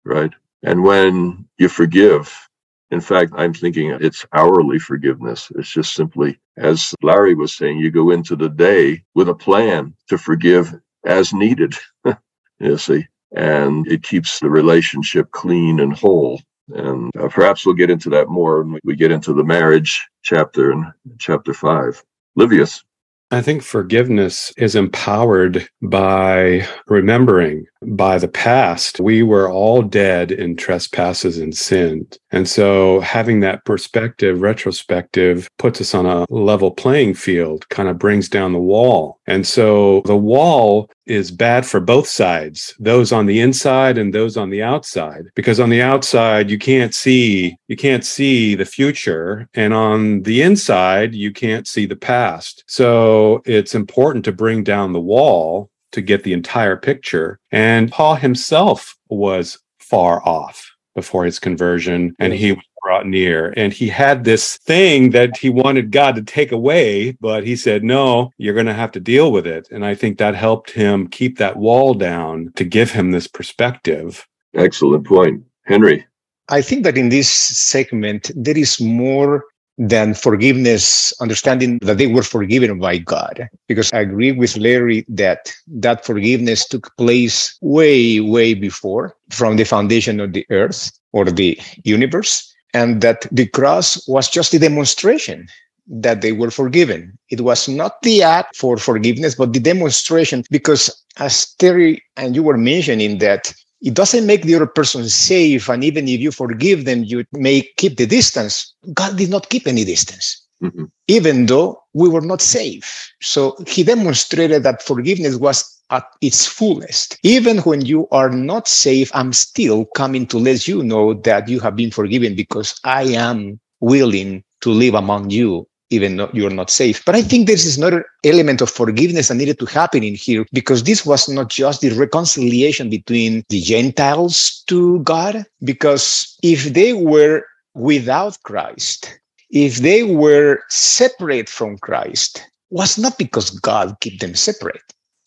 right 0.04 0.32
and 0.62 0.82
when 0.82 1.46
you 1.58 1.68
forgive 1.68 2.45
in 2.90 3.00
fact, 3.00 3.32
I'm 3.36 3.52
thinking 3.54 3.90
it's 4.00 4.24
hourly 4.32 4.78
forgiveness. 4.78 5.50
It's 5.56 5.70
just 5.70 5.94
simply, 5.94 6.38
as 6.56 6.94
Larry 7.02 7.34
was 7.34 7.52
saying, 7.52 7.78
you 7.78 7.90
go 7.90 8.10
into 8.10 8.36
the 8.36 8.48
day 8.48 9.02
with 9.14 9.28
a 9.28 9.34
plan 9.34 9.94
to 10.08 10.18
forgive 10.18 10.74
as 11.04 11.32
needed, 11.32 11.74
you 12.60 12.78
see, 12.78 13.06
and 13.34 13.86
it 13.88 14.02
keeps 14.02 14.40
the 14.40 14.50
relationship 14.50 15.30
clean 15.32 15.80
and 15.80 15.96
whole. 15.96 16.40
And 16.68 17.16
uh, 17.16 17.28
perhaps 17.28 17.66
we'll 17.66 17.76
get 17.76 17.90
into 17.90 18.10
that 18.10 18.28
more 18.28 18.62
when 18.62 18.80
we 18.84 18.96
get 18.96 19.12
into 19.12 19.32
the 19.32 19.44
marriage 19.44 20.04
chapter 20.22 20.72
in 20.72 20.92
chapter 21.18 21.54
five. 21.54 22.02
Livius. 22.36 22.84
I 23.32 23.42
think 23.42 23.62
forgiveness 23.62 24.52
is 24.56 24.76
empowered 24.76 25.68
by 25.82 26.66
remembering 26.86 27.66
by 27.82 28.18
the 28.18 28.28
past. 28.28 29.00
We 29.00 29.24
were 29.24 29.50
all 29.50 29.82
dead 29.82 30.30
in 30.30 30.56
trespasses 30.56 31.38
and 31.38 31.56
sins. 31.56 32.18
And 32.30 32.48
so 32.48 33.00
having 33.00 33.40
that 33.40 33.64
perspective, 33.64 34.42
retrospective, 34.42 35.48
puts 35.58 35.80
us 35.80 35.94
on 35.94 36.06
a 36.06 36.24
level 36.30 36.70
playing 36.70 37.14
field, 37.14 37.68
kind 37.68 37.88
of 37.88 37.98
brings 37.98 38.28
down 38.28 38.52
the 38.52 38.58
wall. 38.58 39.20
And 39.26 39.46
so 39.46 40.02
the 40.04 40.16
wall 40.16 40.88
is 41.06 41.30
bad 41.30 41.64
for 41.64 41.78
both 41.78 42.08
sides, 42.08 42.74
those 42.80 43.12
on 43.12 43.26
the 43.26 43.40
inside 43.40 43.96
and 43.96 44.12
those 44.12 44.36
on 44.36 44.50
the 44.50 44.62
outside. 44.62 45.30
Because 45.34 45.60
on 45.60 45.70
the 45.70 45.82
outside, 45.82 46.50
you 46.50 46.58
can't 46.58 46.94
see, 46.94 47.56
you 47.68 47.76
can't 47.76 48.04
see 48.04 48.54
the 48.54 48.64
future. 48.64 49.48
And 49.54 49.72
on 49.72 50.22
the 50.22 50.42
inside, 50.42 51.14
you 51.14 51.32
can't 51.32 51.66
see 51.66 51.86
the 51.86 51.96
past. 51.96 52.64
So 52.66 53.15
it's 53.44 53.74
important 53.74 54.24
to 54.24 54.32
bring 54.32 54.64
down 54.64 54.92
the 54.92 55.00
wall 55.00 55.70
to 55.92 56.00
get 56.00 56.24
the 56.24 56.32
entire 56.32 56.76
picture. 56.76 57.38
And 57.50 57.90
Paul 57.90 58.16
himself 58.16 58.96
was 59.08 59.58
far 59.78 60.26
off 60.26 60.70
before 60.94 61.24
his 61.24 61.38
conversion 61.38 62.14
and 62.18 62.32
he 62.32 62.52
was 62.52 62.64
brought 62.82 63.06
near. 63.06 63.52
And 63.56 63.72
he 63.72 63.88
had 63.88 64.24
this 64.24 64.56
thing 64.58 65.10
that 65.10 65.36
he 65.36 65.48
wanted 65.48 65.90
God 65.90 66.14
to 66.16 66.22
take 66.22 66.52
away 66.52 67.12
but 67.20 67.46
he 67.46 67.56
said 67.56 67.84
no 67.84 68.30
you're 68.38 68.54
going 68.54 68.66
to 68.66 68.74
have 68.74 68.92
to 68.92 69.00
deal 69.00 69.30
with 69.32 69.46
it. 69.46 69.68
And 69.70 69.84
I 69.84 69.94
think 69.94 70.18
that 70.18 70.34
helped 70.34 70.70
him 70.70 71.08
keep 71.08 71.38
that 71.38 71.56
wall 71.56 71.94
down 71.94 72.52
to 72.56 72.64
give 72.64 72.90
him 72.90 73.10
this 73.10 73.26
perspective. 73.26 74.26
Excellent 74.54 75.06
point. 75.06 75.44
Henry? 75.64 76.06
I 76.48 76.62
think 76.62 76.84
that 76.84 76.96
in 76.96 77.08
this 77.08 77.30
segment 77.30 78.30
there 78.34 78.56
is 78.56 78.80
more 78.80 79.44
than 79.78 80.14
forgiveness, 80.14 81.12
understanding 81.20 81.78
that 81.82 81.98
they 81.98 82.06
were 82.06 82.22
forgiven 82.22 82.78
by 82.78 82.98
God. 82.98 83.48
Because 83.68 83.92
I 83.92 84.00
agree 84.00 84.32
with 84.32 84.56
Larry 84.56 85.04
that 85.08 85.52
that 85.66 86.04
forgiveness 86.04 86.66
took 86.66 86.96
place 86.96 87.56
way, 87.60 88.20
way 88.20 88.54
before 88.54 89.16
from 89.30 89.56
the 89.56 89.64
foundation 89.64 90.20
of 90.20 90.32
the 90.32 90.46
earth 90.50 90.90
or 91.12 91.26
the 91.26 91.60
universe. 91.84 92.52
And 92.74 93.00
that 93.00 93.26
the 93.30 93.46
cross 93.46 94.06
was 94.08 94.28
just 94.28 94.52
a 94.54 94.58
demonstration 94.58 95.48
that 95.88 96.20
they 96.20 96.32
were 96.32 96.50
forgiven. 96.50 97.16
It 97.30 97.42
was 97.42 97.68
not 97.68 98.02
the 98.02 98.22
act 98.22 98.56
for 98.56 98.76
forgiveness, 98.76 99.34
but 99.34 99.52
the 99.52 99.60
demonstration, 99.60 100.42
because 100.50 100.90
as 101.18 101.54
Terry 101.54 102.02
and 102.16 102.34
you 102.34 102.42
were 102.42 102.58
mentioning 102.58 103.18
that 103.18 103.54
it 103.82 103.94
doesn't 103.94 104.26
make 104.26 104.42
the 104.42 104.54
other 104.54 104.66
person 104.66 105.08
safe. 105.08 105.68
And 105.68 105.84
even 105.84 106.08
if 106.08 106.20
you 106.20 106.32
forgive 106.32 106.84
them, 106.84 107.04
you 107.04 107.24
may 107.32 107.62
keep 107.76 107.96
the 107.96 108.06
distance. 108.06 108.74
God 108.92 109.16
did 109.16 109.30
not 109.30 109.48
keep 109.48 109.66
any 109.66 109.84
distance, 109.84 110.42
mm-hmm. 110.62 110.84
even 111.08 111.46
though 111.46 111.82
we 111.92 112.08
were 112.08 112.20
not 112.20 112.40
safe. 112.40 113.12
So 113.20 113.56
he 113.66 113.82
demonstrated 113.82 114.62
that 114.62 114.82
forgiveness 114.82 115.36
was 115.36 115.72
at 115.90 116.04
its 116.20 116.46
fullest. 116.46 117.18
Even 117.22 117.58
when 117.58 117.84
you 117.84 118.08
are 118.10 118.30
not 118.30 118.66
safe, 118.66 119.10
I'm 119.14 119.32
still 119.32 119.84
coming 119.96 120.26
to 120.28 120.38
let 120.38 120.66
you 120.66 120.82
know 120.82 121.14
that 121.14 121.48
you 121.48 121.60
have 121.60 121.76
been 121.76 121.90
forgiven 121.90 122.34
because 122.34 122.74
I 122.82 123.04
am 123.04 123.60
willing 123.80 124.42
to 124.62 124.70
live 124.70 124.94
among 124.94 125.30
you 125.30 125.68
even 125.90 126.16
though 126.16 126.30
you're 126.32 126.50
not 126.50 126.70
safe. 126.70 127.04
But 127.04 127.14
I 127.14 127.22
think 127.22 127.46
there 127.46 127.54
is 127.54 127.76
another 127.76 128.06
element 128.24 128.60
of 128.60 128.70
forgiveness 128.70 129.28
that 129.28 129.34
needed 129.36 129.58
to 129.60 129.66
happen 129.66 130.02
in 130.02 130.14
here 130.14 130.44
because 130.52 130.84
this 130.84 131.06
was 131.06 131.28
not 131.28 131.48
just 131.48 131.80
the 131.80 131.90
reconciliation 131.90 132.90
between 132.90 133.44
the 133.48 133.60
Gentiles 133.60 134.62
to 134.66 135.00
God, 135.00 135.44
because 135.62 136.36
if 136.42 136.64
they 136.74 136.92
were 136.92 137.44
without 137.74 138.38
Christ, 138.42 139.18
if 139.50 139.76
they 139.76 140.02
were 140.02 140.60
separate 140.68 141.48
from 141.48 141.78
Christ, 141.78 142.42
was 142.70 142.98
not 142.98 143.16
because 143.16 143.50
God 143.50 143.96
kept 144.00 144.20
them 144.20 144.34
separate. 144.34 144.82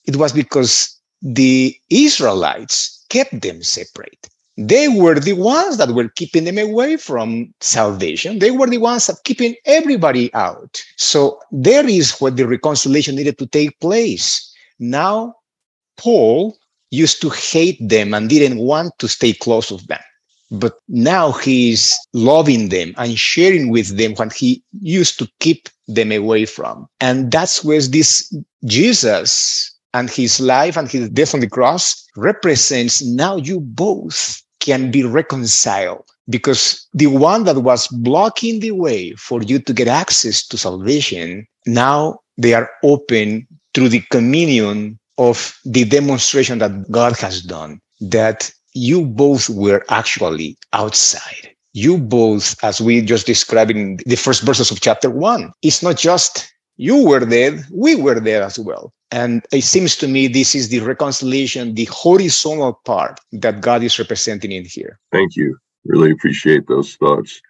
It 0.05 0.17
was 0.17 0.33
because 0.33 0.99
the 1.21 1.75
Israelites 1.89 3.05
kept 3.09 3.41
them 3.41 3.63
separate 3.63 4.29
they 4.59 4.89
were 4.89 5.17
the 5.17 5.33
ones 5.33 5.77
that 5.77 5.91
were 5.91 6.09
keeping 6.09 6.43
them 6.43 6.57
away 6.57 6.97
from 6.97 7.53
salvation. 7.61 8.39
They 8.39 8.51
were 8.51 8.67
the 8.67 8.77
ones 8.77 9.07
that 9.07 9.23
keeping 9.23 9.55
everybody 9.65 10.33
out. 10.33 10.83
So 10.97 11.39
there 11.49 11.87
is 11.87 12.19
where 12.19 12.31
the 12.31 12.45
reconciliation 12.45 13.15
needed 13.15 13.37
to 13.37 13.47
take 13.47 13.79
place. 13.79 14.53
Now 14.77 15.35
Paul 15.95 16.57
used 16.91 17.21
to 17.21 17.29
hate 17.29 17.77
them 17.79 18.13
and 18.13 18.29
didn't 18.29 18.57
want 18.57 18.99
to 18.99 19.07
stay 19.07 19.31
close 19.31 19.71
with 19.71 19.87
them. 19.87 20.01
But 20.51 20.73
now 20.89 21.31
he's 21.31 21.95
loving 22.11 22.67
them 22.67 22.93
and 22.97 23.17
sharing 23.17 23.69
with 23.69 23.95
them 23.95 24.13
what 24.15 24.33
he 24.33 24.61
used 24.81 25.17
to 25.19 25.29
keep 25.39 25.69
them 25.87 26.11
away 26.11 26.45
from. 26.45 26.89
And 26.99 27.31
that's 27.31 27.63
where 27.63 27.81
this 27.81 28.35
Jesus 28.65 29.73
and 29.93 30.09
his 30.09 30.41
life 30.41 30.75
and 30.75 30.91
his 30.91 31.09
death 31.09 31.33
on 31.33 31.39
the 31.39 31.49
cross 31.49 32.05
represents 32.17 33.01
now 33.01 33.37
you 33.37 33.61
both 33.61 34.43
can 34.59 34.91
be 34.91 35.03
reconciled 35.03 36.05
because 36.29 36.87
the 36.93 37.07
one 37.07 37.43
that 37.45 37.57
was 37.57 37.87
blocking 37.87 38.59
the 38.59 38.71
way 38.71 39.13
for 39.13 39.41
you 39.41 39.59
to 39.59 39.73
get 39.73 39.87
access 39.87 40.45
to 40.47 40.57
salvation, 40.57 41.47
now 41.65 42.19
they 42.37 42.53
are 42.53 42.69
open 42.83 43.47
through 43.73 43.89
the 43.89 44.01
communion 44.11 44.99
of 45.17 45.57
the 45.65 45.83
demonstration 45.85 46.59
that 46.59 46.89
God 46.91 47.17
has 47.19 47.41
done 47.41 47.81
that 48.01 48.51
you 48.73 49.05
both 49.05 49.49
were 49.49 49.83
actually 49.89 50.57
outside. 50.73 51.55
You 51.73 51.97
both, 51.97 52.55
as 52.63 52.81
we 52.81 53.01
just 53.01 53.25
described 53.25 53.71
in 53.71 53.97
the 54.05 54.15
first 54.15 54.43
verses 54.43 54.71
of 54.71 54.81
chapter 54.81 55.09
one, 55.09 55.51
it's 55.61 55.83
not 55.83 55.97
just 55.97 56.51
you 56.77 57.05
were 57.05 57.25
dead, 57.25 57.63
we 57.71 57.95
were 57.95 58.19
there 58.19 58.41
as 58.41 58.57
well. 58.57 58.93
And 59.11 59.45
it 59.51 59.63
seems 59.63 59.95
to 59.97 60.07
me 60.07 60.27
this 60.27 60.53
is 60.53 60.69
the 60.69 60.81
reconciliation, 60.81 61.73
the 61.73 61.85
horizontal 61.85 62.79
part 62.85 63.19
that 63.31 63.61
God 63.61 63.83
is 63.83 63.97
representing 63.97 64.51
in 64.51 64.65
here. 64.65 64.99
Thank 65.11 65.35
you. 65.35 65.57
Really 65.85 66.11
appreciate 66.11 66.67
those 66.67 66.95
thoughts. 66.95 67.41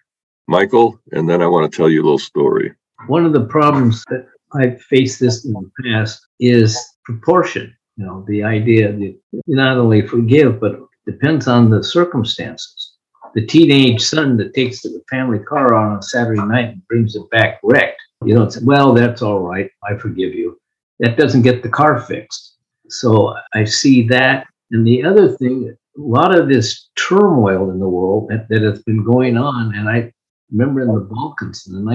Michael, 0.48 0.98
and 1.12 1.28
then 1.28 1.42
I 1.42 1.46
want 1.46 1.70
to 1.70 1.76
tell 1.76 1.88
you 1.88 2.02
a 2.02 2.04
little 2.04 2.18
story. 2.18 2.72
One 3.06 3.24
of 3.24 3.32
the 3.32 3.44
problems 3.44 4.04
that 4.08 4.26
I've 4.54 4.80
faced 4.82 5.20
this 5.20 5.44
in 5.44 5.52
the 5.52 5.70
past 5.84 6.26
is 6.40 6.78
proportion. 7.04 7.74
You 7.96 8.06
know, 8.06 8.24
the 8.26 8.42
idea 8.42 8.92
that 8.92 8.98
you 8.98 9.40
not 9.46 9.76
only 9.76 10.06
forgive, 10.06 10.60
but 10.60 10.80
depends 11.06 11.46
on 11.46 11.70
the 11.70 11.84
circumstances. 11.84 12.94
The 13.34 13.46
teenage 13.46 14.02
son 14.02 14.36
that 14.38 14.54
takes 14.54 14.82
the 14.82 15.02
family 15.08 15.38
car 15.38 15.74
on 15.74 15.98
a 15.98 16.02
Saturday 16.02 16.42
night 16.42 16.70
and 16.70 16.86
brings 16.88 17.14
it 17.14 17.30
back 17.30 17.60
wrecked. 17.62 18.00
You 18.24 18.34
don't 18.34 18.50
say, 18.52 18.60
well, 18.64 18.92
that's 18.92 19.22
all 19.22 19.40
right. 19.40 19.70
I 19.88 19.96
forgive 19.96 20.34
you. 20.34 20.59
That 21.00 21.16
doesn't 21.16 21.42
get 21.42 21.62
the 21.62 21.68
car 21.68 22.00
fixed. 22.00 22.56
So 22.88 23.34
I 23.54 23.64
see 23.64 24.06
that. 24.08 24.46
And 24.70 24.86
the 24.86 25.02
other 25.04 25.36
thing, 25.36 25.76
a 25.96 26.00
lot 26.00 26.38
of 26.38 26.48
this 26.48 26.88
turmoil 26.96 27.70
in 27.70 27.80
the 27.80 27.88
world 27.88 28.28
that, 28.28 28.48
that 28.48 28.62
has 28.62 28.82
been 28.82 29.04
going 29.04 29.36
on, 29.36 29.74
and 29.74 29.88
I 29.88 30.12
remember 30.50 30.82
in 30.82 30.94
the 30.94 31.00
Balkans 31.00 31.66
in 31.66 31.74
the 31.74 31.90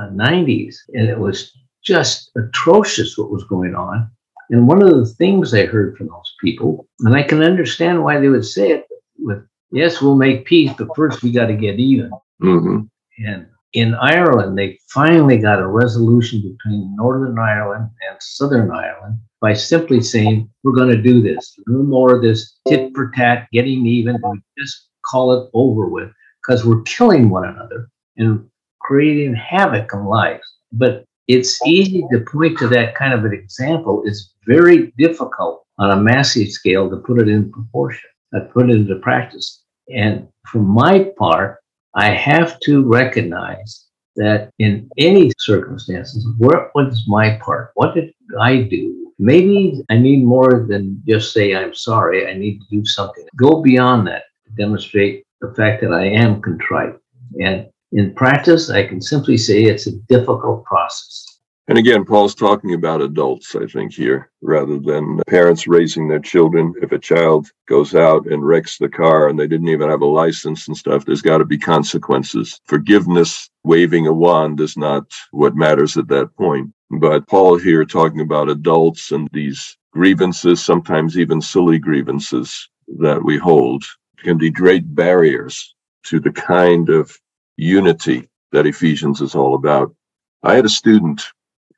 1990s, 0.00 0.76
and 0.94 1.08
it 1.08 1.18
was 1.18 1.56
just 1.84 2.30
atrocious 2.36 3.16
what 3.18 3.30
was 3.30 3.44
going 3.44 3.74
on. 3.74 4.10
And 4.50 4.68
one 4.68 4.82
of 4.82 4.90
the 4.90 5.06
things 5.06 5.54
I 5.54 5.66
heard 5.66 5.96
from 5.96 6.08
those 6.08 6.34
people, 6.40 6.88
and 7.00 7.14
I 7.14 7.22
can 7.22 7.42
understand 7.42 8.02
why 8.02 8.18
they 8.18 8.28
would 8.28 8.44
say 8.44 8.70
it 8.70 8.86
with, 9.18 9.44
yes, 9.72 10.02
we'll 10.02 10.16
make 10.16 10.44
peace, 10.44 10.72
but 10.76 10.94
first 10.94 11.22
we 11.22 11.32
got 11.32 11.46
to 11.46 11.54
get 11.54 11.78
even. 11.78 12.10
Mm-hmm. 12.42 12.80
And 13.26 13.46
in 13.72 13.94
Ireland, 13.94 14.58
they 14.58 14.78
finally 14.90 15.38
got 15.38 15.58
a 15.58 15.66
resolution 15.66 16.40
between 16.40 16.94
Northern 16.96 17.38
Ireland 17.38 17.88
and 18.08 18.16
Southern 18.20 18.70
Ireland 18.70 19.18
by 19.40 19.54
simply 19.54 20.00
saying, 20.00 20.48
we're 20.62 20.76
going 20.76 20.90
to 20.90 21.02
do 21.02 21.22
this. 21.22 21.58
No 21.66 21.82
more 21.82 22.14
of 22.14 22.22
this 22.22 22.58
tit 22.68 22.92
for 22.94 23.10
tat, 23.14 23.48
getting 23.52 23.86
even. 23.86 24.20
We 24.22 24.40
just 24.58 24.88
call 25.10 25.32
it 25.32 25.50
over 25.54 25.86
with 25.86 26.10
because 26.42 26.64
we're 26.64 26.82
killing 26.82 27.30
one 27.30 27.46
another 27.46 27.88
and 28.16 28.46
creating 28.80 29.34
havoc 29.34 29.90
in 29.92 30.04
lives. 30.04 30.46
But 30.72 31.04
it's 31.28 31.58
easy 31.66 32.04
to 32.12 32.24
point 32.30 32.58
to 32.58 32.68
that 32.68 32.94
kind 32.94 33.14
of 33.14 33.24
an 33.24 33.32
example. 33.32 34.02
It's 34.04 34.34
very 34.46 34.92
difficult 34.98 35.64
on 35.78 35.90
a 35.90 35.96
massive 35.96 36.48
scale 36.48 36.90
to 36.90 36.96
put 36.96 37.20
it 37.20 37.28
in 37.28 37.50
proportion, 37.50 38.10
to 38.34 38.40
put 38.52 38.68
it 38.68 38.76
into 38.76 38.96
practice. 38.96 39.62
And 39.92 40.28
for 40.46 40.58
my 40.58 41.10
part, 41.18 41.61
I 41.94 42.10
have 42.10 42.58
to 42.60 42.84
recognize 42.84 43.86
that 44.16 44.50
in 44.58 44.88
any 44.98 45.32
circumstances, 45.38 46.26
what 46.38 46.70
was 46.74 47.04
my 47.06 47.38
part? 47.42 47.70
What 47.74 47.94
did 47.94 48.12
I 48.40 48.62
do? 48.62 49.12
Maybe 49.18 49.80
I 49.90 49.98
need 49.98 50.24
more 50.24 50.66
than 50.68 51.02
just 51.06 51.32
say 51.32 51.54
I'm 51.54 51.74
sorry. 51.74 52.26
I 52.26 52.34
need 52.34 52.58
to 52.60 52.66
do 52.70 52.84
something. 52.84 53.24
Go 53.36 53.62
beyond 53.62 54.06
that 54.08 54.24
to 54.46 54.52
demonstrate 54.52 55.24
the 55.40 55.54
fact 55.54 55.82
that 55.82 55.92
I 55.92 56.06
am 56.06 56.40
contrite. 56.40 56.94
And 57.40 57.68
in 57.92 58.14
practice, 58.14 58.70
I 58.70 58.86
can 58.86 59.00
simply 59.00 59.36
say 59.36 59.64
it's 59.64 59.86
a 59.86 59.96
difficult 60.08 60.64
process. 60.64 61.31
And 61.68 61.78
again, 61.78 62.04
Paul's 62.04 62.34
talking 62.34 62.74
about 62.74 63.00
adults, 63.00 63.54
I 63.54 63.66
think, 63.66 63.94
here, 63.94 64.30
rather 64.40 64.80
than 64.80 65.20
parents 65.28 65.68
raising 65.68 66.08
their 66.08 66.18
children. 66.18 66.74
If 66.82 66.90
a 66.90 66.98
child 66.98 67.48
goes 67.68 67.94
out 67.94 68.26
and 68.26 68.44
wrecks 68.44 68.78
the 68.78 68.88
car 68.88 69.28
and 69.28 69.38
they 69.38 69.46
didn't 69.46 69.68
even 69.68 69.88
have 69.88 70.02
a 70.02 70.06
license 70.06 70.66
and 70.66 70.76
stuff, 70.76 71.04
there's 71.04 71.22
got 71.22 71.38
to 71.38 71.44
be 71.44 71.56
consequences. 71.56 72.60
Forgiveness, 72.66 73.48
waving 73.62 74.08
a 74.08 74.12
wand 74.12 74.60
is 74.60 74.76
not 74.76 75.04
what 75.30 75.54
matters 75.54 75.96
at 75.96 76.08
that 76.08 76.36
point. 76.36 76.72
But 76.90 77.28
Paul 77.28 77.58
here 77.58 77.84
talking 77.84 78.20
about 78.20 78.50
adults 78.50 79.12
and 79.12 79.28
these 79.32 79.78
grievances, 79.92 80.60
sometimes 80.62 81.16
even 81.16 81.40
silly 81.40 81.78
grievances 81.78 82.68
that 82.98 83.24
we 83.24 83.38
hold, 83.38 83.84
can 84.18 84.36
be 84.36 84.50
great 84.50 84.94
barriers 84.96 85.74
to 86.06 86.18
the 86.18 86.32
kind 86.32 86.88
of 86.88 87.16
unity 87.56 88.28
that 88.50 88.66
Ephesians 88.66 89.20
is 89.20 89.36
all 89.36 89.54
about. 89.54 89.94
I 90.42 90.56
had 90.56 90.64
a 90.64 90.68
student 90.68 91.22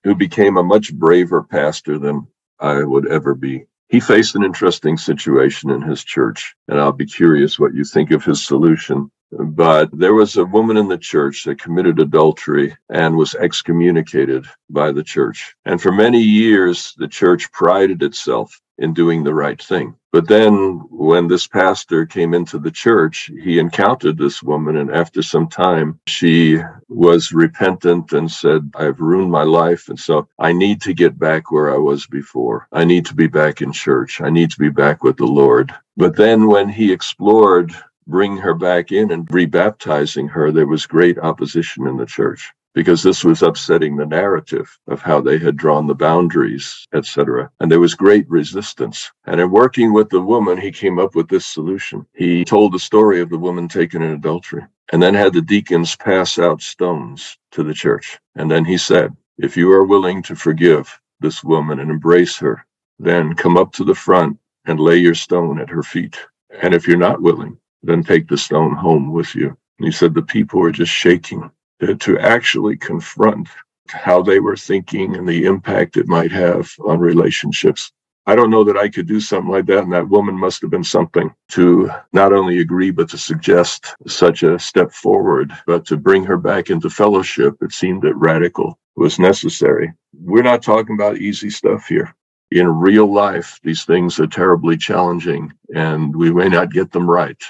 who 0.05 0.15
became 0.15 0.57
a 0.57 0.63
much 0.63 0.95
braver 0.95 1.43
pastor 1.43 1.99
than 1.99 2.27
I 2.61 2.85
would 2.85 3.09
ever 3.09 3.35
be. 3.35 3.65
He 3.89 4.01
faced 4.01 4.37
an 4.37 4.45
interesting 4.45 4.97
situation 4.97 5.71
in 5.71 5.83
his 5.83 6.05
church, 6.05 6.55
and 6.69 6.79
I'll 6.81 6.93
be 6.93 7.07
curious 7.07 7.59
what 7.59 7.75
you 7.75 7.85
think 7.85 8.11
of 8.11 8.25
his 8.25 8.47
solution. 8.47 9.11
But 9.31 9.91
there 9.93 10.15
was 10.15 10.37
a 10.37 10.45
woman 10.45 10.77
in 10.77 10.89
the 10.89 10.99
church 10.99 11.45
that 11.45 11.61
committed 11.61 11.99
adultery 11.99 12.77
and 12.89 13.17
was 13.17 13.35
excommunicated 13.35 14.47
by 14.71 14.93
the 14.93 15.03
church. 15.03 15.55
And 15.65 15.81
for 15.83 15.91
many 15.91 16.21
years, 16.21 16.95
the 16.99 17.09
church 17.09 17.51
prided 17.51 18.03
itself 18.03 18.61
in 18.79 18.93
doing 18.93 19.23
the 19.23 19.35
right 19.35 19.63
thing. 19.63 19.95
But 20.13 20.29
then 20.29 20.79
when 20.91 21.27
this 21.27 21.47
pastor 21.47 22.07
came 22.07 22.35
into 22.35 22.59
the 22.59 22.71
church, 22.71 23.31
he 23.43 23.59
encountered 23.59 24.17
this 24.17 24.43
woman. 24.43 24.77
And 24.77 24.91
after 24.91 25.23
some 25.23 25.49
time, 25.49 25.99
she 26.07 26.61
was 26.89 27.33
repentant 27.33 28.13
and 28.13 28.31
said, 28.31 28.71
I've 28.77 29.01
ruined 29.01 29.31
my 29.31 29.43
life. 29.43 29.89
And 29.89 29.99
so 29.99 30.29
I 30.39 30.53
need 30.53 30.81
to 30.83 30.95
get 30.95 31.19
back 31.19 31.51
where 31.51 31.75
I 31.75 31.79
was 31.79 32.07
before. 32.07 32.69
I 32.73 32.85
need 32.85 33.07
to 33.07 33.15
be 33.15 33.27
back 33.27 33.61
in 33.61 33.73
church. 33.73 34.21
I 34.21 34.31
need 34.31 34.51
to 34.53 34.59
be 34.59 34.71
back 34.71 35.03
with 35.03 35.17
the 35.17 35.27
Lord. 35.27 35.75
But 35.97 36.17
then 36.17 36.47
when 36.47 36.69
he 36.69 36.93
explored 36.93 37.75
bringing 38.07 38.39
her 38.39 38.55
back 38.55 38.93
in 38.93 39.11
and 39.11 39.27
rebaptizing 39.29 40.31
her, 40.31 40.53
there 40.53 40.67
was 40.67 40.87
great 40.87 41.19
opposition 41.19 41.87
in 41.87 41.97
the 41.97 42.07
church 42.07 42.53
because 42.75 43.03
this 43.03 43.25
was 43.25 43.43
upsetting 43.43 43.97
the 43.97 44.07
narrative 44.07 44.79
of 44.89 45.01
how 45.01 45.21
they 45.21 45.39
had 45.39 45.57
drawn 45.57 45.87
the 45.87 45.95
boundaries, 45.95 46.87
etc. 46.95 47.51
And 47.61 47.71
there 47.71 47.81
was 47.81 47.95
great 47.95 48.29
resistance. 48.29 49.11
And 49.27 49.41
in 49.41 49.51
working 49.51 49.93
with 49.93 50.11
the 50.11 50.21
woman, 50.21 50.59
he 50.59 50.73
came 50.73 50.99
up 50.99 51.15
with 51.15 51.29
this 51.29 51.47
solution. 51.47 52.07
He 52.15 52.45
told 52.45 52.73
the 52.73 52.79
story 52.79 53.21
of 53.21 53.31
the 53.31 53.39
woman 53.39 53.69
taken 53.69 54.03
in 54.03 54.13
adultery 54.13 54.65
and 54.93 55.03
then 55.03 55.15
had 55.15 55.33
the 55.33 55.43
deacons 55.43 55.97
pass 55.97 56.39
out 56.39 56.61
stones 56.63 57.39
to 57.53 57.63
the 57.63 57.75
church. 57.75 58.19
And 58.35 58.51
then 58.51 58.65
he 58.65 58.77
said, 58.77 59.17
if 59.39 59.57
you 59.57 59.73
are 59.73 59.87
willing 59.87 60.23
to 60.25 60.37
forgive 60.37 61.01
this 61.21 61.43
woman 61.45 61.81
and 61.81 61.91
embrace 61.91 62.37
her, 62.39 62.67
then 62.99 63.35
come 63.35 63.57
up 63.57 63.73
to 63.73 63.85
the 63.85 63.95
front 63.95 64.39
and 64.67 64.81
lay 64.81 64.99
your 64.99 65.15
stone 65.15 65.61
at 65.61 65.71
her 65.71 65.83
feet. 65.83 66.19
And 66.63 66.75
if 66.75 66.87
you're 66.87 66.97
not 66.97 67.23
willing, 67.23 67.59
then 67.83 68.03
take 68.03 68.29
the 68.29 68.39
stone 68.39 68.75
home 68.75 69.13
with 69.13 69.35
you. 69.35 69.57
And 69.79 69.87
he 69.87 69.93
said 69.93 70.15
the 70.15 70.23
people 70.23 70.61
were 70.61 70.73
just 70.73 70.93
shaking 70.93 71.51
to 71.81 72.19
actually 72.19 72.77
confront 72.77 73.49
how 73.89 74.23
they 74.23 74.41
were 74.41 74.57
thinking 74.57 75.17
and 75.17 75.29
the 75.29 75.45
impact 75.45 75.97
it 75.97 76.09
might 76.09 76.33
have 76.33 76.71
on 76.87 76.99
relationships. 76.99 77.93
I 78.27 78.35
don't 78.35 78.51
know 78.51 78.65
that 78.65 78.79
I 78.79 78.89
could 78.89 79.07
do 79.07 79.21
something 79.21 79.51
like 79.51 79.67
that. 79.67 79.83
And 79.83 79.93
that 79.93 80.09
woman 80.09 80.35
must 80.39 80.63
have 80.63 80.71
been 80.71 80.85
something 80.85 81.35
to 81.51 81.91
not 82.13 82.33
only 82.33 82.61
agree, 82.61 82.91
but 82.91 83.09
to 83.11 83.19
suggest 83.19 83.95
such 84.07 84.43
a 84.43 84.59
step 84.59 84.93
forward, 84.93 85.53
but 85.67 85.85
to 85.87 85.99
bring 85.99 86.25
her 86.25 86.39
back 86.39 86.71
into 86.71 86.89
fellowship. 86.89 87.57
It 87.61 87.73
seemed 87.73 88.03
that 88.03 88.15
radical 88.17 88.79
was 88.97 89.19
necessary. 89.19 89.93
We're 90.15 90.43
not 90.43 90.63
talking 90.63 90.95
about 90.95 91.19
easy 91.19 91.51
stuff 91.51 91.87
here. 91.87 92.15
In 92.51 92.69
real 92.69 93.13
life, 93.13 93.61
these 93.63 93.85
things 93.85 94.19
are 94.21 94.27
terribly 94.27 94.77
challenging 94.77 95.53
and 95.75 96.15
we 96.15 96.33
may 96.33 96.49
not 96.49 96.73
get 96.73 96.93
them 96.93 97.11
right 97.11 97.43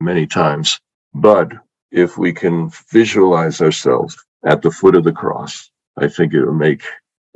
many 0.00 0.26
times. 0.26 0.80
But 1.14 1.52
if 1.92 2.18
we 2.18 2.32
can 2.32 2.70
visualize 2.90 3.60
ourselves 3.60 4.16
at 4.44 4.62
the 4.62 4.70
foot 4.70 4.96
of 4.96 5.04
the 5.04 5.12
cross, 5.12 5.70
I 5.96 6.08
think 6.08 6.32
it 6.32 6.44
will 6.44 6.54
make 6.54 6.82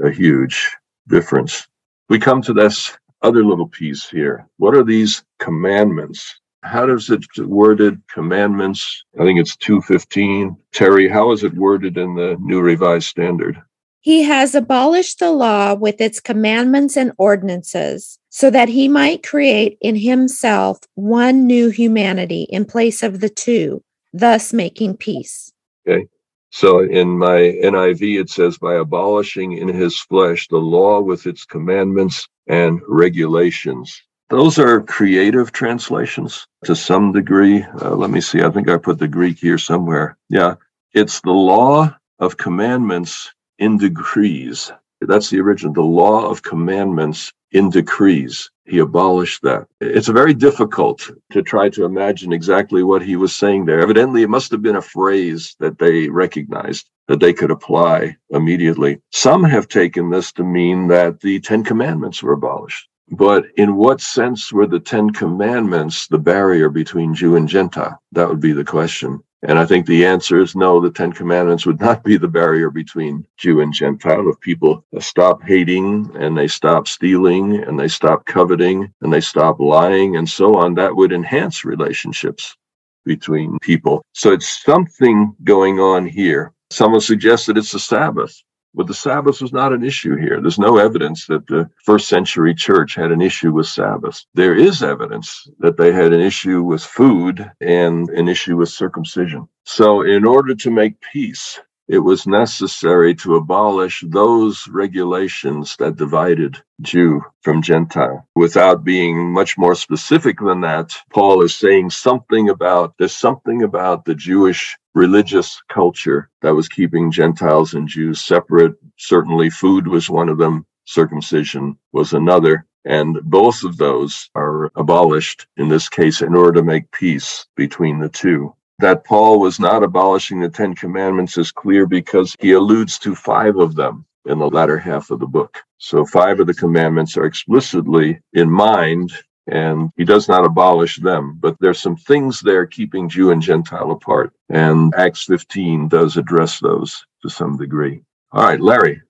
a 0.02 0.10
huge 0.10 0.74
difference. 1.08 1.68
We 2.08 2.18
come 2.18 2.42
to 2.42 2.52
this 2.52 2.96
other 3.22 3.44
little 3.44 3.68
piece 3.68 4.08
here. 4.08 4.48
What 4.56 4.74
are 4.74 4.84
these 4.84 5.22
commandments? 5.38 6.40
How 6.62 6.86
does 6.86 7.10
it 7.10 7.24
worded 7.38 8.00
commandments? 8.12 9.04
I 9.20 9.24
think 9.24 9.38
it's 9.38 9.56
215. 9.56 10.56
Terry, 10.72 11.08
how 11.08 11.32
is 11.32 11.44
it 11.44 11.54
worded 11.54 11.96
in 11.96 12.14
the 12.14 12.36
New 12.40 12.60
Revised 12.60 13.06
Standard? 13.06 13.62
He 14.00 14.22
has 14.22 14.54
abolished 14.54 15.18
the 15.18 15.32
law 15.32 15.74
with 15.74 16.00
its 16.00 16.20
commandments 16.20 16.96
and 16.96 17.12
ordinances, 17.18 18.18
so 18.30 18.50
that 18.50 18.68
he 18.68 18.88
might 18.88 19.26
create 19.26 19.78
in 19.80 19.96
himself 19.96 20.78
one 20.94 21.46
new 21.46 21.70
humanity 21.70 22.46
in 22.50 22.64
place 22.64 23.02
of 23.02 23.20
the 23.20 23.28
two, 23.28 23.82
thus 24.12 24.52
making 24.52 24.96
peace. 24.96 25.52
Okay. 25.86 26.06
So 26.50 26.80
in 26.80 27.18
my 27.18 27.38
NIV, 27.62 28.20
it 28.20 28.30
says, 28.30 28.56
by 28.58 28.74
abolishing 28.74 29.52
in 29.52 29.68
his 29.68 30.00
flesh 30.00 30.48
the 30.48 30.58
law 30.58 31.00
with 31.00 31.26
its 31.26 31.44
commandments 31.44 32.26
and 32.46 32.80
regulations. 32.88 34.02
Those 34.30 34.58
are 34.58 34.80
creative 34.80 35.52
translations 35.52 36.46
to 36.64 36.74
some 36.74 37.12
degree. 37.12 37.62
Uh, 37.80 37.94
let 37.94 38.10
me 38.10 38.20
see. 38.20 38.42
I 38.42 38.50
think 38.50 38.68
I 38.68 38.76
put 38.76 38.98
the 38.98 39.06
Greek 39.08 39.38
here 39.38 39.58
somewhere. 39.58 40.16
Yeah. 40.28 40.54
It's 40.94 41.20
the 41.20 41.30
law 41.30 41.94
of 42.18 42.38
commandments 42.38 43.32
in 43.58 43.78
decrees. 43.78 44.72
That's 45.00 45.30
the 45.30 45.40
original, 45.40 45.74
the 45.74 45.82
law 45.82 46.28
of 46.28 46.42
commandments 46.42 47.32
in 47.52 47.70
decrees. 47.70 48.50
He 48.64 48.78
abolished 48.78 49.42
that. 49.42 49.66
It's 49.80 50.08
very 50.08 50.34
difficult 50.34 51.08
to 51.30 51.42
try 51.42 51.68
to 51.70 51.84
imagine 51.84 52.32
exactly 52.32 52.82
what 52.82 53.02
he 53.02 53.16
was 53.16 53.34
saying 53.34 53.64
there. 53.64 53.80
Evidently, 53.80 54.22
it 54.22 54.30
must 54.30 54.50
have 54.50 54.62
been 54.62 54.76
a 54.76 54.82
phrase 54.82 55.54
that 55.60 55.78
they 55.78 56.08
recognized 56.08 56.88
that 57.08 57.20
they 57.20 57.32
could 57.32 57.52
apply 57.52 58.16
immediately. 58.30 59.00
Some 59.12 59.44
have 59.44 59.68
taken 59.68 60.10
this 60.10 60.32
to 60.32 60.42
mean 60.44 60.88
that 60.88 61.20
the 61.20 61.38
Ten 61.40 61.62
Commandments 61.62 62.22
were 62.22 62.32
abolished. 62.32 62.88
But 63.10 63.46
in 63.56 63.76
what 63.76 64.00
sense 64.00 64.52
were 64.52 64.66
the 64.66 64.80
Ten 64.80 65.10
Commandments 65.10 66.08
the 66.08 66.18
barrier 66.18 66.68
between 66.68 67.14
Jew 67.14 67.36
and 67.36 67.48
Gentile? 67.48 68.02
That 68.10 68.28
would 68.28 68.40
be 68.40 68.52
the 68.52 68.64
question. 68.64 69.22
And 69.48 69.60
I 69.60 69.64
think 69.64 69.86
the 69.86 70.04
answer 70.04 70.40
is 70.40 70.56
no, 70.56 70.80
the 70.80 70.90
Ten 70.90 71.12
Commandments 71.12 71.66
would 71.66 71.80
not 71.80 72.02
be 72.02 72.16
the 72.16 72.26
barrier 72.26 72.68
between 72.68 73.24
Jew 73.36 73.60
and 73.60 73.72
Gentile. 73.72 74.28
If 74.28 74.40
people 74.40 74.84
stop 74.98 75.40
hating 75.44 76.10
and 76.16 76.36
they 76.36 76.48
stop 76.48 76.88
stealing 76.88 77.62
and 77.62 77.78
they 77.78 77.86
stop 77.86 78.26
coveting 78.26 78.92
and 79.02 79.12
they 79.12 79.20
stop 79.20 79.60
lying 79.60 80.16
and 80.16 80.28
so 80.28 80.56
on, 80.56 80.74
that 80.74 80.96
would 80.96 81.12
enhance 81.12 81.64
relationships 81.64 82.56
between 83.04 83.56
people. 83.60 84.02
So 84.14 84.32
it's 84.32 84.64
something 84.64 85.36
going 85.44 85.78
on 85.78 86.06
here. 86.06 86.52
Someone 86.70 87.00
suggested 87.00 87.56
it's 87.56 87.70
the 87.70 87.78
Sabbath. 87.78 88.42
But 88.76 88.86
the 88.88 88.94
Sabbath 88.94 89.40
was 89.40 89.54
not 89.54 89.72
an 89.72 89.82
issue 89.82 90.16
here. 90.16 90.40
There's 90.40 90.58
no 90.58 90.76
evidence 90.76 91.26
that 91.26 91.46
the 91.46 91.70
first 91.82 92.08
century 92.08 92.54
church 92.54 92.94
had 92.94 93.10
an 93.10 93.22
issue 93.22 93.52
with 93.52 93.66
Sabbath. 93.66 94.22
There 94.34 94.54
is 94.54 94.82
evidence 94.82 95.48
that 95.60 95.78
they 95.78 95.92
had 95.92 96.12
an 96.12 96.20
issue 96.20 96.62
with 96.62 96.84
food 96.84 97.50
and 97.62 98.10
an 98.10 98.28
issue 98.28 98.56
with 98.58 98.68
circumcision. 98.68 99.48
So 99.64 100.02
in 100.02 100.26
order 100.26 100.54
to 100.54 100.70
make 100.70 101.00
peace, 101.00 101.58
it 101.88 101.98
was 101.98 102.26
necessary 102.26 103.14
to 103.14 103.36
abolish 103.36 104.02
those 104.08 104.66
regulations 104.68 105.76
that 105.78 105.96
divided 105.96 106.60
Jew 106.80 107.22
from 107.42 107.62
Gentile. 107.62 108.28
Without 108.34 108.84
being 108.84 109.32
much 109.32 109.56
more 109.56 109.74
specific 109.74 110.38
than 110.40 110.62
that, 110.62 110.96
Paul 111.12 111.42
is 111.42 111.54
saying 111.54 111.90
something 111.90 112.48
about, 112.48 112.94
there's 112.98 113.16
something 113.16 113.62
about 113.62 114.04
the 114.04 114.14
Jewish 114.14 114.76
religious 114.94 115.62
culture 115.68 116.30
that 116.42 116.54
was 116.54 116.68
keeping 116.68 117.12
Gentiles 117.12 117.74
and 117.74 117.86
Jews 117.86 118.20
separate. 118.20 118.74
Certainly 118.96 119.50
food 119.50 119.86
was 119.86 120.10
one 120.10 120.28
of 120.28 120.38
them. 120.38 120.66
Circumcision 120.86 121.78
was 121.92 122.12
another. 122.12 122.66
And 122.84 123.18
both 123.24 123.64
of 123.64 123.76
those 123.76 124.30
are 124.34 124.70
abolished 124.76 125.46
in 125.56 125.68
this 125.68 125.88
case 125.88 126.22
in 126.22 126.34
order 126.36 126.52
to 126.60 126.62
make 126.64 126.90
peace 126.92 127.46
between 127.56 127.98
the 127.98 128.08
two. 128.08 128.54
That 128.78 129.04
Paul 129.04 129.40
was 129.40 129.58
not 129.58 129.82
abolishing 129.82 130.40
the 130.40 130.50
Ten 130.50 130.74
Commandments 130.74 131.38
is 131.38 131.50
clear 131.50 131.86
because 131.86 132.36
he 132.40 132.52
alludes 132.52 132.98
to 133.00 133.14
five 133.14 133.56
of 133.56 133.74
them 133.74 134.04
in 134.26 134.38
the 134.38 134.50
latter 134.50 134.78
half 134.78 135.10
of 135.10 135.20
the 135.20 135.26
book. 135.26 135.62
So 135.78 136.04
five 136.04 136.40
of 136.40 136.46
the 136.46 136.54
commandments 136.54 137.16
are 137.16 137.24
explicitly 137.24 138.20
in 138.34 138.50
mind 138.50 139.12
and 139.46 139.90
he 139.96 140.04
does 140.04 140.28
not 140.28 140.44
abolish 140.44 140.96
them, 140.96 141.38
but 141.40 141.56
there's 141.60 141.80
some 141.80 141.96
things 141.96 142.40
there 142.40 142.66
keeping 142.66 143.08
Jew 143.08 143.30
and 143.30 143.40
Gentile 143.40 143.92
apart. 143.92 144.32
And 144.48 144.92
Acts 144.96 145.24
15 145.24 145.88
does 145.88 146.16
address 146.16 146.58
those 146.58 147.06
to 147.22 147.30
some 147.30 147.56
degree. 147.56 148.02
All 148.32 148.42
right, 148.42 148.60
Larry. 148.60 149.00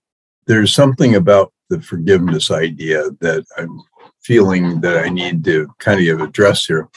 There's 0.47 0.75
something 0.75 1.17
about 1.17 1.53
the 1.71 1.81
forgiveness 1.81 2.51
idea 2.51 3.11
that 3.21 3.45
I'm 3.57 3.81
feeling 4.21 4.81
that 4.83 5.05
I 5.05 5.09
need 5.09 5.45
to 5.45 5.69
kind 5.79 6.07
of 6.07 6.21
address 6.21 6.67
here. 6.67 6.89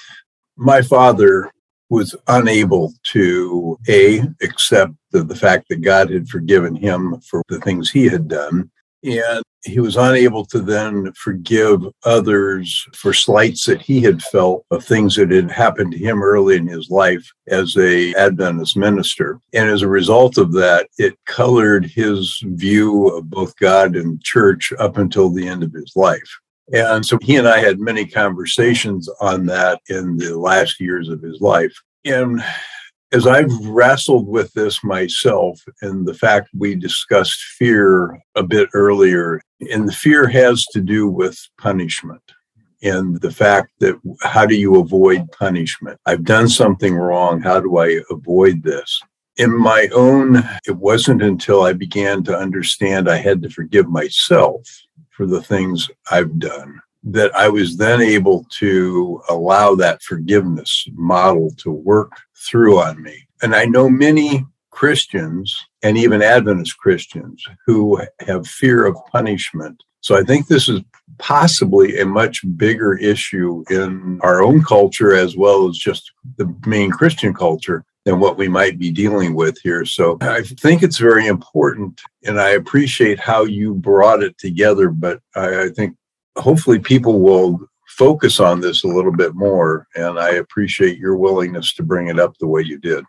My 0.57 0.81
father 0.81 1.51
was 1.89 2.15
unable 2.27 2.93
to 3.03 3.77
a 3.87 4.21
accept 4.41 4.93
the, 5.11 5.23
the 5.23 5.35
fact 5.35 5.67
that 5.69 5.81
God 5.81 6.11
had 6.11 6.27
forgiven 6.27 6.75
him 6.75 7.19
for 7.21 7.41
the 7.49 7.59
things 7.59 7.89
he 7.89 8.07
had 8.07 8.27
done 8.27 8.69
and 9.03 9.43
he 9.63 9.79
was 9.79 9.97
unable 9.97 10.45
to 10.45 10.59
then 10.59 11.11
forgive 11.13 11.81
others 12.05 12.87
for 12.93 13.13
slights 13.13 13.65
that 13.65 13.81
he 13.81 14.01
had 14.01 14.21
felt 14.21 14.65
of 14.71 14.83
things 14.83 15.15
that 15.15 15.31
had 15.31 15.51
happened 15.51 15.91
to 15.91 15.97
him 15.97 16.23
early 16.23 16.55
in 16.55 16.67
his 16.67 16.89
life 16.89 17.29
as 17.49 17.75
a 17.77 18.13
Adventist 18.15 18.77
minister. 18.77 19.39
And 19.53 19.69
as 19.69 19.81
a 19.81 19.87
result 19.87 20.37
of 20.37 20.53
that, 20.53 20.87
it 20.97 21.17
colored 21.25 21.85
his 21.85 22.39
view 22.43 23.07
of 23.07 23.29
both 23.29 23.55
God 23.57 23.95
and 23.95 24.21
church 24.23 24.71
up 24.79 24.97
until 24.97 25.29
the 25.29 25.47
end 25.47 25.63
of 25.63 25.73
his 25.73 25.93
life. 25.95 26.39
And 26.73 27.05
so 27.05 27.17
he 27.21 27.35
and 27.35 27.47
I 27.47 27.59
had 27.59 27.79
many 27.79 28.05
conversations 28.05 29.09
on 29.21 29.45
that 29.47 29.81
in 29.89 30.17
the 30.17 30.37
last 30.37 30.79
years 30.79 31.09
of 31.09 31.21
his 31.21 31.41
life. 31.41 31.73
And 32.05 32.43
as 33.11 33.25
I've 33.25 33.51
wrestled 33.65 34.27
with 34.27 34.53
this 34.53 34.83
myself 34.83 35.59
and 35.81 36.07
the 36.07 36.13
fact 36.13 36.49
we 36.55 36.75
discussed 36.75 37.41
fear 37.57 38.21
a 38.35 38.43
bit 38.43 38.69
earlier, 38.73 39.41
and 39.71 39.87
the 39.87 39.93
fear 39.93 40.27
has 40.27 40.65
to 40.67 40.81
do 40.81 41.07
with 41.07 41.39
punishment 41.57 42.21
and 42.81 43.19
the 43.21 43.31
fact 43.31 43.71
that 43.79 43.99
how 44.21 44.45
do 44.45 44.55
you 44.55 44.79
avoid 44.79 45.31
punishment? 45.31 45.99
I've 46.05 46.23
done 46.23 46.47
something 46.47 46.95
wrong. 46.95 47.41
How 47.41 47.59
do 47.59 47.77
I 47.77 47.99
avoid 48.09 48.63
this? 48.63 49.01
In 49.37 49.57
my 49.57 49.89
own, 49.93 50.43
it 50.67 50.77
wasn't 50.77 51.21
until 51.21 51.63
I 51.63 51.73
began 51.73 52.23
to 52.25 52.37
understand 52.37 53.09
I 53.09 53.17
had 53.17 53.41
to 53.43 53.49
forgive 53.49 53.89
myself 53.89 54.61
for 55.19 55.25
the 55.25 55.43
things 55.43 55.91
I've 56.09 56.39
done 56.39 56.79
that 57.03 57.35
I 57.35 57.49
was 57.49 57.75
then 57.75 57.99
able 57.99 58.45
to 58.59 59.21
allow 59.27 59.75
that 59.75 60.01
forgiveness 60.01 60.87
model 60.93 61.51
to 61.57 61.71
work 61.71 62.13
through 62.47 62.79
on 62.79 63.03
me. 63.03 63.27
And 63.41 63.53
I 63.53 63.65
know 63.65 63.89
many 63.89 64.45
Christians 64.69 65.53
and 65.83 65.97
even 65.97 66.21
Adventist 66.21 66.77
Christians 66.77 67.43
who 67.65 68.01
have 68.25 68.47
fear 68.47 68.85
of 68.85 68.95
punishment. 69.11 69.83
So 69.99 70.17
I 70.17 70.23
think 70.23 70.47
this 70.47 70.69
is 70.69 70.79
possibly 71.17 71.99
a 71.99 72.05
much 72.05 72.39
bigger 72.55 72.93
issue 72.97 73.65
in 73.69 74.21
our 74.23 74.41
own 74.41 74.63
culture 74.63 75.13
as 75.13 75.35
well 75.35 75.67
as 75.67 75.75
just 75.75 76.13
the 76.37 76.55
main 76.65 76.91
Christian 76.91 77.33
culture 77.33 77.83
than 78.09 78.19
what 78.19 78.37
we 78.37 78.47
might 78.47 78.79
be 78.79 78.89
dealing 78.89 79.35
with 79.35 79.59
here. 79.61 79.85
So 79.85 80.17
I 80.21 80.41
think 80.41 80.81
it's 80.81 80.97
very 80.97 81.27
important 81.27 82.01
and 82.23 82.41
I 82.41 82.49
appreciate 82.51 83.19
how 83.19 83.43
you 83.43 83.75
brought 83.75 84.23
it 84.23 84.35
together, 84.39 84.89
but 84.89 85.21
I, 85.35 85.65
I 85.65 85.69
think 85.69 85.95
hopefully 86.35 86.79
people 86.79 87.19
will 87.19 87.59
focus 87.87 88.39
on 88.39 88.61
this 88.61 88.83
a 88.83 88.87
little 88.87 89.11
bit 89.11 89.35
more. 89.35 89.85
And 89.95 90.17
I 90.17 90.31
appreciate 90.31 90.97
your 90.97 91.17
willingness 91.17 91.71
to 91.75 91.83
bring 91.83 92.07
it 92.07 92.19
up 92.19 92.35
the 92.39 92.47
way 92.47 92.63
you 92.63 92.79
did. 92.79 93.05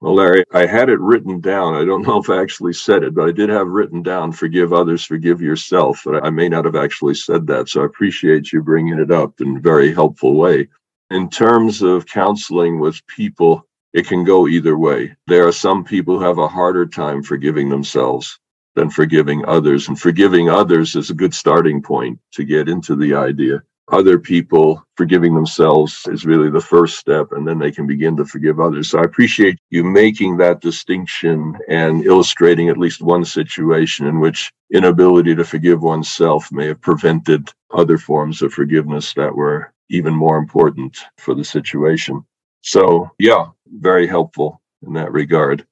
Well, 0.00 0.14
Larry, 0.14 0.44
I 0.54 0.66
had 0.66 0.90
it 0.90 1.00
written 1.00 1.40
down. 1.40 1.74
I 1.74 1.84
don't 1.84 2.02
know 2.06 2.20
if 2.20 2.30
I 2.30 2.40
actually 2.40 2.74
said 2.74 3.02
it, 3.02 3.16
but 3.16 3.28
I 3.28 3.32
did 3.32 3.48
have 3.48 3.66
written 3.66 4.00
down 4.00 4.30
forgive 4.30 4.72
others, 4.72 5.04
forgive 5.04 5.42
yourself. 5.42 6.02
But 6.04 6.24
I 6.24 6.30
may 6.30 6.48
not 6.48 6.66
have 6.66 6.76
actually 6.76 7.14
said 7.14 7.48
that. 7.48 7.68
So 7.68 7.82
I 7.82 7.86
appreciate 7.86 8.52
you 8.52 8.62
bringing 8.62 9.00
it 9.00 9.10
up 9.10 9.40
in 9.40 9.56
a 9.56 9.60
very 9.60 9.92
helpful 9.92 10.34
way. 10.34 10.68
In 11.10 11.30
terms 11.30 11.82
of 11.82 12.06
counseling 12.06 12.78
with 12.78 13.04
people, 13.08 13.66
it 13.96 14.06
can 14.06 14.24
go 14.24 14.46
either 14.46 14.76
way. 14.76 15.16
There 15.26 15.48
are 15.48 15.52
some 15.52 15.82
people 15.82 16.18
who 16.18 16.24
have 16.24 16.36
a 16.36 16.46
harder 16.46 16.84
time 16.84 17.22
forgiving 17.22 17.70
themselves 17.70 18.38
than 18.74 18.90
forgiving 18.90 19.42
others. 19.46 19.88
And 19.88 19.98
forgiving 19.98 20.50
others 20.50 20.94
is 20.94 21.08
a 21.08 21.14
good 21.14 21.32
starting 21.32 21.80
point 21.80 22.20
to 22.32 22.44
get 22.44 22.68
into 22.68 22.94
the 22.94 23.14
idea. 23.14 23.62
Other 23.90 24.18
people 24.18 24.84
forgiving 24.98 25.34
themselves 25.34 26.06
is 26.08 26.26
really 26.26 26.50
the 26.50 26.60
first 26.60 26.98
step, 26.98 27.32
and 27.32 27.48
then 27.48 27.58
they 27.58 27.70
can 27.70 27.86
begin 27.86 28.16
to 28.18 28.26
forgive 28.26 28.60
others. 28.60 28.90
So 28.90 28.98
I 28.98 29.04
appreciate 29.04 29.58
you 29.70 29.82
making 29.82 30.36
that 30.36 30.60
distinction 30.60 31.56
and 31.68 32.04
illustrating 32.04 32.68
at 32.68 32.76
least 32.76 33.00
one 33.00 33.24
situation 33.24 34.06
in 34.06 34.20
which 34.20 34.52
inability 34.74 35.34
to 35.36 35.44
forgive 35.44 35.82
oneself 35.82 36.52
may 36.52 36.66
have 36.66 36.82
prevented 36.82 37.48
other 37.72 37.96
forms 37.96 38.42
of 38.42 38.52
forgiveness 38.52 39.14
that 39.14 39.34
were 39.34 39.72
even 39.88 40.12
more 40.12 40.36
important 40.36 40.98
for 41.16 41.34
the 41.34 41.44
situation. 41.44 42.22
So, 42.60 43.10
yeah, 43.20 43.46
very 43.72 44.06
helpful 44.06 44.60
in 44.86 44.94
that 44.94 45.12
regard 45.12 45.64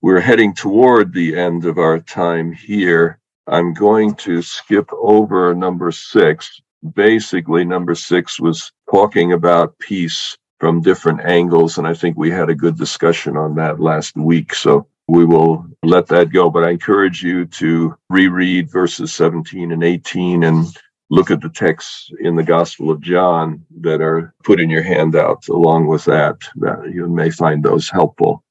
we're 0.00 0.20
heading 0.20 0.54
toward 0.54 1.12
the 1.12 1.36
end 1.36 1.64
of 1.64 1.78
our 1.78 1.98
time 1.98 2.52
here. 2.52 3.18
I'm 3.48 3.74
going 3.74 4.14
to 4.16 4.42
skip 4.42 4.90
over 4.92 5.54
number 5.54 5.90
six. 5.90 6.60
Basically, 6.94 7.64
number 7.64 7.96
six 7.96 8.38
was 8.38 8.72
talking 8.92 9.32
about 9.32 9.78
peace 9.80 10.36
from 10.60 10.82
different 10.82 11.22
angles. 11.22 11.78
And 11.78 11.86
I 11.88 11.94
think 11.94 12.16
we 12.16 12.30
had 12.30 12.48
a 12.50 12.54
good 12.54 12.78
discussion 12.78 13.36
on 13.36 13.56
that 13.56 13.80
last 13.80 14.16
week. 14.16 14.54
So 14.54 14.86
we 15.08 15.24
will 15.24 15.66
let 15.82 16.06
that 16.08 16.30
go. 16.30 16.48
But 16.50 16.64
I 16.64 16.70
encourage 16.70 17.24
you 17.24 17.46
to 17.46 17.96
reread 18.08 18.70
verses 18.70 19.12
17 19.14 19.72
and 19.72 19.82
18 19.82 20.44
and 20.44 20.66
look 21.10 21.30
at 21.30 21.40
the 21.40 21.48
texts 21.48 22.10
in 22.20 22.36
the 22.36 22.42
Gospel 22.42 22.90
of 22.90 23.00
John 23.00 23.64
that 23.80 24.00
are 24.00 24.34
put 24.44 24.60
in 24.60 24.70
your 24.70 24.82
handout 24.82 25.48
along 25.48 25.86
with 25.86 26.04
that. 26.04 26.36
that 26.56 26.90
you 26.92 27.08
may 27.08 27.30
find 27.30 27.62
those 27.62 27.88
helpful. 27.88 28.44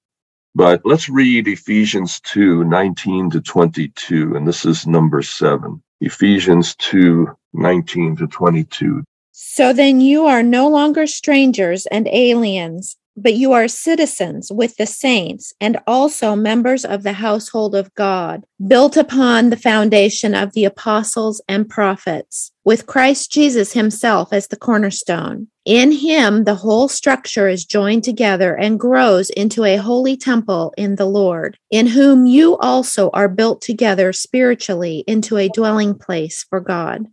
But 0.55 0.81
let's 0.83 1.07
read 1.07 1.47
Ephesians 1.47 2.19
2 2.21 2.63
19 2.63 3.29
to 3.31 3.41
22, 3.41 4.35
and 4.35 4.47
this 4.47 4.65
is 4.65 4.87
number 4.87 5.21
seven. 5.21 5.83
Ephesians 6.01 6.75
2 6.77 7.27
19 7.53 8.15
to 8.17 8.27
22. 8.27 9.03
So 9.31 9.71
then 9.71 10.01
you 10.01 10.25
are 10.25 10.41
no 10.41 10.67
longer 10.67 11.05
strangers 11.05 11.85
and 11.87 12.07
aliens 12.07 12.97
but 13.17 13.33
you 13.33 13.51
are 13.51 13.67
citizens 13.67 14.51
with 14.51 14.77
the 14.77 14.85
saints 14.85 15.51
and 15.59 15.77
also 15.87 16.35
members 16.35 16.85
of 16.85 17.01
the 17.01 17.13
household 17.13 17.73
of 17.73 17.93
God, 17.95 18.45
built 18.67 18.95
upon 18.95 19.49
the 19.49 19.57
foundation 19.57 20.35
of 20.35 20.53
the 20.53 20.65
apostles 20.65 21.41
and 21.49 21.67
prophets, 21.67 22.51
with 22.63 22.85
Christ 22.85 23.31
Jesus 23.31 23.73
himself 23.73 24.31
as 24.31 24.47
the 24.47 24.55
cornerstone. 24.55 25.47
In 25.65 25.91
him, 25.91 26.43
the 26.43 26.55
whole 26.55 26.87
structure 26.87 27.47
is 27.47 27.65
joined 27.65 28.03
together 28.03 28.55
and 28.55 28.79
grows 28.79 29.31
into 29.31 29.65
a 29.65 29.77
holy 29.77 30.15
temple 30.15 30.73
in 30.77 30.95
the 30.95 31.05
Lord, 31.05 31.57
in 31.71 31.87
whom 31.87 32.27
you 32.27 32.55
also 32.57 33.09
are 33.09 33.27
built 33.27 33.61
together 33.61 34.13
spiritually 34.13 35.03
into 35.07 35.37
a 35.37 35.49
dwelling 35.49 35.97
place 35.97 36.45
for 36.49 36.61
God. 36.61 37.07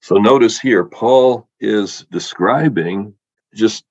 So 0.00 0.16
notice 0.16 0.58
here, 0.58 0.84
Paul 0.84 1.48
is 1.60 2.04
describing 2.10 3.14
just 3.54 3.84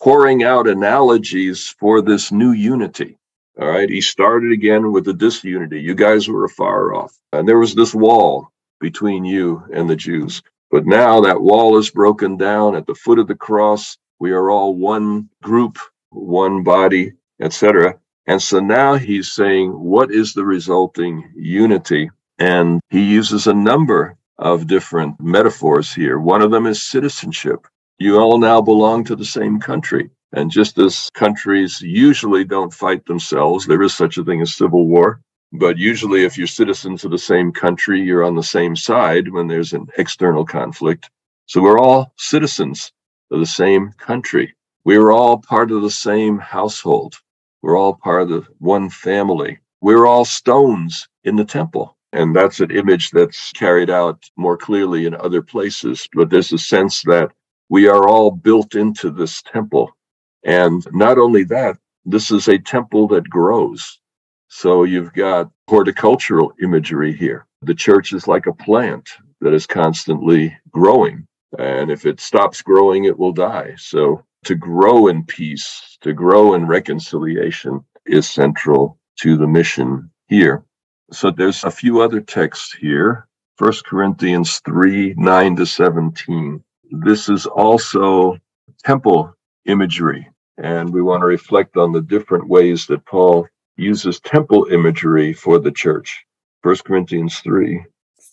pouring 0.00 0.42
out 0.44 0.68
analogies 0.68 1.74
for 1.78 2.02
this 2.02 2.32
new 2.32 2.52
unity. 2.52 3.18
All 3.60 3.68
right. 3.68 3.90
He 3.90 4.00
started 4.00 4.52
again 4.52 4.92
with 4.92 5.04
the 5.04 5.14
disunity. 5.14 5.80
You 5.80 5.94
guys 5.94 6.28
were 6.28 6.48
far 6.48 6.94
off. 6.94 7.18
And 7.32 7.48
there 7.48 7.58
was 7.58 7.74
this 7.74 7.94
wall 7.94 8.48
between 8.80 9.24
you 9.24 9.64
and 9.72 9.90
the 9.90 9.96
Jews. 9.96 10.42
But 10.70 10.86
now 10.86 11.20
that 11.22 11.40
wall 11.40 11.78
is 11.78 11.90
broken 11.90 12.36
down 12.36 12.76
at 12.76 12.86
the 12.86 12.94
foot 12.94 13.18
of 13.18 13.26
the 13.26 13.34
cross. 13.34 13.98
We 14.20 14.32
are 14.32 14.50
all 14.50 14.74
one 14.74 15.28
group, 15.42 15.78
one 16.10 16.62
body, 16.62 17.14
etc. 17.40 17.98
And 18.26 18.42
so 18.42 18.60
now 18.60 18.94
he's 18.96 19.32
saying, 19.32 19.70
what 19.72 20.12
is 20.12 20.34
the 20.34 20.44
resulting 20.44 21.32
unity? 21.36 22.10
And 22.38 22.80
he 22.90 23.02
uses 23.02 23.46
a 23.46 23.54
number 23.54 24.16
of 24.38 24.68
different 24.68 25.20
metaphors 25.20 25.92
here. 25.92 26.18
One 26.18 26.42
of 26.42 26.50
them 26.50 26.66
is 26.66 26.82
citizenship. 26.82 27.66
You 28.00 28.18
all 28.20 28.38
now 28.38 28.60
belong 28.60 29.02
to 29.04 29.16
the 29.16 29.24
same 29.24 29.58
country. 29.58 30.10
And 30.32 30.52
just 30.52 30.78
as 30.78 31.10
countries 31.14 31.80
usually 31.80 32.44
don't 32.44 32.72
fight 32.72 33.04
themselves, 33.06 33.66
there 33.66 33.82
is 33.82 33.92
such 33.92 34.18
a 34.18 34.24
thing 34.24 34.40
as 34.40 34.54
civil 34.54 34.86
war. 34.86 35.20
But 35.52 35.78
usually, 35.78 36.24
if 36.24 36.38
you're 36.38 36.46
citizens 36.46 37.04
of 37.04 37.10
the 37.10 37.18
same 37.18 37.50
country, 37.50 38.00
you're 38.00 38.22
on 38.22 38.36
the 38.36 38.42
same 38.42 38.76
side 38.76 39.32
when 39.32 39.48
there's 39.48 39.72
an 39.72 39.88
external 39.98 40.44
conflict. 40.44 41.10
So 41.46 41.60
we're 41.60 41.80
all 41.80 42.12
citizens 42.16 42.92
of 43.32 43.40
the 43.40 43.46
same 43.46 43.90
country. 43.94 44.54
We're 44.84 45.10
all 45.10 45.38
part 45.38 45.72
of 45.72 45.82
the 45.82 45.90
same 45.90 46.38
household. 46.38 47.16
We're 47.62 47.76
all 47.76 47.94
part 47.94 48.22
of 48.22 48.28
the 48.28 48.46
one 48.58 48.90
family. 48.90 49.58
We're 49.80 50.06
all 50.06 50.24
stones 50.24 51.08
in 51.24 51.34
the 51.34 51.44
temple. 51.44 51.96
And 52.12 52.36
that's 52.36 52.60
an 52.60 52.70
image 52.70 53.10
that's 53.10 53.50
carried 53.52 53.90
out 53.90 54.24
more 54.36 54.56
clearly 54.56 55.06
in 55.06 55.16
other 55.16 55.42
places. 55.42 56.06
But 56.12 56.30
there's 56.30 56.52
a 56.52 56.58
sense 56.58 57.02
that 57.02 57.32
we 57.68 57.88
are 57.88 58.08
all 58.08 58.30
built 58.30 58.74
into 58.74 59.10
this 59.10 59.42
temple. 59.42 59.90
And 60.44 60.86
not 60.92 61.18
only 61.18 61.44
that, 61.44 61.78
this 62.04 62.30
is 62.30 62.48
a 62.48 62.58
temple 62.58 63.08
that 63.08 63.28
grows. 63.28 64.00
So 64.48 64.84
you've 64.84 65.12
got 65.12 65.50
horticultural 65.68 66.52
imagery 66.62 67.12
here. 67.12 67.46
The 67.62 67.74
church 67.74 68.12
is 68.12 68.26
like 68.26 68.46
a 68.46 68.54
plant 68.54 69.10
that 69.40 69.52
is 69.52 69.66
constantly 69.66 70.56
growing. 70.70 71.26
And 71.58 71.90
if 71.90 72.06
it 72.06 72.20
stops 72.20 72.62
growing, 72.62 73.04
it 73.04 73.18
will 73.18 73.32
die. 73.32 73.74
So 73.76 74.24
to 74.44 74.54
grow 74.54 75.08
in 75.08 75.24
peace, 75.24 75.98
to 76.00 76.12
grow 76.12 76.54
in 76.54 76.66
reconciliation 76.66 77.84
is 78.06 78.28
central 78.28 78.98
to 79.20 79.36
the 79.36 79.46
mission 79.46 80.10
here. 80.28 80.64
So 81.12 81.30
there's 81.30 81.64
a 81.64 81.70
few 81.70 82.00
other 82.00 82.20
texts 82.20 82.72
here. 82.72 83.26
First 83.56 83.84
Corinthians 83.84 84.60
3, 84.64 85.14
9 85.16 85.56
to 85.56 85.66
17 85.66 86.64
this 86.90 87.28
is 87.28 87.46
also 87.46 88.38
temple 88.84 89.34
imagery. 89.66 90.28
And 90.56 90.92
we 90.92 91.02
want 91.02 91.20
to 91.20 91.26
reflect 91.26 91.76
on 91.76 91.92
the 91.92 92.02
different 92.02 92.48
ways 92.48 92.86
that 92.86 93.06
Paul 93.06 93.46
uses 93.76 94.20
temple 94.20 94.66
imagery 94.70 95.32
for 95.32 95.58
the 95.58 95.70
church. 95.70 96.24
1 96.62 96.76
Corinthians 96.84 97.38
3. 97.40 97.84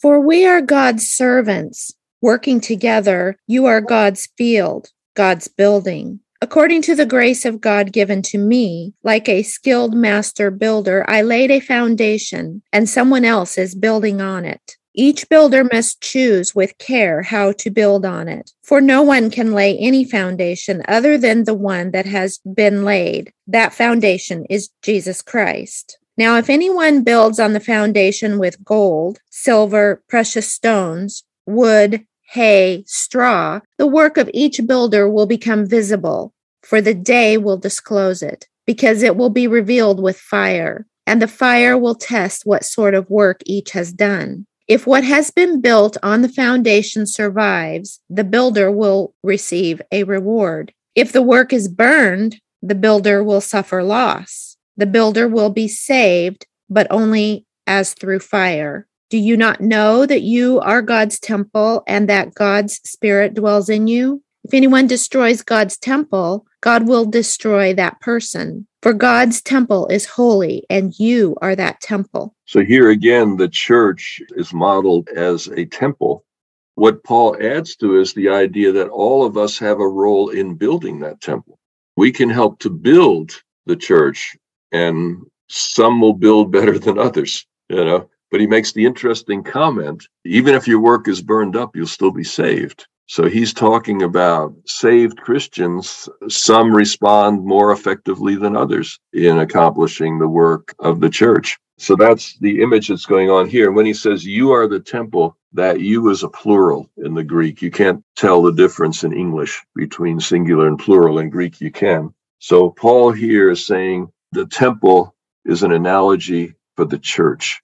For 0.01 0.19
we 0.19 0.45
are 0.45 0.61
God's 0.61 1.07
servants, 1.07 1.93
working 2.21 2.59
together. 2.59 3.37
You 3.47 3.67
are 3.67 3.81
God's 3.81 4.27
field, 4.37 4.89
God's 5.15 5.47
building. 5.47 6.19
According 6.41 6.81
to 6.83 6.95
the 6.95 7.05
grace 7.05 7.45
of 7.45 7.61
God 7.61 7.93
given 7.93 8.21
to 8.23 8.37
me, 8.37 8.93
like 9.03 9.29
a 9.29 9.43
skilled 9.43 9.93
master 9.93 10.51
builder, 10.51 11.05
I 11.07 11.21
laid 11.21 11.49
a 11.49 11.59
foundation, 11.59 12.61
and 12.73 12.89
someone 12.89 13.23
else 13.23 13.57
is 13.57 13.73
building 13.73 14.21
on 14.21 14.45
it. 14.45 14.75
Each 14.97 15.27
builder 15.27 15.65
must 15.65 16.01
choose 16.01 16.55
with 16.55 16.77
care 16.77 17.21
how 17.21 17.51
to 17.51 17.69
build 17.69 18.05
on 18.05 18.29
it, 18.29 18.51
for 18.63 18.79
no 18.79 19.01
one 19.01 19.29
can 19.29 19.53
lay 19.53 19.77
any 19.77 20.05
foundation 20.05 20.81
other 20.87 21.17
than 21.17 21.43
the 21.43 21.53
one 21.53 21.91
that 21.91 22.05
has 22.05 22.39
been 22.39 22.85
laid. 22.85 23.33
That 23.45 23.73
foundation 23.73 24.45
is 24.49 24.69
Jesus 24.81 25.21
Christ. 25.21 25.97
Now, 26.17 26.37
if 26.37 26.49
anyone 26.49 27.03
builds 27.03 27.41
on 27.41 27.51
the 27.51 27.59
foundation 27.59 28.39
with 28.39 28.63
gold, 28.63 29.19
silver, 29.29 30.01
precious 30.07 30.49
stones, 30.49 31.25
wood, 31.45 32.05
hay, 32.29 32.85
straw, 32.87 33.59
the 33.77 33.87
work 33.87 34.15
of 34.15 34.29
each 34.33 34.65
builder 34.65 35.09
will 35.09 35.25
become 35.25 35.65
visible, 35.65 36.33
for 36.63 36.79
the 36.79 36.93
day 36.93 37.37
will 37.37 37.57
disclose 37.57 38.23
it, 38.23 38.47
because 38.65 39.03
it 39.03 39.17
will 39.17 39.29
be 39.29 39.45
revealed 39.45 40.01
with 40.01 40.17
fire, 40.17 40.87
and 41.05 41.21
the 41.21 41.27
fire 41.27 41.77
will 41.77 41.95
test 41.95 42.45
what 42.45 42.63
sort 42.63 42.93
of 42.93 43.09
work 43.09 43.41
each 43.45 43.71
has 43.71 43.91
done. 43.91 44.47
If 44.67 44.87
what 44.87 45.03
has 45.03 45.29
been 45.29 45.61
built 45.61 45.95
on 46.01 46.21
the 46.21 46.29
foundation 46.29 47.05
survives, 47.05 47.99
the 48.09 48.23
builder 48.23 48.71
will 48.71 49.13
receive 49.21 49.79
a 49.91 50.03
reward. 50.03 50.73
If 50.95 51.11
the 51.11 51.21
work 51.21 51.53
is 51.53 51.67
burned, 51.67 52.41
the 52.63 52.73
builder 52.73 53.23
will 53.23 53.41
suffer 53.41 53.83
loss. 53.83 54.57
The 54.75 54.87
builder 54.87 55.27
will 55.27 55.51
be 55.51 55.67
saved, 55.67 56.47
but 56.67 56.87
only 56.89 57.45
as 57.67 57.93
through 57.93 58.19
fire. 58.19 58.87
Do 59.11 59.19
you 59.19 59.37
not 59.37 59.61
know 59.61 60.07
that 60.07 60.23
you 60.23 60.59
are 60.61 60.81
God's 60.81 61.19
temple 61.19 61.83
and 61.85 62.09
that 62.09 62.33
God's 62.33 62.81
Spirit 62.83 63.35
dwells 63.35 63.69
in 63.69 63.85
you? 63.85 64.23
If 64.43 64.53
anyone 64.53 64.87
destroys 64.87 65.43
God's 65.43 65.77
temple, 65.77 66.47
God 66.65 66.87
will 66.87 67.05
destroy 67.05 67.75
that 67.75 68.01
person. 68.01 68.65
For 68.81 68.91
God's 68.91 69.39
temple 69.39 69.85
is 69.89 70.07
holy, 70.07 70.65
and 70.67 70.97
you 70.97 71.37
are 71.39 71.55
that 71.55 71.79
temple. 71.79 72.35
So 72.45 72.65
here 72.65 72.89
again, 72.89 73.37
the 73.37 73.47
church 73.47 74.19
is 74.31 74.51
modeled 74.51 75.07
as 75.09 75.45
a 75.45 75.65
temple. 75.65 76.25
What 76.73 77.03
Paul 77.03 77.37
adds 77.39 77.75
to 77.77 77.99
is 77.99 78.13
the 78.13 78.29
idea 78.29 78.71
that 78.71 78.89
all 78.89 79.23
of 79.23 79.37
us 79.37 79.59
have 79.59 79.79
a 79.79 79.87
role 79.87 80.29
in 80.29 80.55
building 80.55 80.99
that 81.01 81.21
temple. 81.21 81.59
We 81.97 82.11
can 82.11 82.31
help 82.31 82.57
to 82.61 82.71
build 82.71 83.43
the 83.67 83.75
church, 83.75 84.35
and 84.71 85.17
some 85.47 86.01
will 86.01 86.15
build 86.15 86.51
better 86.51 86.79
than 86.79 86.97
others, 86.97 87.45
you 87.69 87.85
know. 87.85 88.09
But 88.31 88.39
he 88.39 88.47
makes 88.47 88.73
the 88.73 88.87
interesting 88.87 89.43
comment 89.43 90.07
even 90.25 90.55
if 90.55 90.67
your 90.67 90.79
work 90.79 91.07
is 91.07 91.21
burned 91.21 91.55
up, 91.55 91.75
you'll 91.75 91.85
still 91.85 92.11
be 92.11 92.23
saved. 92.23 92.87
So 93.07 93.27
he's 93.27 93.53
talking 93.53 94.01
about 94.03 94.55
saved 94.65 95.17
Christians. 95.17 96.09
Some 96.27 96.75
respond 96.75 97.45
more 97.45 97.71
effectively 97.71 98.35
than 98.35 98.55
others 98.55 98.99
in 99.13 99.39
accomplishing 99.39 100.17
the 100.17 100.27
work 100.27 100.73
of 100.79 100.99
the 100.99 101.09
church. 101.09 101.57
So 101.77 101.95
that's 101.95 102.37
the 102.39 102.61
image 102.61 102.87
that's 102.87 103.05
going 103.05 103.29
on 103.29 103.47
here. 103.47 103.71
When 103.71 103.85
he 103.85 103.93
says 103.93 104.25
you 104.25 104.51
are 104.51 104.67
the 104.67 104.79
temple, 104.79 105.37
that 105.53 105.79
you 105.79 106.09
is 106.09 106.23
a 106.23 106.29
plural 106.29 106.89
in 106.97 107.13
the 107.13 107.23
Greek. 107.23 107.61
You 107.61 107.71
can't 107.71 108.03
tell 108.15 108.41
the 108.41 108.51
difference 108.51 109.03
in 109.03 109.13
English 109.13 109.63
between 109.75 110.19
singular 110.19 110.67
and 110.67 110.79
plural. 110.79 111.19
In 111.19 111.29
Greek, 111.29 111.61
you 111.61 111.71
can. 111.71 112.13
So 112.39 112.69
Paul 112.71 113.11
here 113.11 113.49
is 113.49 113.65
saying 113.65 114.11
the 114.31 114.45
temple 114.45 115.15
is 115.45 115.63
an 115.63 115.71
analogy 115.71 116.55
for 116.75 116.85
the 116.85 116.99
church. 116.99 117.61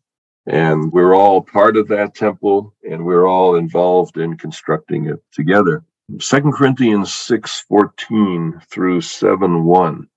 And 0.48 0.92
we're 0.92 1.16
all 1.16 1.42
part 1.42 1.78
of 1.78 1.88
that 1.89 2.16
temple 2.16 2.74
and 2.89 3.06
we're 3.06 3.28
all 3.28 3.56
involved 3.56 4.18
in 4.18 4.38
constructing 4.38 5.06
it 5.06 5.24
together. 5.32 5.84
Second 6.20 6.54
Corinthians 6.54 7.14
6 7.14 7.62
14 7.62 8.62
through 8.70 9.02
7 9.02 9.64
1. 9.64 10.08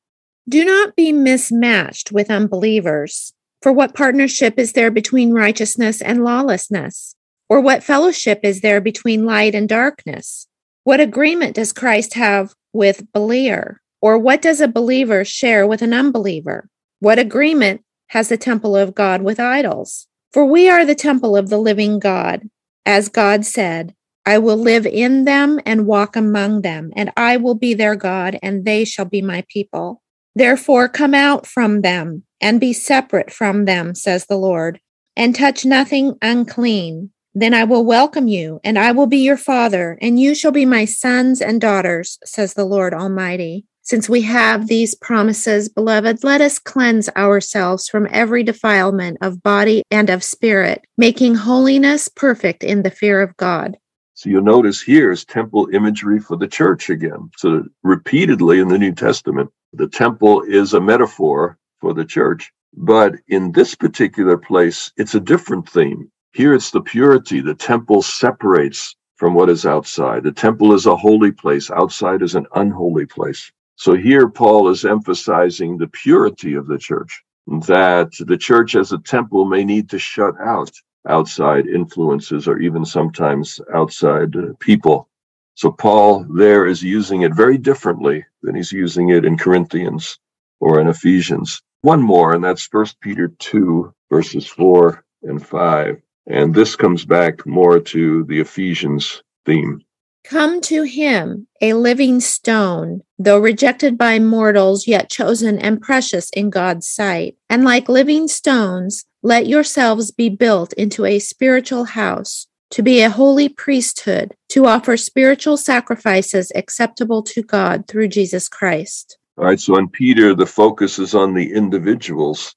Do 0.49 0.65
not 0.65 0.97
be 0.97 1.13
mismatched 1.13 2.13
with 2.13 2.31
unbelievers. 2.31 3.33
For 3.63 3.73
what 3.73 3.95
partnership 3.95 4.59
is 4.59 4.73
there 4.73 4.91
between 4.91 5.33
righteousness 5.33 6.03
and 6.03 6.25
lawlessness? 6.25 7.17
Or 7.49 7.61
what 7.61 7.83
fellowship 7.83 8.41
is 8.43 8.61
there 8.61 8.81
between 8.81 9.25
light 9.25 9.55
and 9.55 9.69
darkness? 9.69 10.47
What 10.85 11.01
agreement 11.01 11.55
does 11.55 11.73
Christ 11.73 12.15
have 12.15 12.55
with 12.73 13.11
Beliar? 13.13 13.77
Or 14.03 14.19
what 14.19 14.43
does 14.43 14.61
a 14.61 14.69
believer 14.69 15.25
share 15.25 15.67
with 15.67 15.81
an 15.81 15.95
unbeliever? 15.95 16.69
What 17.01 17.19
agreement 17.19 17.83
has 18.09 18.29
the 18.29 18.37
temple 18.37 18.77
of 18.77 18.95
God 18.95 19.23
with 19.23 19.41
idols? 19.41 20.07
For 20.35 20.45
we 20.45 20.69
are 20.69 20.85
the 20.85 20.97
temple 20.97 21.37
of 21.37 21.49
the 21.49 21.59
living 21.59 22.01
God. 22.01 22.51
As 22.85 23.09
God 23.09 23.47
said, 23.47 23.95
I 24.27 24.39
will 24.39 24.57
live 24.57 24.85
in 24.85 25.27
them 25.27 25.61
and 25.65 25.87
walk 25.87 26.17
among 26.17 26.63
them, 26.63 26.91
and 26.97 27.13
I 27.17 27.37
will 27.37 27.55
be 27.55 27.73
their 27.73 27.95
God, 27.95 28.41
and 28.43 28.65
they 28.65 28.85
shall 28.85 29.05
be 29.05 29.23
my 29.23 29.45
people. 29.49 30.03
Therefore, 30.35 30.89
come 30.89 31.15
out 31.15 31.47
from 31.47 31.83
them 31.83 32.25
and 32.41 32.59
be 32.59 32.73
separate 32.73 33.31
from 33.31 33.65
them, 33.65 33.95
says 33.95 34.27
the 34.27 34.37
Lord, 34.37 34.81
and 35.17 35.37
touch 35.37 35.65
nothing 35.65 36.19
unclean. 36.21 37.13
Then 37.33 37.55
I 37.55 37.63
will 37.63 37.85
welcome 37.85 38.27
you, 38.27 38.59
and 38.65 38.77
I 38.77 38.91
will 38.91 39.07
be 39.07 39.19
your 39.19 39.37
father, 39.37 39.97
and 40.03 40.19
you 40.19 40.35
shall 40.35 40.51
be 40.51 40.67
my 40.67 40.85
sons 40.85 41.41
and 41.41 41.61
daughters, 41.61 42.19
says 42.25 42.55
the 42.55 42.65
Lord 42.65 42.93
Almighty. 42.93 43.67
Since 43.87 44.09
we 44.09 44.23
have 44.23 44.67
these 44.67 44.95
promises, 44.95 45.69
beloved, 45.69 46.25
let 46.25 46.41
us 46.41 46.59
cleanse 46.59 47.11
ourselves 47.11 47.87
from 47.87 48.09
every 48.11 48.43
defilement 48.43 49.19
of 49.21 49.43
body 49.43 49.83
and 49.91 50.09
of 50.09 50.25
spirit, 50.25 50.87
making 50.97 51.35
holiness 51.35 52.09
perfect 52.09 52.65
in 52.65 52.83
the 52.83 52.91
fear 52.91 53.21
of 53.21 53.37
God. 53.37 53.77
So 54.15 54.31
you'll 54.31 54.43
notice 54.43 54.81
here 54.81 55.13
is 55.13 55.27
temple 55.27 55.69
imagery 55.75 56.19
for 56.19 56.39
the 56.39 56.49
church 56.49 56.89
again. 56.89 57.31
So 57.37 57.65
repeatedly 57.83 58.59
in 58.61 58.69
the 58.69 58.79
New 58.79 58.95
Testament, 58.95 59.51
the 59.75 59.89
temple 59.89 60.41
is 60.41 60.73
a 60.73 60.81
metaphor 60.81 61.59
for 61.79 61.93
the 61.93 62.07
church. 62.07 62.51
But 62.73 63.17
in 63.29 63.53
this 63.53 63.75
particular 63.75 64.39
place, 64.39 64.93
it's 64.97 65.15
a 65.15 65.21
different 65.21 65.69
theme. 65.69 66.11
Here 66.33 66.55
it's 66.55 66.71
the 66.71 66.81
purity. 66.81 67.43
The 67.43 67.55
temple 67.55 68.01
separates 68.01 68.97
from 69.17 69.35
what 69.35 69.51
is 69.51 69.67
outside. 69.67 70.23
The 70.23 70.33
temple 70.33 70.73
is 70.73 70.87
a 70.87 70.97
holy 70.97 71.33
place. 71.33 71.71
Outside 71.71 72.23
is 72.23 72.35
an 72.35 72.47
unholy 72.55 73.05
place. 73.05 73.53
So 73.77 73.95
here 73.95 74.29
Paul 74.29 74.69
is 74.69 74.85
emphasizing 74.85 75.77
the 75.77 75.89
purity 75.89 76.55
of 76.55 76.67
the 76.67 76.79
church, 76.79 77.23
that 77.47 78.13
the 78.21 78.37
church 78.37 78.77
as 78.77 78.93
a 78.93 78.99
temple 78.99 79.45
may 79.45 79.65
need 79.65 79.91
to 79.91 79.99
shut 79.99 80.35
out 80.41 80.71
outside 81.09 81.67
influences 81.67 82.49
or 82.49 82.59
even 82.59 82.85
sometimes 82.85 83.61
outside 83.75 84.35
people. 84.61 85.09
So 85.55 85.71
Paul 85.71 86.25
there 86.31 86.67
is 86.67 86.83
using 86.83 87.23
it 87.23 87.35
very 87.35 87.59
differently 87.59 88.25
than 88.43 88.55
he's 88.55 88.73
using 88.73 89.11
it 89.11 89.25
in 89.25 89.37
Corinthians 89.37 90.19
or 90.61 90.81
in 90.81 90.89
Ephesians. 90.89 91.61
One 91.83 92.03
more, 92.03 92.35
and 92.35 92.43
that's 92.43 92.67
First 92.67 92.99
Peter 93.01 93.29
2, 93.39 93.93
verses 94.11 94.47
4 94.47 95.05
and 95.25 95.47
5. 95.47 96.03
And 96.27 96.55
this 96.55 96.75
comes 96.75 97.05
back 97.05 97.45
more 97.47 97.79
to 97.79 98.25
the 98.25 98.41
Ephesians 98.41 99.23
theme. 99.45 99.83
Come 100.25 100.63
to 100.63 100.85
him, 100.85 101.49
a 101.61 101.75
living 101.75 102.19
stone, 102.19 103.03
though 103.19 103.39
rejected 103.39 103.99
by 103.99 104.19
mortals, 104.19 104.89
yet 104.89 105.11
chosen 105.11 105.59
and 105.59 105.83
precious 105.83 106.31
in 106.31 106.49
God's 106.49 106.89
sight. 106.89 107.37
And 107.51 107.63
like 107.63 107.91
living 107.91 108.27
stones, 108.29 109.05
let 109.23 109.47
yourselves 109.47 110.13
be 110.13 110.31
built 110.31 110.73
into 110.73 111.05
a 111.05 111.19
spiritual 111.19 111.85
house, 111.85 112.47
to 112.71 112.83
be 112.83 113.03
a 113.03 113.11
holy 113.11 113.51
priesthood, 113.51 114.35
to 114.49 114.65
offer 114.65 114.97
spiritual 114.97 115.59
sacrifices 115.59 116.51
acceptable 116.55 117.23
to 117.25 117.43
God 117.43 117.87
through 117.87 118.09
Jesus 118.09 118.49
Christ. 118.49 119.19
All 119.37 119.45
right, 119.45 119.61
so 119.61 119.77
in 119.77 119.91
Peter, 119.91 120.35
the 120.35 120.47
focus 120.47 120.99
is 120.99 121.15
on 121.15 121.35
the 121.35 121.53
individuals 121.53 122.55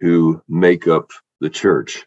who 0.00 0.42
make 0.48 0.88
up 0.88 1.12
the 1.40 1.50
church. 1.50 2.04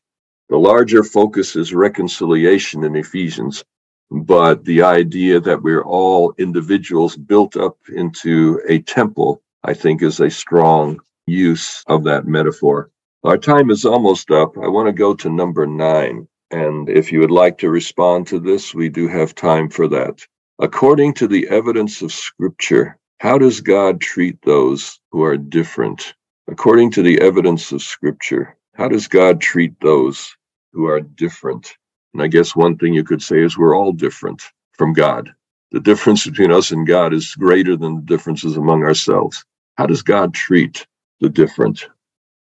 The 0.49 0.57
larger 0.57 1.05
focus 1.05 1.55
is 1.55 1.73
reconciliation 1.73 2.83
in 2.83 2.97
Ephesians 2.97 3.63
but 4.11 4.65
the 4.65 4.83
idea 4.83 5.39
that 5.41 5.63
we're 5.63 5.83
all 5.83 6.33
individuals 6.37 7.17
built 7.17 7.57
up 7.57 7.77
into 7.93 8.61
a 8.67 8.79
temple, 8.81 9.41
I 9.63 9.73
think, 9.73 10.01
is 10.03 10.19
a 10.19 10.29
strong 10.29 10.99
use 11.27 11.83
of 11.87 12.03
that 12.05 12.27
metaphor. 12.27 12.91
Our 13.23 13.37
time 13.37 13.69
is 13.69 13.85
almost 13.85 14.31
up. 14.31 14.57
I 14.57 14.67
want 14.69 14.87
to 14.87 14.93
go 14.93 15.13
to 15.15 15.29
number 15.29 15.67
nine. 15.67 16.27
And 16.51 16.89
if 16.89 17.11
you 17.11 17.19
would 17.19 17.31
like 17.31 17.57
to 17.59 17.69
respond 17.69 18.27
to 18.27 18.39
this, 18.39 18.73
we 18.73 18.89
do 18.89 19.07
have 19.09 19.35
time 19.35 19.69
for 19.69 19.87
that. 19.89 20.21
According 20.59 21.15
to 21.15 21.27
the 21.27 21.49
evidence 21.49 22.01
of 22.01 22.13
Scripture, 22.13 22.97
how 23.19 23.37
does 23.37 23.61
God 23.61 24.01
treat 24.01 24.41
those 24.43 24.99
who 25.11 25.23
are 25.23 25.37
different? 25.37 26.15
According 26.47 26.91
to 26.91 27.03
the 27.03 27.21
evidence 27.21 27.73
of 27.73 27.81
Scripture, 27.81 28.57
how 28.75 28.87
does 28.89 29.07
God 29.07 29.41
treat 29.41 29.79
those 29.81 30.35
who 30.73 30.87
are 30.87 31.01
different? 31.01 31.75
And 32.13 32.23
I 32.23 32.27
guess 32.27 32.55
one 32.55 32.77
thing 32.77 32.93
you 32.93 33.03
could 33.03 33.21
say 33.21 33.41
is 33.41 33.57
we're 33.57 33.75
all 33.75 33.91
different 33.91 34.43
from 34.73 34.93
God. 34.93 35.33
The 35.71 35.79
difference 35.79 36.25
between 36.25 36.51
us 36.51 36.71
and 36.71 36.87
God 36.87 37.13
is 37.13 37.35
greater 37.35 37.77
than 37.77 37.97
the 37.97 38.01
differences 38.01 38.57
among 38.57 38.83
ourselves. 38.83 39.45
How 39.77 39.85
does 39.85 40.01
God 40.01 40.33
treat 40.33 40.87
the 41.19 41.29
different? 41.29 41.87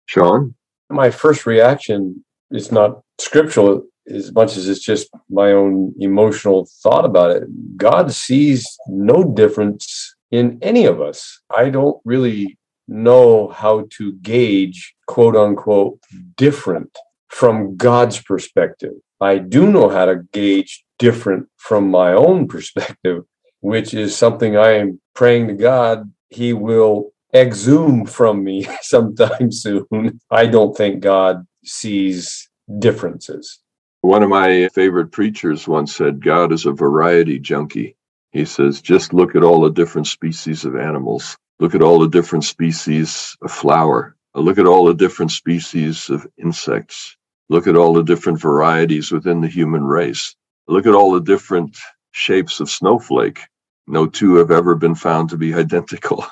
Sean? 0.08 0.53
My 0.89 1.10
first 1.10 1.45
reaction 1.45 2.24
is 2.51 2.72
not 2.72 3.01
scriptural 3.20 3.86
as 4.08 4.32
much 4.34 4.56
as 4.58 4.68
it's 4.70 4.84
just 4.84 5.10
my 5.30 5.51
own 5.51 5.93
emotional 5.99 6.68
thought 6.84 7.06
about 7.06 7.32
it. 7.32 7.43
God 7.78 8.12
sees 8.12 8.78
no 8.88 9.24
difference 9.24 10.16
in 10.32 10.60
any 10.62 10.86
of 10.86 11.01
us. 11.01 11.41
I 11.56 11.70
don't 11.70 11.97
really 12.06 12.58
know 12.88 13.47
how 13.47 13.88
to 13.97 14.14
gauge 14.14 14.93
quote 15.08 15.36
unquote 15.36 15.99
different 16.36 16.95
from 17.30 17.76
God's 17.76 18.21
perspective. 18.21 18.93
I 19.21 19.38
do 19.38 19.71
know 19.71 19.89
how 19.89 20.05
to 20.05 20.23
gauge 20.32 20.84
different 20.99 21.47
from 21.57 21.89
my 21.89 22.13
own 22.13 22.47
perspective, 22.55 23.23
which 23.61 23.93
is 23.93 24.15
something 24.15 24.57
I 24.57 24.73
am 24.73 25.01
praying 25.13 25.47
to 25.47 25.53
God 25.53 26.11
He 26.30 26.53
will 26.53 27.13
exhume 27.34 28.05
from 28.05 28.43
me 28.43 28.67
sometime 28.82 29.51
soon. 29.51 30.19
I 30.32 30.45
don't 30.47 30.76
think 30.76 31.01
God 31.01 31.45
sees 31.63 32.49
differences. 32.80 33.59
One 34.01 34.23
of 34.23 34.30
my 34.30 34.69
favorite 34.69 35.11
preachers 35.11 35.67
once 35.67 35.95
said, 35.95 36.23
God 36.23 36.51
is 36.51 36.65
a 36.65 36.71
variety 36.71 37.39
junkie. 37.39 37.95
He 38.32 38.45
says, 38.45 38.82
just 38.82 39.13
look 39.13 39.36
at 39.36 39.43
all 39.43 39.61
the 39.61 39.71
different 39.71 40.07
species 40.07 40.63
of 40.63 40.76
animals. 40.76 41.38
Look 41.59 41.73
at 41.73 41.82
all 41.82 41.99
the 41.99 42.09
different 42.09 42.43
species 42.43 43.36
of 43.41 43.51
flower. 43.51 44.15
Uh, 44.36 44.40
look 44.42 44.58
at 44.58 44.66
all 44.66 44.86
the 44.86 44.94
different 44.94 45.32
species 45.32 46.10
of 46.10 46.28
insects. 46.38 47.16
Look 47.50 47.68
at 47.68 47.76
all 47.76 47.94
the 47.94 48.04
different 48.04 48.40
varieties 48.40 49.12
within 49.12 49.42
the 49.42 49.48
human 49.48 49.84
race. 49.84 50.36
Look 50.68 50.88
at 50.88 50.96
all 50.96 51.12
the 51.12 51.22
different 51.22 51.78
shapes 52.12 52.60
of 52.60 52.70
snowflake. 52.70 53.42
No 53.88 54.08
two 54.08 54.36
have 54.36 54.52
ever 54.52 54.76
been 54.76 54.96
found 54.96 55.30
to 55.30 55.38
be 55.38 55.54
identical. 55.66 56.26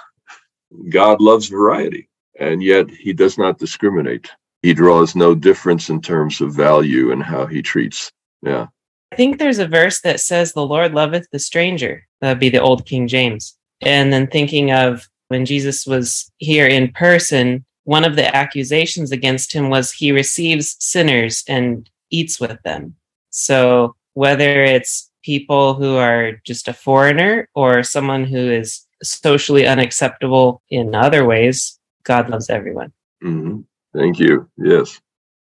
God 0.89 1.21
loves 1.21 1.47
variety, 1.47 2.09
and 2.39 2.63
yet 2.63 2.89
he 2.89 3.13
does 3.13 3.37
not 3.37 3.59
discriminate. 3.59 4.29
He 4.63 4.73
draws 4.73 5.15
no 5.15 5.35
difference 5.35 5.89
in 5.89 6.01
terms 6.01 6.41
of 6.41 6.53
value 6.53 7.11
and 7.11 7.21
how 7.21 7.45
he 7.45 7.61
treats. 7.61 8.11
Yeah. 8.41 8.67
I 9.11 9.15
think 9.15 9.37
there's 9.37 9.59
a 9.59 9.67
verse 9.67 10.01
that 10.01 10.19
says, 10.19 10.53
The 10.53 10.65
Lord 10.65 10.93
loveth 10.93 11.27
the 11.31 11.37
stranger. 11.37 12.07
That'd 12.21 12.39
be 12.39 12.49
the 12.49 12.61
old 12.61 12.85
King 12.87 13.07
James. 13.07 13.55
And 13.81 14.11
then 14.11 14.25
thinking 14.25 14.71
of 14.71 15.07
when 15.27 15.45
Jesus 15.45 15.85
was 15.85 16.31
here 16.37 16.65
in 16.65 16.91
person, 16.93 17.65
one 17.83 18.05
of 18.05 18.15
the 18.15 18.35
accusations 18.35 19.11
against 19.11 19.51
him 19.53 19.69
was 19.69 19.91
he 19.91 20.11
receives 20.11 20.75
sinners 20.79 21.43
and 21.47 21.89
eats 22.09 22.39
with 22.39 22.61
them. 22.63 22.95
So 23.29 23.95
whether 24.13 24.63
it's 24.63 25.09
people 25.23 25.73
who 25.73 25.95
are 25.95 26.33
just 26.45 26.67
a 26.67 26.73
foreigner 26.73 27.49
or 27.55 27.83
someone 27.83 28.25
who 28.25 28.37
is 28.51 28.85
socially 29.01 29.65
unacceptable 29.65 30.61
in 30.69 30.95
other 30.95 31.25
ways, 31.25 31.79
God 32.03 32.29
loves 32.29 32.49
everyone. 32.49 32.91
Mm-hmm. 33.23 33.61
Thank 33.97 34.19
you. 34.19 34.49
Yes. 34.57 34.99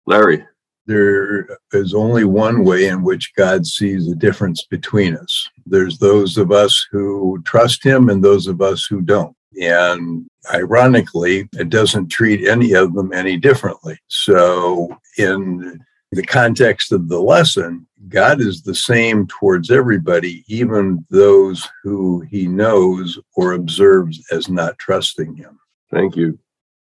Larry. 0.06 0.46
There 0.86 1.46
is 1.74 1.94
only 1.94 2.24
one 2.24 2.64
way 2.64 2.88
in 2.88 3.04
which 3.04 3.34
God 3.36 3.68
sees 3.68 4.08
the 4.08 4.16
difference 4.16 4.66
between 4.66 5.18
us. 5.18 5.50
There's 5.66 5.98
those 5.98 6.38
of 6.38 6.54
us 6.54 6.88
who 6.90 7.42
trust 7.44 7.84
Him 7.84 8.08
and 8.08 8.24
those 8.24 8.48
of 8.48 8.62
us 8.62 8.86
who 8.86 9.02
don't. 9.02 9.36
And 9.62 10.26
ironically, 10.54 11.50
it 11.54 11.70
doesn't 11.70 12.10
treat 12.10 12.48
any 12.48 12.74
of 12.74 12.94
them 12.94 13.14
any 13.14 13.38
differently. 13.38 14.00
So, 14.08 14.98
in 15.18 15.80
the 16.12 16.24
context 16.24 16.92
of 16.92 17.10
the 17.10 17.20
lesson, 17.20 17.86
God 18.10 18.40
is 18.40 18.62
the 18.62 18.76
same 18.76 19.28
towards 19.28 19.72
everybody, 19.72 20.44
even 20.48 21.06
those 21.10 21.68
who 21.84 22.22
he 22.22 22.48
knows 22.48 23.20
or 23.36 23.54
observes 23.54 24.24
as 24.32 24.50
not 24.50 24.78
trusting 24.78 25.36
him. 25.36 25.60
Thank 25.92 26.16
you. 26.16 26.40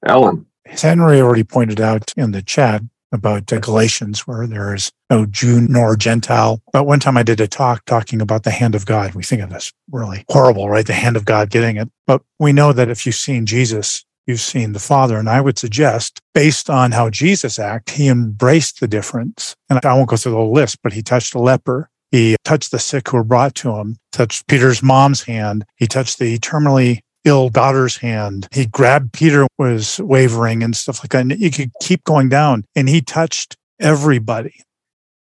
Alan. 0.07 0.46
As 0.66 0.82
Henry 0.82 1.20
already 1.20 1.44
pointed 1.44 1.80
out 1.80 2.12
in 2.16 2.32
the 2.32 2.42
chat, 2.42 2.82
about 3.13 3.47
Galatians, 3.47 4.27
where 4.27 4.47
there 4.47 4.75
is 4.75 4.91
no 5.11 5.27
Jew 5.27 5.61
nor 5.61 5.97
Gentile. 5.97 6.63
But 6.73 6.85
one 6.85 7.01
time 7.01 7.17
I 7.17 7.23
did 7.23 7.41
a 7.41 7.47
talk 7.47 7.85
talking 7.85 8.21
about 8.21 8.45
the 8.45 8.51
hand 8.51 8.75
of 8.75 8.87
God. 8.87 9.15
We 9.15 9.23
think 9.23 9.43
of 9.43 9.51
this 9.51 9.73
really 9.91 10.25
horrible, 10.29 10.69
right? 10.69 10.87
The 10.87 10.95
hand 10.95 11.17
of 11.17 11.25
God 11.25 11.51
getting 11.51 11.77
it. 11.77 11.91
But 12.07 12.23
we 12.39 12.53
know 12.53 12.73
that 12.73 12.89
if 12.89 13.05
you've 13.05 13.15
seen 13.15 13.47
Jesus, 13.47 14.05
you've 14.27 14.41
seen 14.41 14.73
the 14.73 14.79
Father. 14.79 15.19
And 15.19 15.29
I 15.29 15.41
would 15.41 15.59
suggest, 15.59 16.21
based 16.35 16.71
on 16.71 16.93
how 16.93 17.11
Jesus 17.11 17.59
acted, 17.59 17.97
he 17.97 18.09
embraced 18.09 18.81
the 18.81 18.89
difference. 18.89 19.55
And 19.69 19.85
I 19.85 19.95
won't 19.95 20.09
go 20.09 20.17
through 20.17 20.33
the 20.33 20.39
whole 20.39 20.53
list, 20.53 20.79
but 20.83 20.93
he 20.93 21.03
touched 21.03 21.35
a 21.35 21.39
leper. 21.39 21.91
He 22.11 22.37
touched 22.45 22.71
the 22.73 22.79
sick 22.79 23.09
who 23.09 23.17
were 23.17 23.25
brought 23.25 23.55
to 23.57 23.73
him, 23.77 23.97
touched 24.13 24.47
Peter's 24.47 24.83
mom's 24.83 25.23
hand. 25.23 25.65
He 25.77 25.87
touched 25.87 26.19
the 26.19 26.39
terminally 26.39 27.01
ill 27.25 27.49
daughter's 27.49 27.97
hand. 27.97 28.49
He 28.53 28.66
grabbed 28.66 29.12
Peter 29.12 29.47
was 29.59 30.01
wavering 30.01 30.62
and 30.62 30.77
stuff 30.77 31.03
like 31.03 31.11
that. 31.11 31.20
And 31.20 31.41
you 31.41 31.51
could 31.51 31.70
keep 31.81 32.05
going 32.05 32.29
down 32.29 32.64
and 32.75 32.89
he 32.89 33.01
touched 33.01 33.57
everybody. 33.81 34.55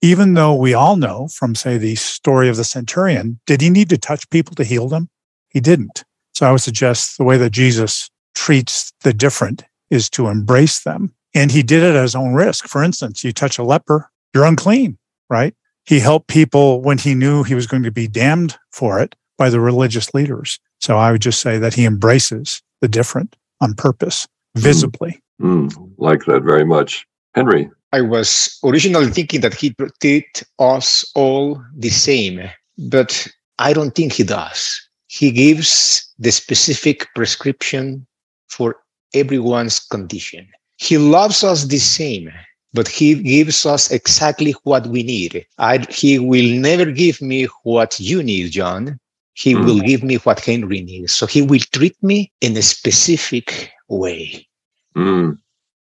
Even 0.01 0.33
though 0.33 0.55
we 0.55 0.73
all 0.73 0.95
know 0.95 1.27
from 1.27 1.53
say 1.53 1.77
the 1.77 1.95
story 1.95 2.49
of 2.49 2.57
the 2.57 2.63
centurion, 2.63 3.39
did 3.45 3.61
he 3.61 3.69
need 3.69 3.89
to 3.89 3.97
touch 3.97 4.29
people 4.29 4.55
to 4.55 4.63
heal 4.63 4.87
them? 4.87 5.09
He 5.49 5.59
didn't. 5.59 6.03
So 6.33 6.47
I 6.47 6.51
would 6.51 6.61
suggest 6.61 7.17
the 7.17 7.23
way 7.23 7.37
that 7.37 7.51
Jesus 7.51 8.09
treats 8.33 8.91
the 9.01 9.13
different 9.13 9.63
is 9.91 10.09
to 10.11 10.27
embrace 10.27 10.83
them. 10.83 11.13
And 11.35 11.51
he 11.51 11.61
did 11.61 11.83
it 11.83 11.95
at 11.95 12.01
his 12.01 12.15
own 12.15 12.33
risk. 12.33 12.67
For 12.67 12.83
instance, 12.83 13.23
you 13.23 13.31
touch 13.31 13.59
a 13.59 13.63
leper, 13.63 14.09
you're 14.33 14.45
unclean, 14.45 14.97
right? 15.29 15.53
He 15.85 15.99
helped 15.99 16.27
people 16.27 16.81
when 16.81 16.97
he 16.97 17.15
knew 17.15 17.43
he 17.43 17.55
was 17.55 17.67
going 17.67 17.83
to 17.83 17.91
be 17.91 18.07
damned 18.07 18.57
for 18.71 18.99
it 18.99 19.15
by 19.37 19.49
the 19.49 19.59
religious 19.59 20.13
leaders. 20.13 20.59
So 20.81 20.97
I 20.97 21.11
would 21.11 21.21
just 21.21 21.41
say 21.41 21.57
that 21.59 21.73
he 21.73 21.85
embraces 21.85 22.61
the 22.81 22.87
different 22.87 23.35
on 23.61 23.75
purpose, 23.75 24.27
visibly. 24.55 25.21
Mm, 25.41 25.69
mm, 25.71 25.91
like 25.97 26.25
that 26.25 26.41
very 26.43 26.65
much. 26.65 27.05
Henry. 27.35 27.69
I 27.93 28.01
was 28.01 28.57
originally 28.63 29.11
thinking 29.11 29.41
that 29.41 29.53
he 29.53 29.75
treat 30.01 30.43
us 30.59 31.09
all 31.13 31.61
the 31.75 31.89
same, 31.89 32.49
but 32.77 33.27
I 33.59 33.73
don't 33.73 33.93
think 33.93 34.13
he 34.13 34.23
does. 34.23 34.81
He 35.07 35.31
gives 35.31 36.09
the 36.17 36.31
specific 36.31 37.07
prescription 37.13 38.07
for 38.47 38.77
everyone's 39.13 39.79
condition. 39.79 40.47
He 40.77 40.97
loves 40.97 41.43
us 41.43 41.65
the 41.65 41.79
same, 41.79 42.31
but 42.73 42.87
he 42.87 43.15
gives 43.15 43.65
us 43.65 43.91
exactly 43.91 44.55
what 44.63 44.87
we 44.87 45.03
need. 45.03 45.45
I, 45.57 45.85
he 45.89 46.17
will 46.17 46.59
never 46.59 46.85
give 46.85 47.21
me 47.21 47.47
what 47.63 47.99
you 47.99 48.23
need, 48.23 48.51
Jon. 48.51 49.00
He 49.33 49.53
mm. 49.53 49.65
will 49.65 49.79
give 49.79 50.03
me 50.03 50.15
what 50.17 50.39
Henry 50.39 50.81
needs. 50.81 51.13
So 51.13 51.25
he 51.25 51.41
will 51.41 51.59
treat 51.71 52.01
me 52.03 52.31
in 52.41 52.55
a 52.57 52.61
specific 52.61 53.71
way. 53.87 54.47
Mm. 54.95 55.37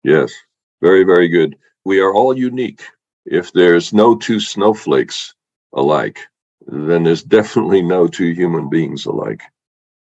Yes, 0.05 0.33
very, 0.81 1.05
very 1.05 1.29
good. 1.29 1.57
We 1.85 2.01
are 2.01 2.15
all 2.15 2.37
unique. 2.37 2.83
If 3.25 3.53
there's 3.53 3.93
no 3.93 4.17
two 4.17 4.41
snowflakes 4.41 5.35
alike, 5.73 6.19
then 6.67 7.05
there's 7.05 7.23
definitely 7.23 7.83
no 7.83 8.09
two 8.09 8.33
human 8.33 8.69
beings 8.69 9.07
alike. 9.07 9.43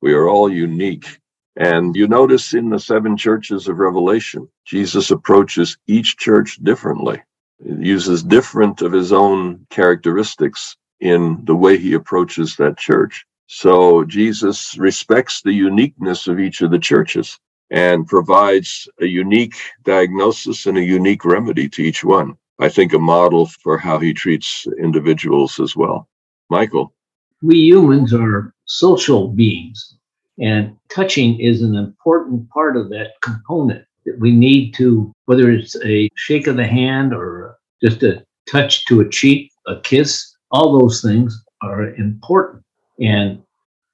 We 0.02 0.14
are 0.14 0.28
all 0.28 0.52
unique 0.52 1.20
and 1.60 1.94
you 1.94 2.08
notice 2.08 2.54
in 2.54 2.70
the 2.70 2.80
seven 2.80 3.18
churches 3.18 3.68
of 3.68 3.80
Revelation, 3.80 4.48
Jesus 4.66 5.12
approaches 5.12 5.78
each 5.88 6.16
church 6.16 6.56
differently. 6.64 7.22
He 7.62 7.74
uses 7.86 8.24
different 8.24 8.82
of 8.82 8.94
his 8.94 9.12
own 9.12 9.68
characteristics 9.70 10.78
in 11.00 11.40
the 11.46 11.56
way 11.56 11.78
he 11.78 11.94
approaches 11.94 12.56
that 12.56 12.78
church. 12.78 13.26
So 13.48 14.04
Jesus 14.04 14.78
respects 14.78 15.42
the 15.42 15.54
uniqueness 15.54 16.28
of 16.28 16.40
each 16.40 16.62
of 16.62 16.72
the 16.72 16.80
churches 16.80 17.40
and 17.72 18.08
provides 18.08 18.88
a 19.00 19.06
unique 19.06 19.56
diagnosis 19.84 20.66
and 20.66 20.78
a 20.78 20.84
unique 20.84 21.26
remedy 21.26 21.70
to 21.70 21.82
each 21.82 22.04
one. 22.04 22.36
I 22.60 22.70
think 22.70 22.94
a 22.94 23.00
model 23.00 23.46
for 23.46 23.78
how 23.78 24.00
he 24.00 24.14
treats 24.14 24.68
individuals 24.80 25.60
as 25.60 25.76
well. 25.76 26.08
Michael. 26.50 26.94
We 27.42 27.58
humans 27.58 28.14
are 28.14 28.54
social 28.66 29.30
beings. 29.30 29.96
And 30.40 30.76
touching 30.90 31.40
is 31.40 31.62
an 31.62 31.76
important 31.76 32.50
part 32.50 32.78
of 32.78 32.90
that 32.90 33.12
component 33.22 33.86
that 34.06 34.20
we 34.20 34.32
need 34.32 34.74
to, 34.76 35.12
whether 35.26 35.52
it's 35.52 35.76
a 35.84 36.10
shake 36.16 36.48
of 36.48 36.56
the 36.56 36.68
hand 36.68 37.14
or 37.14 37.58
just 37.84 38.04
a 38.04 38.26
touch 38.50 38.86
to 38.86 39.02
a 39.02 39.10
cheek, 39.10 39.52
a 39.68 39.80
kiss, 39.82 40.36
all 40.52 40.80
those 40.80 41.02
things 41.02 41.44
are 41.62 41.94
important. 41.96 42.64
And 43.00 43.42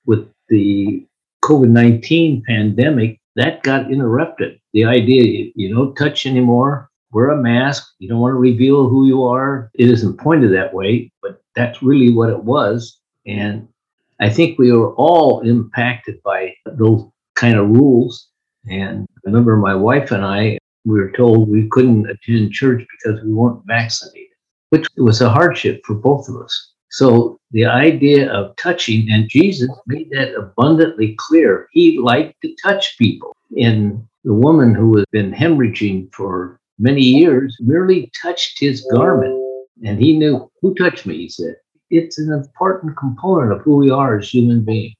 with 0.06 0.30
the 0.50 1.06
COVID 1.44 1.70
19 1.70 2.44
pandemic, 2.48 3.20
that 3.36 3.64
got 3.64 3.92
interrupted. 3.92 4.60
The 4.74 4.86
idea 4.86 5.24
you, 5.24 5.52
you 5.56 5.76
don't 5.76 5.96
touch 5.96 6.26
anymore, 6.26 6.90
wear 7.12 7.32
a 7.32 7.42
mask, 7.42 7.94
you 8.00 8.08
don't 8.08 8.20
want 8.20 8.34
to 8.34 8.40
reveal 8.40 8.90
who 8.90 9.08
you 9.08 9.24
are. 9.24 9.70
It 9.74 9.90
isn't 9.90 10.20
pointed 10.20 10.54
that 10.54 10.74
way, 10.74 11.12
but 11.22 11.42
that's 11.56 11.82
really 11.84 12.14
what 12.14 12.30
it 12.30 12.44
was. 12.44 13.00
And 13.26 13.68
I 14.20 14.30
think 14.30 14.58
we 14.58 14.72
were 14.72 14.94
all 14.96 15.42
impacted 15.42 16.22
by 16.24 16.54
those 16.66 17.06
kind 17.36 17.58
of 17.58 17.70
rules. 17.70 18.30
And 18.70 19.06
I 19.18 19.20
remember 19.26 19.58
my 19.58 19.76
wife 19.76 20.12
and 20.12 20.24
I, 20.26 20.58
we 20.86 21.00
were 21.00 21.12
told 21.12 21.50
we 21.50 21.68
couldn't 21.70 22.10
attend 22.10 22.52
church 22.54 22.86
because 23.00 23.22
we 23.24 23.34
weren't 23.34 23.66
vaccinated, 23.66 24.35
which 24.70 24.88
was 24.98 25.22
a 25.22 25.30
hardship 25.30 25.82
for 25.86 25.96
both 25.96 26.28
of 26.28 26.38
us. 26.38 26.72
So 26.90 27.40
the 27.52 27.66
idea 27.66 28.32
of 28.32 28.56
touching, 28.56 29.12
and 29.12 29.30
Jesus 29.30 29.70
made 29.88 30.10
that 30.12 30.34
abundantly 30.36 31.16
clear. 31.18 31.68
He 31.72 32.00
liked 32.00 32.36
to 32.42 32.56
touch 32.64 32.98
people. 32.98 33.36
And 33.58 34.06
the 34.24 34.34
woman 34.34 34.74
who 34.74 34.98
had 34.98 35.06
been 35.12 35.34
hemorrhaging 35.34 36.14
for 36.14 36.60
many 36.80 37.02
years 37.02 37.56
merely 37.60 38.12
touched 38.22 38.60
his 38.60 38.86
garment. 38.94 39.36
And 39.84 40.00
he 40.00 40.18
knew, 40.18 40.50
Who 40.62 40.74
touched 40.74 41.06
me? 41.06 41.18
He 41.18 41.30
said 41.30 41.56
it's 41.90 42.18
an 42.18 42.32
important 42.32 42.98
component 42.98 43.52
of 43.52 43.62
who 43.62 43.78
we 43.78 43.90
are 43.90 44.18
as 44.18 44.30
human 44.30 44.64
beings. 44.64 44.96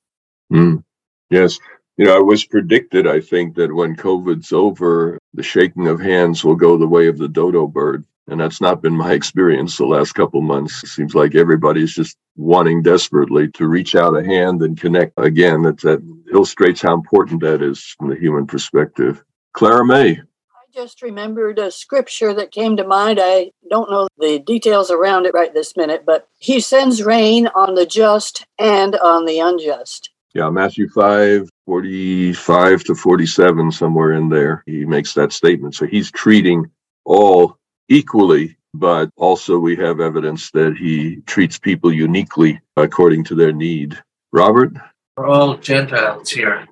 Mm. 0.52 0.84
Yes. 1.30 1.60
You 1.98 2.06
know, 2.06 2.18
I 2.18 2.22
was 2.22 2.46
predicted, 2.46 3.08
I 3.08 3.22
think, 3.22 3.56
that 3.56 3.74
when 3.74 3.96
COVID's 3.96 4.52
over, 4.52 5.18
the 5.34 5.44
shaking 5.44 5.88
of 5.88 6.00
hands 6.00 6.44
will 6.44 6.56
go 6.56 6.78
the 6.78 6.88
way 6.88 7.08
of 7.08 7.18
the 7.18 7.28
dodo 7.28 7.68
bird. 7.68 8.06
And 8.28 8.40
that's 8.40 8.62
not 8.62 8.82
been 8.82 8.96
my 8.96 9.14
experience 9.20 9.78
the 9.78 9.86
last 9.86 10.14
couple 10.14 10.42
months. 10.42 10.84
It 10.84 10.88
seems 10.88 11.16
like 11.16 11.36
everybody's 11.36 11.94
just 11.94 12.18
wanting 12.36 12.82
desperately 12.82 13.50
to 13.52 13.68
reach 13.68 13.96
out 13.96 14.18
a 14.18 14.24
hand 14.24 14.62
and 14.62 14.80
connect 14.80 15.14
again. 15.18 15.64
That, 15.64 15.80
that 15.82 16.02
illustrates 16.32 16.82
how 16.82 16.94
important 16.94 17.42
that 17.42 17.62
is 17.62 17.82
from 17.98 18.10
the 18.10 18.16
human 18.16 18.48
perspective. 18.48 19.24
Clara 19.54 19.86
May 19.86 20.12
I 20.12 20.82
just 20.82 21.02
remembered 21.02 21.58
a 21.58 21.72
scripture 21.72 22.34
that 22.34 22.52
came 22.52 22.76
to 22.76 22.86
mind. 22.86 23.20
I 23.22 23.52
don't 23.70 23.90
know 23.90 24.08
the 24.18 24.40
details 24.40 24.92
around 24.92 25.26
it 25.26 25.34
right 25.34 25.54
this 25.54 25.78
minute, 25.78 26.04
but 26.06 26.28
he 26.38 26.60
sends 26.60 27.04
rain 27.04 27.48
on 27.56 27.76
the 27.76 27.86
just 27.86 28.46
and 28.60 28.96
on 28.98 29.26
the 29.26 29.40
unjust. 29.40 30.10
Yeah, 30.34 30.50
Matthew 30.50 30.90
5, 30.90 31.50
45 31.66 32.84
to 32.84 32.96
47, 32.96 33.72
somewhere 33.72 34.12
in 34.12 34.28
there, 34.28 34.64
he 34.66 34.84
makes 34.84 35.14
that 35.14 35.32
statement. 35.32 35.76
So 35.76 35.86
he's 35.86 36.12
treating 36.12 36.70
all 37.06 37.58
equally, 37.90 38.58
but 38.74 39.10
also 39.16 39.58
we 39.58 39.76
have 39.78 40.00
evidence 40.00 40.52
that 40.52 40.76
he 40.78 41.18
treats 41.28 41.58
people 41.58 41.92
uniquely 41.92 42.60
according 42.76 43.24
to 43.26 43.36
their 43.36 43.52
need. 43.52 43.98
Robert? 44.32 44.74
We're 45.18 45.28
all 45.28 45.58
Gentiles 45.58 46.30
here. 46.30 46.68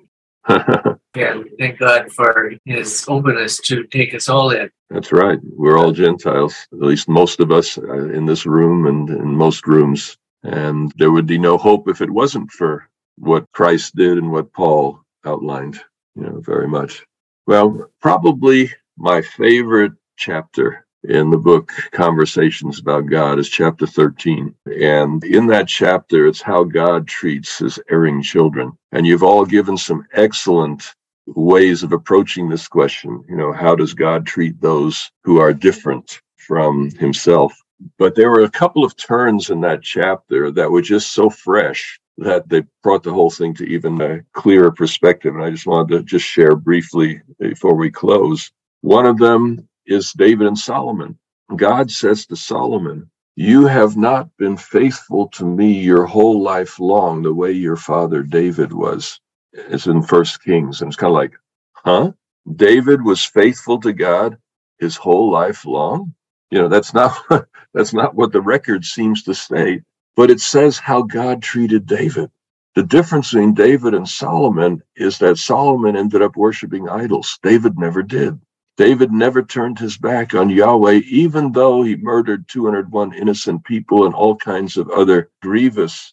Yeah, 1.16 1.42
thank 1.60 1.78
God 1.78 2.10
for 2.10 2.54
his 2.64 3.04
openness 3.06 3.58
to 3.60 3.84
take 3.84 4.14
us 4.14 4.28
all 4.28 4.50
in. 4.50 4.68
That's 4.90 5.12
right. 5.12 5.38
We're 5.44 5.78
all 5.78 5.92
Gentiles, 5.92 6.66
at 6.72 6.80
least 6.80 7.08
most 7.08 7.38
of 7.38 7.52
us 7.52 7.78
uh, 7.78 8.08
in 8.08 8.26
this 8.26 8.46
room 8.46 8.86
and 8.86 9.08
in 9.08 9.28
most 9.28 9.66
rooms. 9.66 10.16
And 10.42 10.92
there 10.96 11.12
would 11.12 11.26
be 11.26 11.38
no 11.38 11.56
hope 11.56 11.88
if 11.88 12.00
it 12.00 12.10
wasn't 12.10 12.50
for 12.50 12.88
what 13.16 13.50
Christ 13.52 13.94
did 13.94 14.18
and 14.18 14.32
what 14.32 14.52
Paul 14.52 15.00
outlined, 15.24 15.80
you 16.16 16.24
know, 16.24 16.40
very 16.40 16.66
much. 16.66 17.04
Well, 17.46 17.90
probably 18.02 18.72
my 18.98 19.22
favorite 19.22 19.92
chapter 20.16 20.83
in 21.08 21.30
the 21.30 21.38
book 21.38 21.72
Conversations 21.92 22.78
About 22.78 23.06
God 23.06 23.38
is 23.38 23.48
chapter 23.48 23.86
13. 23.86 24.54
And 24.80 25.22
in 25.24 25.46
that 25.48 25.68
chapter, 25.68 26.26
it's 26.26 26.40
how 26.42 26.64
God 26.64 27.06
treats 27.06 27.58
his 27.58 27.78
erring 27.90 28.22
children. 28.22 28.72
And 28.92 29.06
you've 29.06 29.22
all 29.22 29.44
given 29.44 29.76
some 29.76 30.06
excellent 30.12 30.94
ways 31.26 31.82
of 31.82 31.92
approaching 31.92 32.48
this 32.48 32.68
question. 32.68 33.24
You 33.28 33.36
know, 33.36 33.52
how 33.52 33.74
does 33.74 33.94
God 33.94 34.26
treat 34.26 34.60
those 34.60 35.10
who 35.24 35.40
are 35.40 35.52
different 35.52 36.20
from 36.36 36.90
himself? 36.92 37.54
But 37.98 38.14
there 38.14 38.30
were 38.30 38.44
a 38.44 38.50
couple 38.50 38.84
of 38.84 38.96
turns 38.96 39.50
in 39.50 39.60
that 39.62 39.82
chapter 39.82 40.50
that 40.52 40.70
were 40.70 40.82
just 40.82 41.12
so 41.12 41.28
fresh 41.28 41.98
that 42.18 42.48
they 42.48 42.62
brought 42.82 43.02
the 43.02 43.12
whole 43.12 43.30
thing 43.30 43.54
to 43.54 43.64
even 43.64 44.00
a 44.00 44.20
clearer 44.32 44.70
perspective. 44.70 45.34
And 45.34 45.44
I 45.44 45.50
just 45.50 45.66
wanted 45.66 45.96
to 45.98 46.02
just 46.04 46.24
share 46.24 46.54
briefly 46.54 47.20
before 47.40 47.74
we 47.74 47.90
close. 47.90 48.50
One 48.82 49.06
of 49.06 49.18
them 49.18 49.68
is 49.86 50.12
David 50.12 50.46
and 50.46 50.58
Solomon. 50.58 51.18
God 51.56 51.90
says 51.90 52.26
to 52.26 52.36
Solomon, 52.36 53.10
You 53.36 53.66
have 53.66 53.96
not 53.96 54.30
been 54.38 54.56
faithful 54.56 55.28
to 55.30 55.44
me 55.46 55.72
your 55.80 56.06
whole 56.06 56.42
life 56.42 56.80
long, 56.80 57.22
the 57.22 57.34
way 57.34 57.52
your 57.52 57.76
father 57.76 58.22
David 58.22 58.72
was. 58.72 59.20
It's 59.52 59.86
in 59.86 60.02
First 60.02 60.42
Kings. 60.44 60.82
And 60.82 60.90
it's 60.90 60.96
kind 60.96 61.10
of 61.10 61.14
like, 61.16 61.34
huh? 61.74 62.12
David 62.56 63.04
was 63.04 63.24
faithful 63.24 63.80
to 63.80 63.92
God 63.92 64.38
his 64.78 64.96
whole 64.96 65.30
life 65.30 65.64
long. 65.66 66.14
You 66.50 66.60
know, 66.60 66.68
that's 66.68 66.94
not 66.94 67.16
that's 67.74 67.94
not 67.94 68.14
what 68.14 68.32
the 68.32 68.42
record 68.42 68.84
seems 68.84 69.24
to 69.24 69.34
state, 69.34 69.82
but 70.16 70.30
it 70.30 70.40
says 70.40 70.78
how 70.78 71.02
God 71.02 71.42
treated 71.42 71.86
David. 71.86 72.30
The 72.76 72.84
difference 72.84 73.32
between 73.32 73.54
David 73.54 73.94
and 73.94 74.08
Solomon 74.08 74.82
is 74.96 75.18
that 75.18 75.38
Solomon 75.38 75.96
ended 75.96 76.22
up 76.22 76.36
worshiping 76.36 76.88
idols. 76.88 77.38
David 77.42 77.78
never 77.78 78.02
did. 78.02 78.40
David 78.76 79.12
never 79.12 79.42
turned 79.42 79.78
his 79.78 79.98
back 79.98 80.34
on 80.34 80.50
Yahweh, 80.50 81.02
even 81.08 81.52
though 81.52 81.82
he 81.84 81.96
murdered 81.96 82.48
201 82.48 83.14
innocent 83.14 83.64
people 83.64 84.06
and 84.06 84.14
all 84.14 84.36
kinds 84.36 84.76
of 84.78 84.90
other 84.90 85.30
grievous 85.42 86.12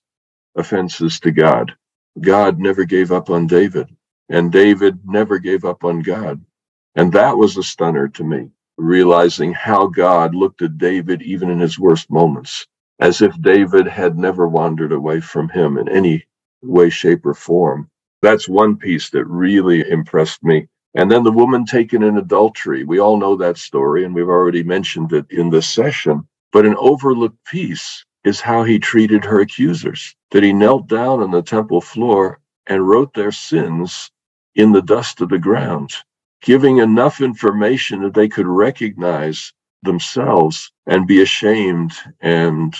offenses 0.57 1.19
to 1.21 1.31
God. 1.31 1.73
God 2.21 2.59
never 2.59 2.85
gave 2.85 3.11
up 3.11 3.31
on 3.31 3.47
David. 3.47 3.89
And 4.29 4.51
David 4.51 4.99
never 5.05 5.39
gave 5.39 5.65
up 5.65 5.85
on 5.85 6.01
God. 6.01 6.43
And 6.95 7.13
that 7.13 7.37
was 7.37 7.57
a 7.57 7.63
stunner 7.63 8.09
to 8.09 8.25
me, 8.25 8.51
realizing 8.77 9.53
how 9.53 9.87
God 9.87 10.35
looked 10.35 10.63
at 10.63 10.79
David 10.79 11.23
even 11.23 11.51
in 11.51 11.59
his 11.59 11.79
worst 11.79 12.11
moments, 12.11 12.67
as 12.99 13.21
if 13.21 13.39
David 13.41 13.87
had 13.87 14.17
never 14.17 14.47
wandered 14.47 14.93
away 14.93 15.21
from 15.21 15.49
him 15.49 15.77
in 15.79 15.89
any 15.89 16.25
way, 16.63 16.89
shape, 16.91 17.25
or 17.25 17.35
form. 17.35 17.89
That's 18.21 18.49
one 18.49 18.77
piece 18.77 19.09
that 19.11 19.25
really 19.25 19.89
impressed 19.89 20.43
me. 20.43 20.69
And 20.95 21.09
then 21.09 21.23
the 21.23 21.31
woman 21.31 21.65
taken 21.65 22.03
in 22.03 22.17
adultery. 22.17 22.83
We 22.83 22.99
all 22.99 23.17
know 23.17 23.35
that 23.37 23.57
story, 23.57 24.03
and 24.03 24.13
we've 24.13 24.27
already 24.27 24.63
mentioned 24.63 25.13
it 25.13 25.25
in 25.29 25.49
this 25.49 25.69
session. 25.69 26.27
But 26.51 26.65
an 26.65 26.75
overlooked 26.77 27.43
piece 27.45 28.03
is 28.25 28.41
how 28.41 28.63
he 28.63 28.77
treated 28.77 29.23
her 29.23 29.39
accusers, 29.39 30.15
that 30.31 30.43
he 30.43 30.53
knelt 30.53 30.87
down 30.87 31.21
on 31.21 31.31
the 31.31 31.41
temple 31.41 31.81
floor 31.81 32.39
and 32.67 32.87
wrote 32.87 33.13
their 33.13 33.31
sins 33.31 34.11
in 34.55 34.71
the 34.73 34.81
dust 34.81 35.21
of 35.21 35.29
the 35.29 35.39
ground, 35.39 35.91
giving 36.41 36.77
enough 36.77 37.21
information 37.21 38.01
that 38.03 38.13
they 38.13 38.27
could 38.27 38.47
recognize 38.47 39.53
themselves 39.83 40.71
and 40.87 41.07
be 41.07 41.21
ashamed 41.21 41.93
and 42.19 42.75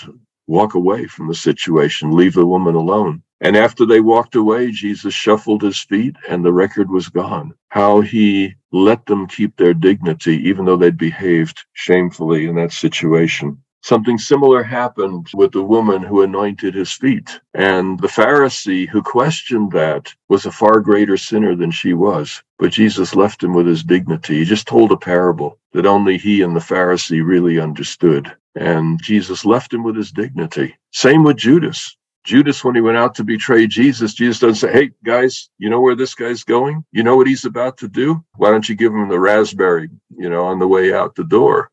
walk 0.46 0.74
away 0.74 1.06
from 1.06 1.28
the 1.28 1.34
situation, 1.34 2.12
leave 2.12 2.34
the 2.34 2.46
woman 2.46 2.74
alone. 2.74 3.22
And 3.42 3.56
after 3.56 3.86
they 3.86 4.00
walked 4.00 4.36
away, 4.36 4.72
Jesus 4.72 5.14
shuffled 5.14 5.62
his 5.62 5.80
feet 5.80 6.16
and 6.28 6.44
the 6.44 6.54
record 6.54 6.90
was 6.90 7.10
gone. 7.10 7.54
How 7.70 8.00
he 8.02 8.54
let 8.72 9.06
them 9.06 9.26
keep 9.28 9.56
their 9.58 9.74
dignity, 9.74 10.36
even 10.48 10.66
though 10.66 10.78
they'd 10.78 10.98
behaved 10.98 11.66
shamefully 11.74 12.46
in 12.46 12.56
that 12.56 12.72
situation. 12.72 13.58
Something 13.84 14.18
similar 14.18 14.64
happened 14.64 15.28
with 15.34 15.52
the 15.52 15.62
woman 15.64 16.02
who 16.02 16.22
anointed 16.22 16.74
his 16.74 16.92
feet. 16.92 17.40
And 17.54 18.00
the 18.00 18.08
Pharisee 18.08 18.88
who 18.88 19.02
questioned 19.02 19.72
that 19.72 20.14
was 20.30 20.46
a 20.46 20.52
far 20.52 20.80
greater 20.80 21.16
sinner 21.18 21.56
than 21.56 21.72
she 21.72 21.94
was. 21.94 22.42
But 22.60 22.72
Jesus 22.72 23.16
left 23.16 23.44
him 23.44 23.54
with 23.54 23.66
his 23.66 23.84
dignity. 23.84 24.38
He 24.40 24.46
just 24.46 24.68
told 24.68 24.92
a 24.92 24.98
parable 24.98 25.58
that 25.74 25.86
only 25.86 26.18
he 26.18 26.42
and 26.42 26.56
the 26.56 26.60
Pharisee 26.60 27.26
really 27.26 27.60
understood. 27.60 28.32
And 28.56 29.02
Jesus 29.02 29.46
left 29.46 29.74
him 29.74 29.84
with 29.84 29.96
his 29.96 30.12
dignity. 30.12 30.76
Same 30.92 31.24
with 31.24 31.38
Judas. 31.38 31.96
Judas, 32.24 32.62
when 32.64 32.74
he 32.76 32.80
went 32.80 32.96
out 32.96 33.14
to 33.16 33.24
betray 33.24 33.66
Jesus, 33.66 34.14
Jesus 34.14 34.38
doesn't 34.38 34.56
say, 34.56 34.72
Hey, 34.72 34.90
guys, 35.04 35.50
you 35.58 35.68
know 35.68 35.80
where 35.80 35.96
this 35.96 36.14
guy's 36.14 36.44
going? 36.44 36.84
You 36.92 37.02
know 37.02 37.16
what 37.16 37.26
he's 37.26 37.44
about 37.44 37.78
to 37.78 37.88
do? 37.88 38.24
Why 38.36 38.50
don't 38.50 38.68
you 38.68 38.74
give 38.76 38.92
him 38.92 39.08
the 39.08 39.18
raspberry, 39.18 39.90
you 40.16 40.30
know, 40.30 40.44
on 40.44 40.58
the 40.58 40.68
way 40.68 40.94
out 40.94 41.14
the 41.16 41.24
door? 41.24 41.70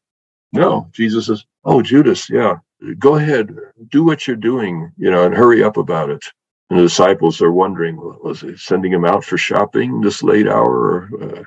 No, 0.52 0.90
Jesus 0.92 1.28
says, 1.28 1.46
Oh, 1.64 1.82
Judas, 1.82 2.30
yeah, 2.30 2.56
go 2.98 3.16
ahead, 3.16 3.56
do 3.90 4.04
what 4.04 4.28
you're 4.28 4.36
doing, 4.36 4.92
you 4.98 5.12
know, 5.12 5.26
and 5.26 5.36
hurry 5.36 5.64
up 5.64 5.78
about 5.78 6.10
it. 6.10 6.26
And 6.70 6.80
the 6.80 6.84
disciples 6.84 7.42
are 7.42 7.52
wondering, 7.52 7.98
was 7.98 8.42
he 8.42 8.56
sending 8.56 8.94
him 8.94 9.06
out 9.06 9.24
for 9.24 9.38
shopping 9.38 10.02
this 10.02 10.24
late 10.24 10.48
hour? 10.48 11.10
Or, 11.12 11.24
uh, 11.24 11.44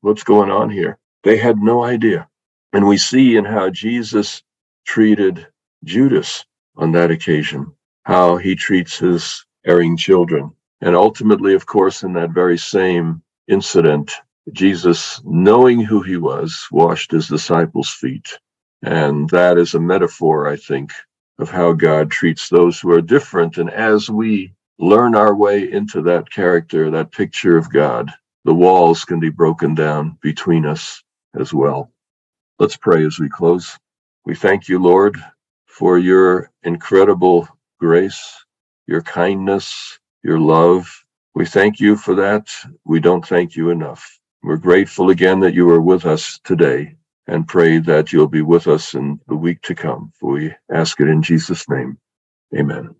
what's 0.00 0.24
going 0.24 0.50
on 0.50 0.68
here? 0.70 0.98
They 1.22 1.36
had 1.36 1.58
no 1.58 1.84
idea. 1.84 2.28
And 2.72 2.86
we 2.86 2.98
see 2.98 3.36
in 3.36 3.44
how 3.44 3.70
Jesus 3.70 4.42
treated 4.84 5.46
Judas 5.84 6.44
on 6.76 6.92
that 6.92 7.10
occasion 7.12 7.72
how 8.04 8.36
he 8.36 8.54
treats 8.54 8.98
his 8.98 9.44
erring 9.66 9.96
children. 9.96 10.50
And 10.80 10.94
ultimately, 10.94 11.54
of 11.54 11.66
course, 11.66 12.02
in 12.02 12.12
that 12.14 12.30
very 12.30 12.58
same 12.58 13.22
incident, 13.48 14.12
Jesus, 14.52 15.20
knowing 15.24 15.80
who 15.80 16.02
he 16.02 16.16
was, 16.16 16.66
washed 16.70 17.10
his 17.10 17.28
disciples' 17.28 17.90
feet. 17.90 18.38
And 18.82 19.28
that 19.30 19.56
is 19.56 19.74
a 19.74 19.80
metaphor, 19.80 20.46
I 20.46 20.56
think, 20.56 20.92
of 21.38 21.50
how 21.50 21.72
God 21.72 22.10
treats 22.10 22.48
those 22.48 22.78
who 22.78 22.92
are 22.92 23.00
different. 23.00 23.56
And 23.56 23.70
as 23.70 24.10
we 24.10 24.52
learn 24.78 25.14
our 25.14 25.34
way 25.34 25.72
into 25.72 26.02
that 26.02 26.30
character, 26.30 26.90
that 26.90 27.12
picture 27.12 27.56
of 27.56 27.72
God, 27.72 28.10
the 28.44 28.54
walls 28.54 29.04
can 29.04 29.20
be 29.20 29.30
broken 29.30 29.74
down 29.74 30.18
between 30.20 30.66
us 30.66 31.02
as 31.38 31.54
well. 31.54 31.90
Let's 32.58 32.76
pray 32.76 33.06
as 33.06 33.18
we 33.18 33.28
close. 33.30 33.78
We 34.26 34.34
thank 34.34 34.68
you, 34.68 34.78
Lord, 34.78 35.16
for 35.66 35.98
your 35.98 36.50
incredible 36.62 37.48
grace, 37.86 38.46
your 38.88 39.02
kindness, 39.02 39.98
your 40.24 40.40
love. 40.40 41.04
We 41.34 41.46
thank 41.46 41.80
you 41.80 41.96
for 41.96 42.16
that. 42.16 42.48
We 42.86 43.00
don't 43.00 43.26
thank 43.26 43.56
you 43.56 43.70
enough. 43.70 44.20
We're 44.42 44.56
grateful 44.56 45.10
again 45.10 45.40
that 45.42 45.54
you 45.54 45.68
are 45.70 45.82
with 45.82 46.06
us 46.06 46.40
today 46.44 46.96
and 47.28 47.46
pray 47.48 47.78
that 47.80 48.12
you'll 48.12 48.28
be 48.28 48.42
with 48.42 48.68
us 48.68 48.94
in 48.94 49.20
the 49.28 49.36
week 49.36 49.62
to 49.64 49.76
come. 49.76 50.12
For 50.18 50.32
we 50.32 50.54
ask 50.72 50.98
it 51.00 51.08
in 51.08 51.22
Jesus' 51.22 51.68
name. 51.68 51.98
Amen. 52.56 52.96